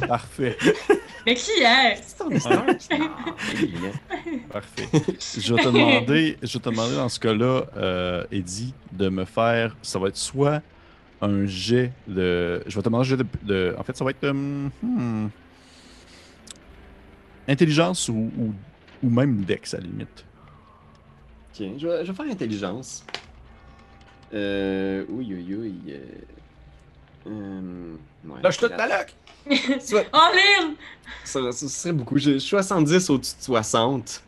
Parfait, 0.08 0.56
Mais 1.24 1.34
qui 1.34 1.50
est? 1.62 1.96
C'est 2.02 2.16
ton 2.18 2.30
histoire. 2.30 2.64
Ah, 2.90 3.32
parfait. 4.52 4.88
Je 5.38 5.54
vais 5.54 5.62
te 5.62 5.68
demander, 5.72 6.36
je 6.42 6.52
vais 6.58 6.62
te 6.62 6.68
demander 6.68 6.94
dans 6.96 7.08
ce 7.08 7.18
cas-là, 7.20 7.64
euh, 7.76 8.24
Eddie, 8.30 8.74
de 8.92 9.08
me 9.08 9.24
faire. 9.24 9.76
Ça 9.82 9.98
va 9.98 10.08
être 10.08 10.16
soit 10.16 10.62
un 11.20 11.46
jet 11.46 11.92
de. 12.06 12.62
Je 12.66 12.74
vais 12.76 12.82
te 12.82 12.84
demander 12.88 13.06
un 13.06 13.10
jet 13.10 13.16
de. 13.16 13.26
de- 13.42 13.74
en 13.78 13.82
fait, 13.82 13.96
ça 13.96 14.04
va 14.04 14.10
être. 14.10 14.24
euh, 14.24 14.32
hmm, 14.82 15.28
intelligence 17.48 18.08
ou, 18.08 18.30
ou, 18.38 18.52
ou 19.02 19.10
même 19.10 19.44
Dex 19.44 19.74
à 19.74 19.78
la 19.78 19.84
limite. 19.84 20.24
Ok, 21.58 21.66
je 21.78 21.86
vais, 21.86 22.04
je 22.04 22.12
vais 22.12 22.16
faire 22.16 22.32
intelligence. 22.32 23.04
Euh. 24.34 25.04
Oui, 25.08 25.26
oui, 25.30 25.54
oui. 25.58 25.74
Euh... 25.90 26.00
euh, 27.26 27.94
ouais, 28.26 28.42
Lâche 28.42 28.58
toute 28.58 28.70
la- 28.70 28.76
ta 28.76 28.86
loc! 28.98 29.14
Oh, 29.48 29.52
Lynn! 30.34 30.74
Ça, 31.24 31.40
ça 31.52 31.68
serait 31.68 31.92
beaucoup. 31.92 32.18
J'ai 32.18 32.38
70 32.38 33.10
au-dessus 33.10 33.36
de 33.38 33.42
60. 33.42 34.22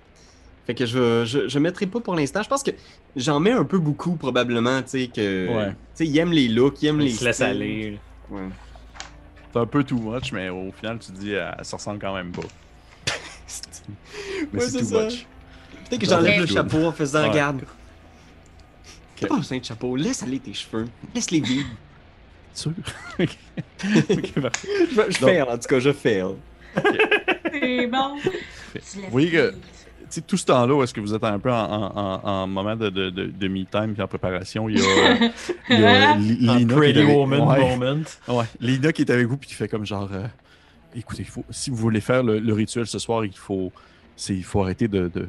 Fait 0.67 0.75
que 0.75 0.85
je, 0.87 1.25
je, 1.25 1.49
je 1.49 1.59
mettrai 1.59 1.87
pas 1.87 1.99
pour 2.01 2.15
l'instant. 2.15 2.43
Je 2.43 2.49
pense 2.49 2.63
que 2.63 2.71
j'en 3.17 3.41
mets 3.41 3.53
un 3.53 3.65
peu 3.65 3.79
beaucoup, 3.79 4.17
probablement, 4.17 4.83
tu 4.83 4.89
sais, 4.91 5.07
que... 5.09 5.49
Ouais. 5.49 5.71
Tu 5.71 5.77
sais, 5.95 6.07
il 6.07 6.19
aime 6.19 6.33
les 6.33 6.47
looks, 6.49 6.83
il 6.83 6.89
aime 6.89 6.99
les 7.01 7.07
Il 7.13 7.17
se 7.17 7.25
laisse 7.25 7.41
aller. 7.41 7.99
Ouais. 8.31 8.49
C'est 9.53 9.59
un 9.59 9.67
peu 9.67 9.83
too 9.83 9.97
much, 9.99 10.31
mais 10.33 10.51
au 10.51 10.71
final, 10.73 10.99
tu 10.99 11.11
te 11.11 11.19
dis, 11.19 11.35
euh, 11.35 11.51
ça 11.63 11.79
ressemble 11.79 11.99
quand 11.99 12.15
même 12.15 12.31
pas. 12.33 12.43
Mais 14.53 14.61
Ouais, 14.61 14.69
c'est 14.69 14.79
too 14.81 14.85
ça. 14.85 15.05
much. 15.05 15.27
Peut-être 15.89 16.01
que 16.03 16.07
j'enlève 16.07 16.41
le 16.41 16.47
chapeau 16.47 16.85
en 16.85 16.93
faisant, 16.93 17.23
Ouais. 17.23 17.31
regarde. 17.31 17.63
T'as 19.19 19.27
pas 19.27 19.37
besoin 19.37 19.59
de 19.59 19.65
chapeau, 19.65 19.97
laisse 19.97 20.23
aller 20.23 20.39
tes 20.39 20.53
cheveux. 20.55 20.87
Laisse-les 21.15 21.41
vivre. 21.41 21.69
Je, 23.19 25.03
je 25.11 25.19
fail, 25.19 25.43
en 25.43 25.57
tout 25.59 25.69
cas, 25.69 25.79
je 25.81 25.93
fail. 25.93 26.25
C'est 27.53 27.87
bon. 27.87 28.17
Vous 28.95 29.11
voyez 29.11 29.31
que 29.31 29.55
sais, 30.11 30.21
tout 30.23 30.37
ce 30.37 30.45
temps-là, 30.47 30.75
où 30.75 30.83
est-ce 30.83 30.95
que 30.95 31.01
vous 31.01 31.15
êtes 31.15 31.25
un 31.25 31.39
peu 31.39 31.51
en, 31.53 31.57
en- 31.71 31.97
en- 31.97 32.29
en 32.29 32.47
moment 32.47 32.77
de, 32.77 32.89
de, 32.91 33.11
de, 33.11 33.27
de 33.27 33.49
me-time 33.49 33.93
puis 33.95 34.03
en 34.03 34.09
préparation, 34.09 34.69
il 34.69 34.79
y 34.79 34.83
a, 34.83 35.31
il 35.71 35.81
y 35.81 35.85
a 35.85 36.17
Lina 36.17 36.57
qui 36.65 36.73
est 36.73 36.97
avec- 37.03 37.09
woman 37.17 37.41
ouais, 37.43 37.77
moment. 37.77 38.03
ouais, 38.29 38.45
Lina 38.61 38.93
qui 38.93 39.03
est 39.03 39.11
avec 39.11 39.27
vous 39.27 39.37
puis 39.37 39.49
qui 39.49 39.55
fait 39.55 39.69
comme 39.69 39.85
genre, 39.85 40.09
euh, 40.13 40.25
écoutez, 40.97 41.23
il 41.23 41.29
faut, 41.29 41.45
si 41.51 41.71
vous 41.71 41.77
voulez 41.77 42.01
faire 42.01 42.23
le, 42.23 42.39
le 42.39 42.53
rituel 42.55 42.87
ce 42.87 42.99
soir, 42.99 43.25
il 43.25 43.37
faut, 43.37 43.71
c'est, 44.17 44.35
il 44.35 44.45
faut 44.45 44.63
arrêter 44.63 44.89
de, 44.89 45.09
de, 45.15 45.27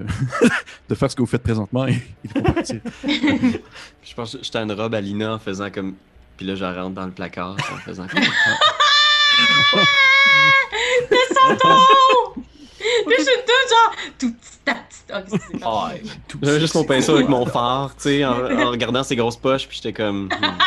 de 0.89 0.95
faire 0.95 1.11
ce 1.11 1.15
que 1.15 1.21
vous 1.21 1.27
faites 1.27 1.43
présentement 1.43 1.85
et 1.87 1.99
il 2.23 2.29
faut 2.29 2.41
partir. 2.41 2.79
Je 3.05 4.13
pense 4.15 4.33
que 4.35 4.43
j'étais 4.43 4.59
une 4.59 4.71
robe 4.71 4.93
à 4.95 5.01
Lina 5.01 5.33
en 5.35 5.39
faisant 5.39 5.69
comme. 5.71 5.95
Puis 6.39 6.47
là, 6.47 6.55
je 6.55 6.63
rentre 6.63 6.95
dans 6.95 7.05
le 7.05 7.11
placard 7.11 7.51
en 7.51 7.55
faisant 7.79 8.07
comme. 8.07 8.21
Tour! 11.59 12.33
Puis 12.77 13.15
je 13.17 13.23
suis 13.23 13.33
toute 13.45 13.69
genre. 13.69 13.91
Tout 14.17 14.33
petit 14.33 14.71
à 14.71 14.75
petit. 15.19 15.33
Ok, 15.33 15.41
c'est 15.51 15.59
Ah. 15.65 15.91
J'avais 16.41 16.61
juste 16.61 16.75
mon 16.75 16.85
pinceau 16.85 17.15
avec 17.15 17.27
mon 17.27 17.45
phare, 17.45 17.89
tu 17.97 18.03
sais, 18.03 18.23
en, 18.23 18.31
en 18.31 18.69
regardant 18.71 19.03
ses 19.03 19.17
grosses 19.17 19.35
poches, 19.35 19.67
puis 19.67 19.75
j'étais 19.83 19.91
comme. 19.91 20.27
hmm. 20.27 20.57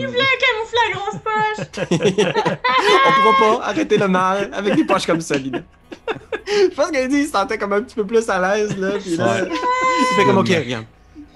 Il 0.00 0.06
voulait 0.08 0.18
camoufler 0.18 0.80
la 0.88 0.94
grosse 0.98 1.20
poche. 1.22 1.60
On 3.06 3.12
pourra 3.12 3.34
pas 3.60 3.66
arrêter 3.68 3.98
le 3.98 4.08
mal 4.08 4.50
avec 4.52 4.74
des 4.74 4.84
poches 4.84 5.06
comme 5.06 5.20
ça, 5.20 5.36
Lina. 5.36 5.60
Je 6.48 6.74
pense 6.74 6.90
qu'elle 6.90 7.08
dit 7.08 7.18
il 7.18 7.26
se 7.26 7.30
sentait 7.30 7.56
comme 7.56 7.72
un 7.72 7.82
petit 7.82 7.94
peu 7.94 8.04
plus 8.04 8.28
à 8.28 8.40
l'aise, 8.40 8.76
là, 8.76 8.98
puis 8.98 9.14
là. 9.16 9.42
Ouais. 9.44 9.48
Il 9.48 10.06
fait 10.16 10.24
comme, 10.24 10.38
ok, 10.38 10.48
regarde. 10.48 10.86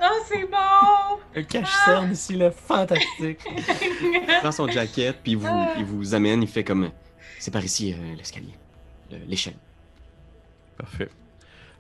Oh, 0.03 0.23
c'est 0.27 0.45
bon! 0.51 1.19
Un 1.41 1.43
cache-cerne 1.45 2.13
ici, 2.13 2.35
là, 2.37 2.51
fantastique. 2.51 3.41
Il 4.03 4.39
prend 4.41 4.53
son 4.53 4.69
jacket, 4.69 5.17
puis 5.23 5.33
il 5.33 5.39
vous, 5.39 5.67
il 5.79 5.85
vous 5.85 6.15
amène, 6.15 6.43
il 6.43 6.49
fait 6.49 6.65
comme. 6.65 6.91
C'est 7.39 7.51
par 7.53 7.65
ici, 7.65 7.93
euh, 7.95 8.15
l'escalier. 8.17 8.55
Le- 9.11 9.19
L'échelle. 9.29 9.55
Parfait. 10.77 11.09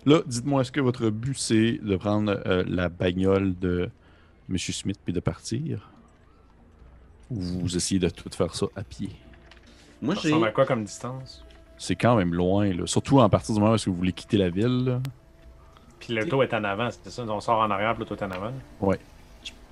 Là, 0.06 0.20
dites-moi, 0.26 0.62
est-ce 0.62 0.72
que 0.72 0.80
votre 0.80 1.10
but, 1.10 1.36
c'est 1.36 1.78
de 1.82 1.96
prendre 1.96 2.40
euh, 2.46 2.64
la 2.66 2.88
bagnole 2.88 3.58
de 3.58 3.90
M. 4.48 4.58
Smith 4.58 4.98
puis 5.04 5.12
de 5.12 5.20
partir? 5.20 5.90
Ou 7.30 7.40
vous 7.40 7.76
essayez 7.76 8.00
de 8.00 8.08
tout 8.08 8.28
faire 8.30 8.54
ça 8.54 8.66
à 8.76 8.82
pied? 8.84 9.10
Moi, 10.00 10.14
Ça 10.14 10.22
j'ai. 10.22 10.28
ressemble 10.28 10.46
à 10.48 10.50
quoi 10.52 10.66
comme 10.66 10.84
distance? 10.84 11.44
C'est 11.78 11.96
quand 11.96 12.16
même 12.16 12.34
loin, 12.34 12.72
là. 12.72 12.86
Surtout 12.86 13.20
à 13.20 13.28
partir 13.28 13.54
du 13.54 13.60
moment 13.60 13.74
où 13.74 13.78
vous 13.90 13.94
voulez 13.96 14.12
quitter 14.12 14.36
la 14.36 14.50
ville. 14.50 14.84
là. 14.84 15.00
Puis 16.04 16.14
le 16.14 16.28
taux 16.28 16.42
est 16.42 16.52
en 16.54 16.64
avant, 16.64 16.88
c'est 16.90 17.10
ça? 17.10 17.22
On 17.28 17.40
sort 17.40 17.58
en 17.60 17.70
arrière, 17.70 17.94
puis 17.94 18.00
le 18.04 18.06
taux 18.06 18.14
est 18.16 18.24
en 18.26 18.30
avant. 18.30 18.52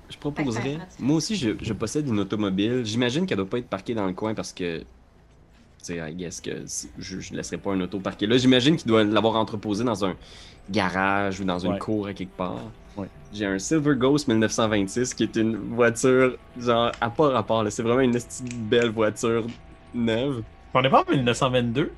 Je 0.09 0.17
proposerais. 0.17 0.75
Ouais, 0.75 0.79
Moi 0.99 1.15
aussi, 1.17 1.35
je, 1.37 1.51
je 1.61 1.73
possède 1.73 2.07
une 2.07 2.19
automobile. 2.19 2.81
J'imagine 2.83 3.25
qu'elle 3.25 3.37
doit 3.37 3.49
pas 3.49 3.59
être 3.59 3.69
parquée 3.69 3.93
dans 3.93 4.05
le 4.05 4.13
coin 4.13 4.33
parce 4.33 4.51
que. 4.51 4.79
Tu 4.79 4.85
sais, 5.79 5.97
I 5.97 6.13
guess 6.13 6.41
que 6.41 6.51
je, 6.99 7.19
je 7.21 7.33
laisserai 7.33 7.57
pas 7.57 7.71
un 7.71 7.81
auto 7.81 7.97
parqué 7.99 8.27
là. 8.27 8.37
J'imagine 8.37 8.75
qu'il 8.75 8.87
doit 8.87 9.03
l'avoir 9.03 9.35
entreposé 9.35 9.83
dans 9.83 10.03
un 10.05 10.15
garage 10.69 11.39
ou 11.39 11.43
dans 11.45 11.59
une 11.59 11.73
Ouais. 11.73 11.79
cour 11.79 12.07
à 12.07 12.13
quelque 12.13 12.35
part. 12.35 12.59
Ouais. 12.97 13.07
J'ai 13.33 13.45
un 13.45 13.57
Silver 13.57 13.95
Ghost 13.95 14.27
1926 14.27 15.13
qui 15.13 15.23
est 15.23 15.35
une 15.37 15.55
voiture, 15.55 16.37
genre, 16.59 16.91
à 16.99 17.09
pas 17.09 17.29
rapport. 17.29 17.63
là. 17.63 17.71
C'est 17.71 17.81
vraiment 17.81 18.01
une 18.01 18.17
belle 18.69 18.89
voiture 18.89 19.47
neuve. 19.93 20.43
On 20.73 20.83
est 20.83 20.89
pas 20.89 21.03
en 21.07 21.11
1922? 21.11 21.91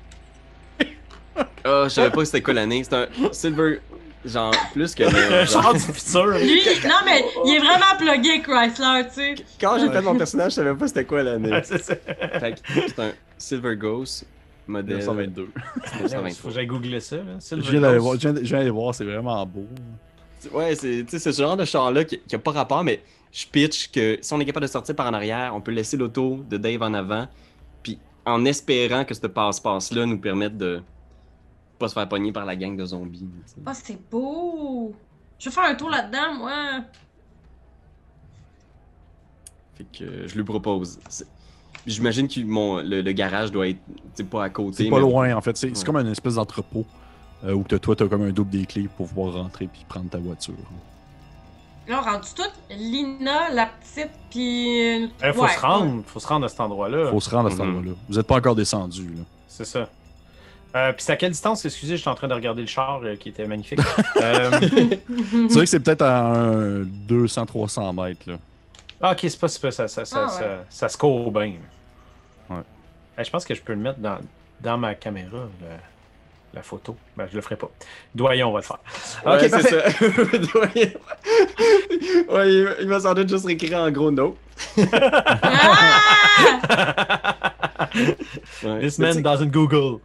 Ah, 1.64 1.84
je 1.84 1.88
savais 1.88 2.10
pas 2.10 2.24
c'était 2.24 2.42
quoi 2.42 2.54
l'année. 2.54 2.84
C'est 2.84 2.94
un 2.94 3.06
Silver. 3.32 3.80
Genre, 4.24 4.54
plus 4.72 4.94
que. 4.94 5.02
le- 5.04 5.44
genre- 5.52 5.72
du 5.74 5.80
futur. 5.80 6.26
Lui, 6.38 6.62
non, 6.84 6.94
mais 7.04 7.24
il 7.44 7.56
est 7.56 7.58
vraiment 7.58 7.96
plugué, 7.98 8.40
Chrysler, 8.42 9.02
tu 9.08 9.14
sais. 9.14 9.34
Quand 9.60 9.78
j'ai 9.78 9.90
fait 9.90 10.00
mon 10.00 10.16
personnage, 10.16 10.52
je 10.52 10.56
savais 10.56 10.74
pas 10.74 10.88
c'était 10.88 11.04
quoi 11.04 11.22
l'année. 11.22 11.60
C'est 11.64 11.82
ça. 11.82 11.94
Fait 11.94 12.52
que 12.54 12.58
c'est 12.88 12.98
un 13.00 13.12
Silver 13.36 13.76
Ghost 13.76 14.24
modèle 14.66 14.96
1922. 14.96 15.48
Faut 15.54 15.96
1923. 16.04 16.50
que 16.50 16.54
j'aille 16.54 16.66
googler 16.66 17.00
ça. 17.00 17.16
Là. 17.16 17.22
Je 17.50 17.56
viens 17.70 17.80
d'aller 17.82 17.98
voir, 17.98 18.14
je 18.14 18.28
viens- 18.28 18.34
je 18.36 18.48
viens 18.48 18.58
d'aller 18.58 18.70
voir, 18.70 18.94
c'est 18.94 19.04
vraiment 19.04 19.44
beau. 19.44 19.66
Ouais, 20.52 20.74
c'est 20.74 21.04
tu 21.04 21.10
sais, 21.10 21.18
c'est 21.18 21.32
ce 21.32 21.42
genre 21.42 21.56
de 21.56 21.64
char-là 21.64 22.04
qui, 22.04 22.18
qui 22.20 22.34
a 22.34 22.38
pas 22.38 22.50
rapport, 22.52 22.82
mais 22.84 23.02
je 23.32 23.46
pitch 23.46 23.90
que 23.90 24.18
si 24.22 24.32
on 24.32 24.40
est 24.40 24.44
capable 24.46 24.66
de 24.66 24.70
sortir 24.70 24.94
par 24.94 25.06
en 25.08 25.12
arrière, 25.14 25.52
on 25.54 25.60
peut 25.60 25.70
laisser 25.72 25.96
l'auto 25.96 26.40
de 26.48 26.56
Dave 26.56 26.82
en 26.82 26.94
avant, 26.94 27.26
puis 27.82 27.98
en 28.24 28.44
espérant 28.46 29.04
que 29.04 29.14
ce 29.14 29.26
passe-passe-là 29.26 30.06
nous 30.06 30.18
permette 30.18 30.56
de 30.56 30.80
pas 31.78 31.88
se 31.88 31.94
faire 31.94 32.08
pogner 32.08 32.32
par 32.32 32.44
la 32.44 32.56
gang 32.56 32.76
de 32.76 32.84
zombies. 32.84 33.26
sais. 33.46 33.56
Oh, 33.66 33.70
c'est 33.74 34.10
beau! 34.10 34.94
Je 35.38 35.48
vais 35.48 35.54
faire 35.54 35.64
un 35.64 35.74
tour 35.74 35.90
là-dedans, 35.90 36.34
moi. 36.38 36.52
Fait 39.76 39.84
que 39.84 40.04
euh, 40.04 40.28
je 40.28 40.34
lui 40.36 40.44
propose. 40.44 40.98
J'imagine 41.86 42.28
que 42.28 42.40
mon, 42.40 42.76
le, 42.78 43.02
le 43.02 43.12
garage 43.12 43.50
doit 43.50 43.68
être 43.68 43.80
pas 44.30 44.44
à 44.44 44.50
côté. 44.50 44.84
C'est 44.84 44.90
pas 44.90 44.96
mais- 44.96 45.02
loin, 45.02 45.34
en 45.36 45.40
fait. 45.40 45.56
C'est 45.56 45.76
Ouais. 45.76 45.84
comme 45.84 45.96
une 45.96 46.06
espèce 46.12 46.36
d'entrepôt 46.36 46.86
euh, 47.44 47.52
où 47.52 47.64
t'as- 47.64 47.78
toi, 47.78 47.94
t'as 47.96 48.06
comme 48.08 48.22
un 48.22 48.30
double 48.30 48.50
des 48.50 48.64
clés 48.66 48.88
pour 48.96 49.08
pouvoir 49.08 49.34
rentrer 49.34 49.66
puis 49.66 49.84
prendre 49.88 50.08
ta 50.08 50.18
voiture. 50.18 50.54
Là, 51.88 52.00
on 52.00 52.04
rendu 52.12 52.28
tout. 52.34 52.42
Lina, 52.70 53.50
la 53.50 53.66
petite, 53.66 54.10
puis. 54.30 54.80
euh, 55.02 55.06
Il 55.22 55.32
faut 55.34 55.42
ouais, 55.42 55.48
se 55.50 55.60
rendre, 55.60 56.02
faut 56.06 56.20
se 56.20 56.26
rendre 56.26 56.46
à 56.46 56.48
cet 56.48 56.60
endroit-là. 56.60 57.10
Faut 57.10 57.20
se 57.20 57.28
rendre 57.28 57.48
à 57.48 57.50
cet 57.50 57.60
Mhm. 57.60 57.68
endroit-là. 57.68 57.92
Vous 58.08 58.18
êtes 58.18 58.26
pas 58.26 58.36
encore 58.36 58.54
descendu, 58.54 59.08
là. 59.08 59.22
C'est 59.48 59.66
ça. 59.66 59.90
Euh, 60.74 60.92
Puis 60.92 61.04
c'est 61.04 61.12
à 61.12 61.16
quelle 61.16 61.30
distance, 61.30 61.64
excusez, 61.64 61.96
j'étais 61.96 62.08
en 62.10 62.14
train 62.16 62.26
de 62.28 62.34
regarder 62.34 62.62
le 62.62 62.66
char 62.68 63.00
euh, 63.04 63.14
qui 63.16 63.28
était 63.28 63.46
magnifique. 63.46 63.78
Euh, 64.22 64.50
C'est 64.60 65.52
vrai 65.54 65.60
que 65.60 65.66
c'est 65.66 65.80
peut-être 65.80 66.02
à 66.02 66.20
un 66.32 66.82
200-300 66.82 67.94
mètres, 68.04 68.30
là. 68.30 68.36
ah, 69.00 69.12
ok, 69.12 69.18
c'est 69.22 69.38
pas, 69.38 69.48
c'est 69.48 69.60
pas 69.60 69.70
ça, 69.70 69.86
ça, 69.88 70.04
ça, 70.04 70.24
Ah, 70.26 70.28
ça, 70.28 70.40
ouais. 70.44 70.56
ça 70.70 70.88
score 70.88 71.30
bien. 71.30 71.54
Ouais. 72.50 72.56
Eh, 73.18 73.24
je 73.24 73.30
pense 73.30 73.44
que 73.44 73.54
je 73.54 73.60
peux 73.62 73.72
le 73.74 73.78
mettre 73.80 73.98
dans, 73.98 74.18
dans 74.60 74.78
ma 74.78 74.94
caméra, 74.94 75.48
le- 75.60 75.66
la 76.54 76.62
photo. 76.62 76.96
Ben, 77.16 77.26
je 77.30 77.34
le 77.36 77.42
ferai 77.42 77.56
pas. 77.56 77.68
Doyon, 78.14 78.48
on 78.48 78.52
va 78.52 78.60
le 78.60 78.64
faire. 78.64 78.78
Ouais, 79.26 79.44
ok, 79.44 79.50
c'est 79.50 79.70
ça. 79.70 80.58
ouais, 80.60 80.96
Ouais, 82.28 82.52
il, 82.52 82.76
il 82.82 82.88
m'a 82.88 83.00
sans 83.00 83.14
doute 83.14 83.28
juste 83.28 83.48
écrit 83.48 83.74
en 83.74 83.90
gros 83.90 84.10
no. 84.12 84.36
Ah! 85.42 87.34
Ouais. 88.64 88.80
This 88.80 88.98
man 88.98 89.22
doesn't 89.22 89.50
Google. 89.50 90.00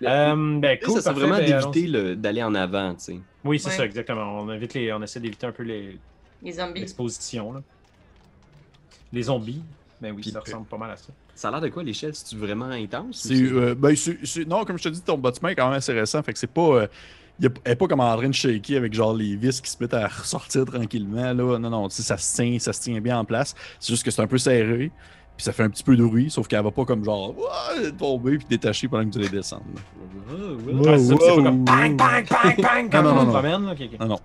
le- 0.00 0.08
Euh, 0.08 0.58
ben, 0.60 0.78
ça, 0.80 0.86
cool, 0.86 1.00
ça 1.00 1.12
parfait, 1.12 1.26
vraiment 1.26 1.38
ben, 1.38 1.72
d'éviter 1.72 2.16
d'aller 2.16 2.42
en 2.42 2.54
avant, 2.54 2.94
tu 2.94 3.04
sais. 3.04 3.18
Oui, 3.44 3.58
c'est 3.58 3.68
Ouais. 3.70 3.76
ça, 3.76 3.84
exactement. 3.84 4.40
On, 4.40 4.50
évite 4.52 4.74
les, 4.74 4.92
on 4.92 5.02
essaie 5.02 5.20
d'éviter 5.20 5.46
un 5.46 5.52
peu 5.52 5.62
les- 5.62 5.98
Les 6.42 6.52
zombies. 6.52 6.80
l'exposition. 6.80 7.52
là. 7.52 7.62
Les 9.12 9.22
zombies. 9.24 9.62
Ben 10.00 10.12
oui, 10.14 10.24
ça 10.24 10.40
ressemble 10.40 10.66
pas 10.66 10.76
mal 10.78 10.90
à 10.90 10.96
ça. 10.96 11.08
Ça 11.34 11.48
a 11.48 11.50
l'air 11.52 11.60
de 11.60 11.68
quoi 11.68 11.82
l'échelle? 11.82 12.14
C'est-tu 12.14 12.36
vraiment 12.36 12.66
intense? 12.66 13.22
C'est, 13.28 13.34
euh, 13.42 13.74
ben, 13.74 13.94
c'est- 13.96 14.18
c'est- 14.24 14.44
non, 14.46 14.64
comme 14.64 14.78
je 14.78 14.84
te 14.84 14.88
dis, 14.88 15.00
ton 15.02 15.18
bâtiment 15.18 15.48
est 15.50 15.54
quand 15.54 15.68
même 15.68 15.76
assez 15.78 15.92
récent. 15.92 16.22
Fait 16.22 16.32
que 16.32 16.38
c'est 16.38 16.46
pas. 16.46 16.60
euh, 16.62 16.86
elle 17.42 17.52
est 17.64 17.76
pas 17.76 17.86
comme 17.88 18.00
en 18.00 18.16
train 18.16 18.28
de 18.28 18.34
shaker 18.34 18.76
avec 18.76 18.94
genre 18.94 19.14
les 19.14 19.34
vis 19.36 19.60
qui 19.60 19.70
se 19.70 19.76
mettent 19.80 19.94
à 19.94 20.06
ressortir 20.06 20.64
tranquillement. 20.64 21.32
Là. 21.32 21.58
Non, 21.58 21.70
non, 21.70 21.88
ça 21.88 22.16
se 22.16 22.36
tient, 22.36 22.58
ça 22.58 22.72
se 22.72 22.80
tient 22.80 23.00
bien 23.00 23.18
en 23.18 23.24
place. 23.24 23.54
C'est 23.80 23.92
juste 23.92 24.04
que 24.04 24.10
c'est 24.10 24.22
un 24.22 24.26
peu 24.26 24.38
serré. 24.38 24.90
Puis 25.36 25.42
ça 25.42 25.52
fait 25.52 25.64
un 25.64 25.68
petit 25.70 25.82
peu 25.82 25.96
de 25.96 26.04
bruit, 26.04 26.30
sauf 26.30 26.46
qu'elle 26.46 26.62
va 26.62 26.70
pas 26.70 26.84
comme 26.84 27.04
genre 27.04 27.34
tomber 27.98 28.38
puis 28.38 28.46
détacher 28.48 28.86
pendant 28.86 29.04
que 29.10 29.14
tu 29.14 29.18
les. 29.18 29.28
Oh, 29.52 29.56
oh. 30.30 30.82
Ah, 30.86 30.96
c'est 30.96 31.06
ça, 31.06 31.16
puis 31.16 31.24
c'est 31.24 31.36
pas 31.36 31.42
comme 31.42 31.64
bang, 31.64 31.96
bang, 31.96 32.28
bang, 32.28 32.62
bang 32.62 32.88
quand 32.92 33.02
Non, 33.02 33.14
non, 33.16 33.22
on 33.22 33.26
promène. 33.32 33.74
Non, 33.98 34.06
non. 34.06 34.20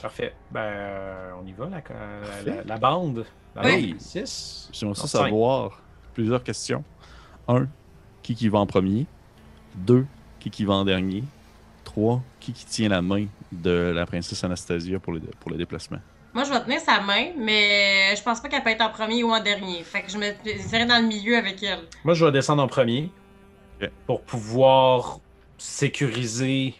Parfait. 0.00 0.32
Ben, 0.52 0.60
euh, 0.60 1.30
on 1.42 1.46
y 1.46 1.52
va, 1.52 1.64
la, 1.68 1.82
la, 2.46 2.54
la- 2.54 2.64
la 2.64 2.78
bande. 2.78 3.26
La 3.56 3.64
Oui. 3.64 3.90
bande 3.92 4.00
6. 4.00 4.70
J'aimerais 4.72 4.94
ça 4.94 5.06
savoir 5.08 5.82
plusieurs 6.14 6.42
questions. 6.44 6.84
Un, 7.48 7.66
qui 8.22 8.34
qui 8.36 8.48
va 8.48 8.60
en 8.60 8.66
premier? 8.66 9.06
Deux, 9.74 10.06
qui 10.38 10.48
qui 10.50 10.64
va 10.64 10.74
en 10.74 10.84
dernier? 10.84 11.24
Trois, 11.92 12.22
qui 12.38 12.52
qui 12.52 12.64
tient 12.66 12.88
la 12.88 13.02
main 13.02 13.26
de 13.50 13.92
la 13.92 14.06
princesse 14.06 14.44
Anastasia 14.44 15.00
pour 15.00 15.12
le, 15.12 15.20
pour 15.40 15.50
le 15.50 15.56
déplacement? 15.56 15.98
Moi, 16.32 16.44
je 16.44 16.50
vais 16.52 16.60
tenir 16.62 16.78
sa 16.78 17.00
main, 17.00 17.30
mais 17.36 18.14
je 18.16 18.22
pense 18.22 18.38
pas 18.40 18.48
qu'elle 18.48 18.62
peut 18.62 18.70
être 18.70 18.80
en 18.82 18.90
premier 18.90 19.24
ou 19.24 19.32
en 19.32 19.42
dernier. 19.42 19.82
Fait 19.82 20.02
que 20.02 20.10
je 20.12 20.16
me 20.16 20.26
serai 20.68 20.86
dans 20.86 21.02
le 21.02 21.08
milieu 21.08 21.36
avec 21.36 21.60
elle. 21.64 21.80
Moi, 22.04 22.14
je 22.14 22.24
vais 22.24 22.30
descendre 22.30 22.62
en 22.62 22.68
premier 22.68 23.10
pour 24.06 24.22
pouvoir 24.22 25.18
sécuriser 25.58 26.76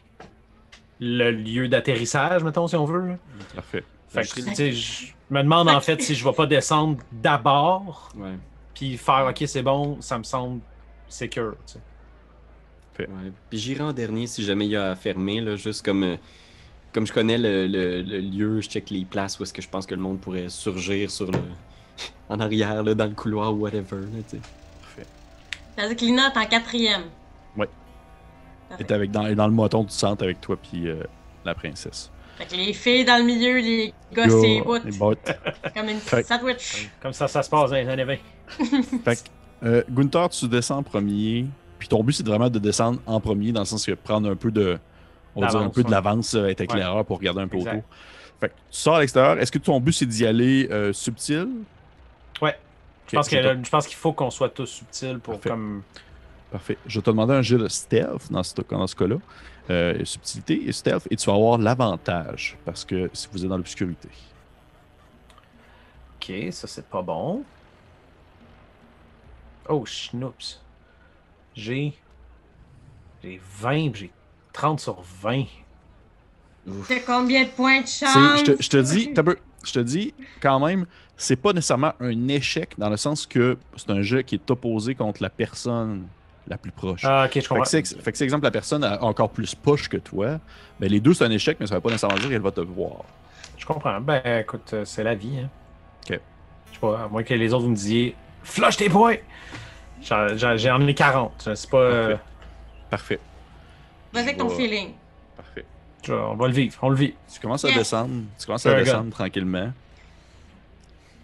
le 1.00 1.32
lieu 1.32 1.66
d'atterrissage, 1.66 2.44
mettons, 2.44 2.68
si 2.68 2.76
on 2.76 2.84
veut. 2.84 3.16
Parfait. 3.52 3.82
Fait 4.08 4.22
Je 4.22 4.32
que, 4.34 4.40
serai- 4.42 4.50
tu 4.50 4.56
sais, 4.56 4.72
je 4.72 5.12
me 5.30 5.42
demande 5.42 5.68
en 5.68 5.80
fait 5.80 6.00
si 6.00 6.14
je 6.14 6.24
vais 6.24 6.32
pas 6.34 6.46
descendre 6.46 6.98
d'abord, 7.10 8.12
puis 8.74 8.96
faire 8.96 9.26
OK, 9.28 9.42
c'est 9.48 9.62
bon, 9.62 10.00
ça 10.00 10.18
me 10.18 10.22
semble 10.22 10.60
secure. 11.08 11.56
Ouais. 13.00 13.32
Puis 13.48 13.58
j'irai 13.58 13.82
en 13.82 13.92
dernier 13.92 14.26
si 14.26 14.42
jamais 14.44 14.66
il 14.66 14.70
y 14.72 14.76
a 14.76 14.90
à 14.90 14.96
fermer, 14.96 15.40
là, 15.40 15.56
juste 15.56 15.84
comme, 15.84 16.02
euh, 16.04 16.16
comme 16.92 17.06
je 17.06 17.12
connais 17.12 17.38
le, 17.38 17.66
le- 17.66 18.02
le 18.02 18.18
lieu, 18.20 18.60
je 18.60 18.68
check 18.68 18.90
les 18.90 19.04
places 19.04 19.38
où 19.38 19.42
est-ce 19.42 19.52
que 19.52 19.62
je 19.62 19.68
pense 19.68 19.86
que 19.86 19.94
le 19.94 20.00
monde 20.00 20.20
pourrait 20.20 20.48
surgir 20.48 21.10
sur 21.10 21.30
le... 21.30 21.38
en 22.28 22.40
arrière, 22.40 22.82
là, 22.82 22.94
dans 22.94 23.06
le 23.06 23.14
couloir 23.14 23.52
ou 23.52 23.58
whatever. 23.60 23.96
Là, 24.00 24.06
sais. 24.26 24.38
Ça 25.78 25.86
dire 25.86 25.96
que 25.96 26.04
Lina 26.04 26.32
est 26.34 26.38
en 26.38 26.46
quatrième. 26.46 27.02
Ouais. 27.56 27.68
Parfait. 28.68 28.84
est 28.84 28.92
avec 28.92 29.10
dans, 29.10 29.32
dans 29.34 29.46
le 29.46 29.52
moton 29.52 29.82
du 29.84 29.90
centre 29.92 30.22
avec 30.24 30.40
toi 30.40 30.56
puis 30.56 30.88
euh, 30.88 31.02
la 31.44 31.54
princesse. 31.54 32.10
Fait 32.36 32.46
que 32.46 32.54
les 32.54 32.72
filles 32.72 33.04
dans 33.04 33.18
le 33.18 33.24
milieu, 33.24 33.58
les 33.58 33.92
gars, 34.12 34.28
c'est 34.28 34.60
bout. 34.62 34.78
les 34.84 34.92
bottes. 34.96 35.30
Comme 35.74 35.88
une 35.88 35.98
Fait- 36.00 36.22
sandwich. 36.22 36.88
Comme 37.02 37.12
ça, 37.12 37.28
ça 37.28 37.42
se 37.42 37.50
passe 37.50 37.70
dans 37.70 37.76
les 37.76 37.88
années 37.88 38.04
20. 38.04 38.16
fait 39.04 39.16
que, 39.16 39.66
euh, 39.66 39.82
Gunther, 39.90 40.28
tu 40.30 40.48
descends 40.48 40.78
en 40.78 40.82
premier. 40.82 41.46
Puis 41.80 41.88
ton 41.88 42.04
but, 42.04 42.12
c'est 42.12 42.26
vraiment 42.26 42.50
de 42.50 42.58
descendre 42.58 43.00
en 43.06 43.20
premier, 43.20 43.52
dans 43.52 43.60
le 43.60 43.66
sens 43.66 43.86
que 43.86 43.92
prendre 43.92 44.30
un 44.30 44.36
peu 44.36 44.50
de. 44.50 44.78
On 45.34 45.40
va 45.40 45.46
dire 45.46 45.60
un 45.60 45.70
peu 45.70 45.82
de 45.82 45.90
l'avance, 45.90 46.34
euh, 46.34 46.48
être 46.48 46.60
éclaireur 46.60 47.04
pour 47.06 47.18
regarder 47.18 47.40
un 47.40 47.48
peu 47.48 47.56
Exact. 47.56 47.70
autour. 47.70 47.84
Fait 48.38 48.48
que 48.48 48.54
tu 48.54 48.60
sors 48.70 48.96
à 48.96 49.00
l'extérieur. 49.00 49.38
Est-ce 49.38 49.50
que 49.50 49.58
ton 49.58 49.80
but, 49.80 49.92
c'est 49.92 50.06
d'y 50.06 50.26
aller 50.26 50.68
euh, 50.70 50.92
subtil? 50.92 51.48
Ouais. 52.42 52.58
Je 53.06 53.16
pense, 53.16 53.28
que 53.28 53.36
je 53.36 53.88
qu'il 53.88 53.96
faut 53.96 54.12
qu'on 54.12 54.30
soit 54.30 54.50
tous 54.50 54.66
subtils 54.66 55.18
pour 55.20 55.34
Parfait. 55.34 55.48
comme. 55.48 55.82
Parfait. 56.50 56.76
Je 56.86 56.98
vais 56.98 57.02
te 57.02 57.10
demander 57.10 57.32
un 57.32 57.42
jeu 57.42 57.56
de 57.56 57.68
stealth 57.68 58.30
dans 58.30 58.42
ce, 58.42 58.54
dans 58.68 58.86
ce 58.86 58.96
cas-là. 58.96 59.16
Euh, 59.70 60.04
subtilité 60.04 60.68
et 60.68 60.72
stealth, 60.72 61.06
et 61.10 61.16
tu 61.16 61.26
vas 61.26 61.36
avoir 61.36 61.56
l'avantage 61.56 62.58
parce 62.64 62.84
que 62.84 63.08
si 63.12 63.28
vous 63.32 63.42
êtes 63.42 63.48
dans 63.48 63.56
l'obscurité. 63.56 64.08
Ok, 66.16 66.52
ça 66.52 66.66
c'est 66.66 66.86
pas 66.86 67.02
bon. 67.02 67.42
Oh, 69.68 69.86
schnoops. 69.86 70.60
J'ai. 71.54 71.92
J'ai 73.22 73.40
20, 73.60 73.90
puis 73.90 74.00
j'ai 74.02 74.10
30 74.52 74.80
sur 74.80 75.02
20. 75.22 75.44
T'as 76.88 77.00
combien 77.00 77.44
de 77.44 77.48
points 77.50 77.80
de 77.80 77.86
chance? 77.86 78.40
Je 78.60 78.68
te, 78.68 78.76
dis, 78.78 79.10
je 79.64 79.72
te 79.72 79.78
dis 79.78 80.14
quand 80.40 80.60
même, 80.64 80.86
c'est 81.16 81.36
pas 81.36 81.52
nécessairement 81.52 81.92
un 82.00 82.28
échec 82.28 82.74
dans 82.78 82.90
le 82.90 82.96
sens 82.96 83.26
que 83.26 83.56
c'est 83.76 83.90
un 83.90 84.02
jeu 84.02 84.22
qui 84.22 84.36
est 84.36 84.50
opposé 84.50 84.94
contre 84.94 85.22
la 85.22 85.30
personne 85.30 86.06
la 86.46 86.58
plus 86.58 86.70
proche. 86.70 87.02
Ah, 87.04 87.24
ok, 87.26 87.32
je 87.34 87.40
Fait 87.40 87.48
comprends. 87.48 87.62
que, 87.64 87.68
c'est, 87.68 88.02
fait 88.02 88.12
que 88.12 88.18
si, 88.18 88.24
exemple, 88.24 88.44
la 88.44 88.50
personne 88.50 88.84
a 88.84 89.02
encore 89.02 89.30
plus 89.30 89.54
push 89.54 89.88
que 89.88 89.96
toi, 89.96 90.38
ben 90.78 90.90
les 90.90 91.00
deux, 91.00 91.14
c'est 91.14 91.24
un 91.24 91.30
échec, 91.30 91.56
mais 91.60 91.66
ça 91.66 91.76
veut 91.76 91.80
pas 91.80 91.90
nécessairement 91.90 92.18
dire 92.18 92.28
qu'elle 92.28 92.40
va 92.42 92.50
te 92.50 92.60
voir. 92.60 93.04
Je 93.56 93.66
comprends. 93.66 94.00
Ben, 94.00 94.22
écoute, 94.40 94.70
euh, 94.72 94.84
c'est 94.84 95.04
la 95.04 95.14
vie. 95.14 95.38
Hein. 95.38 95.48
Ok. 96.08 96.20
Je 96.68 96.74
sais 96.74 96.80
pas, 96.80 97.04
à 97.04 97.08
moins 97.08 97.22
que 97.22 97.34
les 97.34 97.52
autres 97.52 97.64
vous 97.64 97.70
me 97.70 97.76
disiez 97.76 98.14
Flush 98.42 98.76
tes 98.78 98.88
points 98.88 99.16
J'ai 100.02 100.70
emmené 100.70 100.94
40. 100.94 101.42
Je 101.46 101.54
sais 101.54 101.68
pas. 101.68 101.76
euh, 101.78 102.16
Parfait. 102.88 103.20
Vas-y 104.12 104.22
avec 104.24 104.36
ton 104.38 104.48
Je 104.48 104.56
vais- 104.56 104.62
feeling. 104.68 104.90
Parfait. 105.36 105.64
je- 106.04 106.12
on 106.12 106.34
va 106.34 106.48
le 106.48 106.54
vivre, 106.54 106.76
on 106.82 106.88
le 106.88 106.96
vit. 106.96 107.14
Tu 107.32 107.40
commences 107.40 107.64
à 107.64 107.72
descendre, 107.72 108.22
tu 108.38 108.46
commences 108.46 108.66
à 108.66 108.74
descendre 108.74 109.10
tranquillement. 109.10 109.72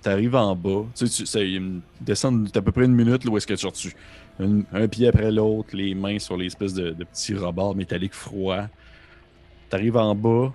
Tu 0.03 0.09
arrives 0.09 0.37
en 0.37 0.55
bas. 0.55 0.85
Tu 0.95 1.07
sais, 1.07 1.16
tu- 1.22 1.27
c'est 1.27 1.51
une 1.51 1.81
descente 2.01 2.45
d'à 2.53 2.62
peu 2.62 2.70
près 2.70 2.85
une 2.85 2.95
minute 2.95 3.24
là, 3.24 3.31
où 3.31 3.37
est-ce 3.37 3.47
que 3.47 3.55
tu 3.55 3.66
reçu 3.66 3.93
un, 4.39 4.61
un 4.72 4.87
pied 4.87 5.09
après 5.09 5.33
l'autre, 5.33 5.70
les 5.72 5.95
mains 5.95 6.18
sur 6.18 6.37
les 6.37 6.47
espèces 6.47 6.74
de, 6.74 6.91
de 6.91 7.05
petits 7.05 7.35
rebords 7.35 7.74
métalliques 7.74 8.14
froids. 8.14 8.68
Tu 9.68 9.74
arrives 9.74 9.97
en 9.97 10.14
bas, 10.14 10.53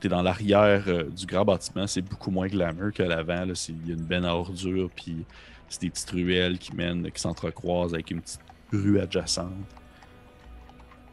tu 0.00 0.06
es 0.06 0.10
dans 0.10 0.22
l'arrière 0.22 0.84
euh, 0.86 1.04
du 1.04 1.26
grand 1.26 1.44
bâtiment, 1.44 1.86
c'est 1.88 2.02
beaucoup 2.02 2.30
moins 2.30 2.46
glamour 2.46 2.92
qu'à 2.92 3.06
l'avant. 3.06 3.44
là. 3.46 3.54
C'est- 3.56 3.72
Il 3.72 3.88
y 3.88 3.90
a 3.90 3.94
une 3.94 4.04
benne 4.04 4.24
à 4.24 4.34
ordures, 4.36 4.90
puis 4.94 5.24
c'est 5.68 5.80
des 5.82 5.90
petites 5.90 6.10
ruelles 6.10 6.58
qui 6.58 6.74
mènent, 6.74 7.10
qui 7.10 7.20
s'entrecroisent 7.20 7.94
avec 7.94 8.10
une 8.10 8.20
petite 8.20 8.40
rue 8.72 9.00
adjacente. 9.00 9.52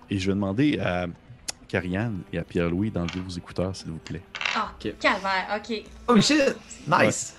Et 0.10 0.18
je 0.20 0.28
vais 0.28 0.34
demander 0.34 0.80
à 0.80 1.08
Carianne 1.68 2.22
et 2.32 2.38
à 2.38 2.44
Pierre-Louis 2.44 2.92
d'enlever 2.92 3.20
vos 3.22 3.36
écouteurs, 3.36 3.76
s'il 3.76 3.88
vous 3.92 3.98
plaît. 3.98 4.22
Ah, 4.56 4.72
Ok. 4.80 4.98
calvaire, 5.00 5.48
ok. 5.58 5.84
Oh 6.08 6.22
shit 6.22 6.56
Nice 6.88 7.36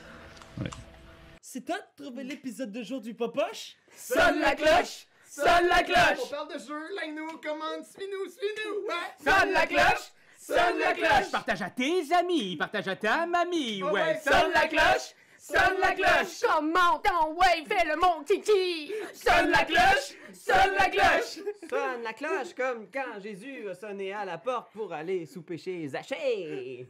C'est 1.40 1.64
toi 1.64 1.76
de 1.78 2.04
trouver 2.04 2.24
l'épisode 2.24 2.72
de 2.72 2.82
jour 2.82 3.00
du 3.00 3.14
Popoche? 3.14 3.76
Sonne 3.96 4.40
la 4.40 4.54
cloche! 4.54 5.06
Sonne 5.28 5.66
la 5.68 5.80
On 5.80 5.84
cloche! 5.84 6.30
parle 6.30 6.48
de 6.52 6.58
jeu, 6.58 6.94
like-nous, 6.96 7.38
commande, 7.38 7.84
suis-nous, 7.84 8.30
suis-nous, 8.30 8.86
ouais! 8.88 9.24
Sonne 9.24 9.52
la 9.52 9.66
cloche! 9.66 10.12
Sonne 10.38 10.78
la 10.78 10.92
cloche! 10.92 11.30
Partage 11.30 11.62
à 11.62 11.70
tes 11.70 12.12
amis, 12.14 12.56
partage 12.56 12.88
à 12.88 12.96
ta 12.96 13.26
mamie, 13.26 13.82
Oh 13.82 13.90
ouais, 13.90 14.20
Sonne 14.22 14.52
la 14.54 14.66
cloche! 14.68 15.14
Sonne 15.48 15.78
la 15.80 15.92
cloche! 15.92 16.40
Comment 16.42 16.98
ton 16.98 17.34
ouais, 17.34 17.64
fais 17.68 17.86
le 17.86 17.94
mon 17.96 18.24
kiki! 18.24 18.92
Sonne 19.14 19.50
la 19.50 19.64
cloche! 19.64 20.16
Sonne 20.32 20.74
la 20.76 20.88
cloche! 20.88 21.38
Sonne 21.70 22.02
la 22.02 22.12
cloche 22.12 22.52
comme 22.56 22.90
quand 22.90 23.20
Jésus 23.20 23.68
a 23.68 23.74
sonné 23.76 24.12
à 24.12 24.24
la 24.24 24.38
porte 24.38 24.72
pour 24.72 24.92
aller 24.92 25.24
souper 25.24 25.56
chez 25.56 25.86
Zachée. 25.86 26.88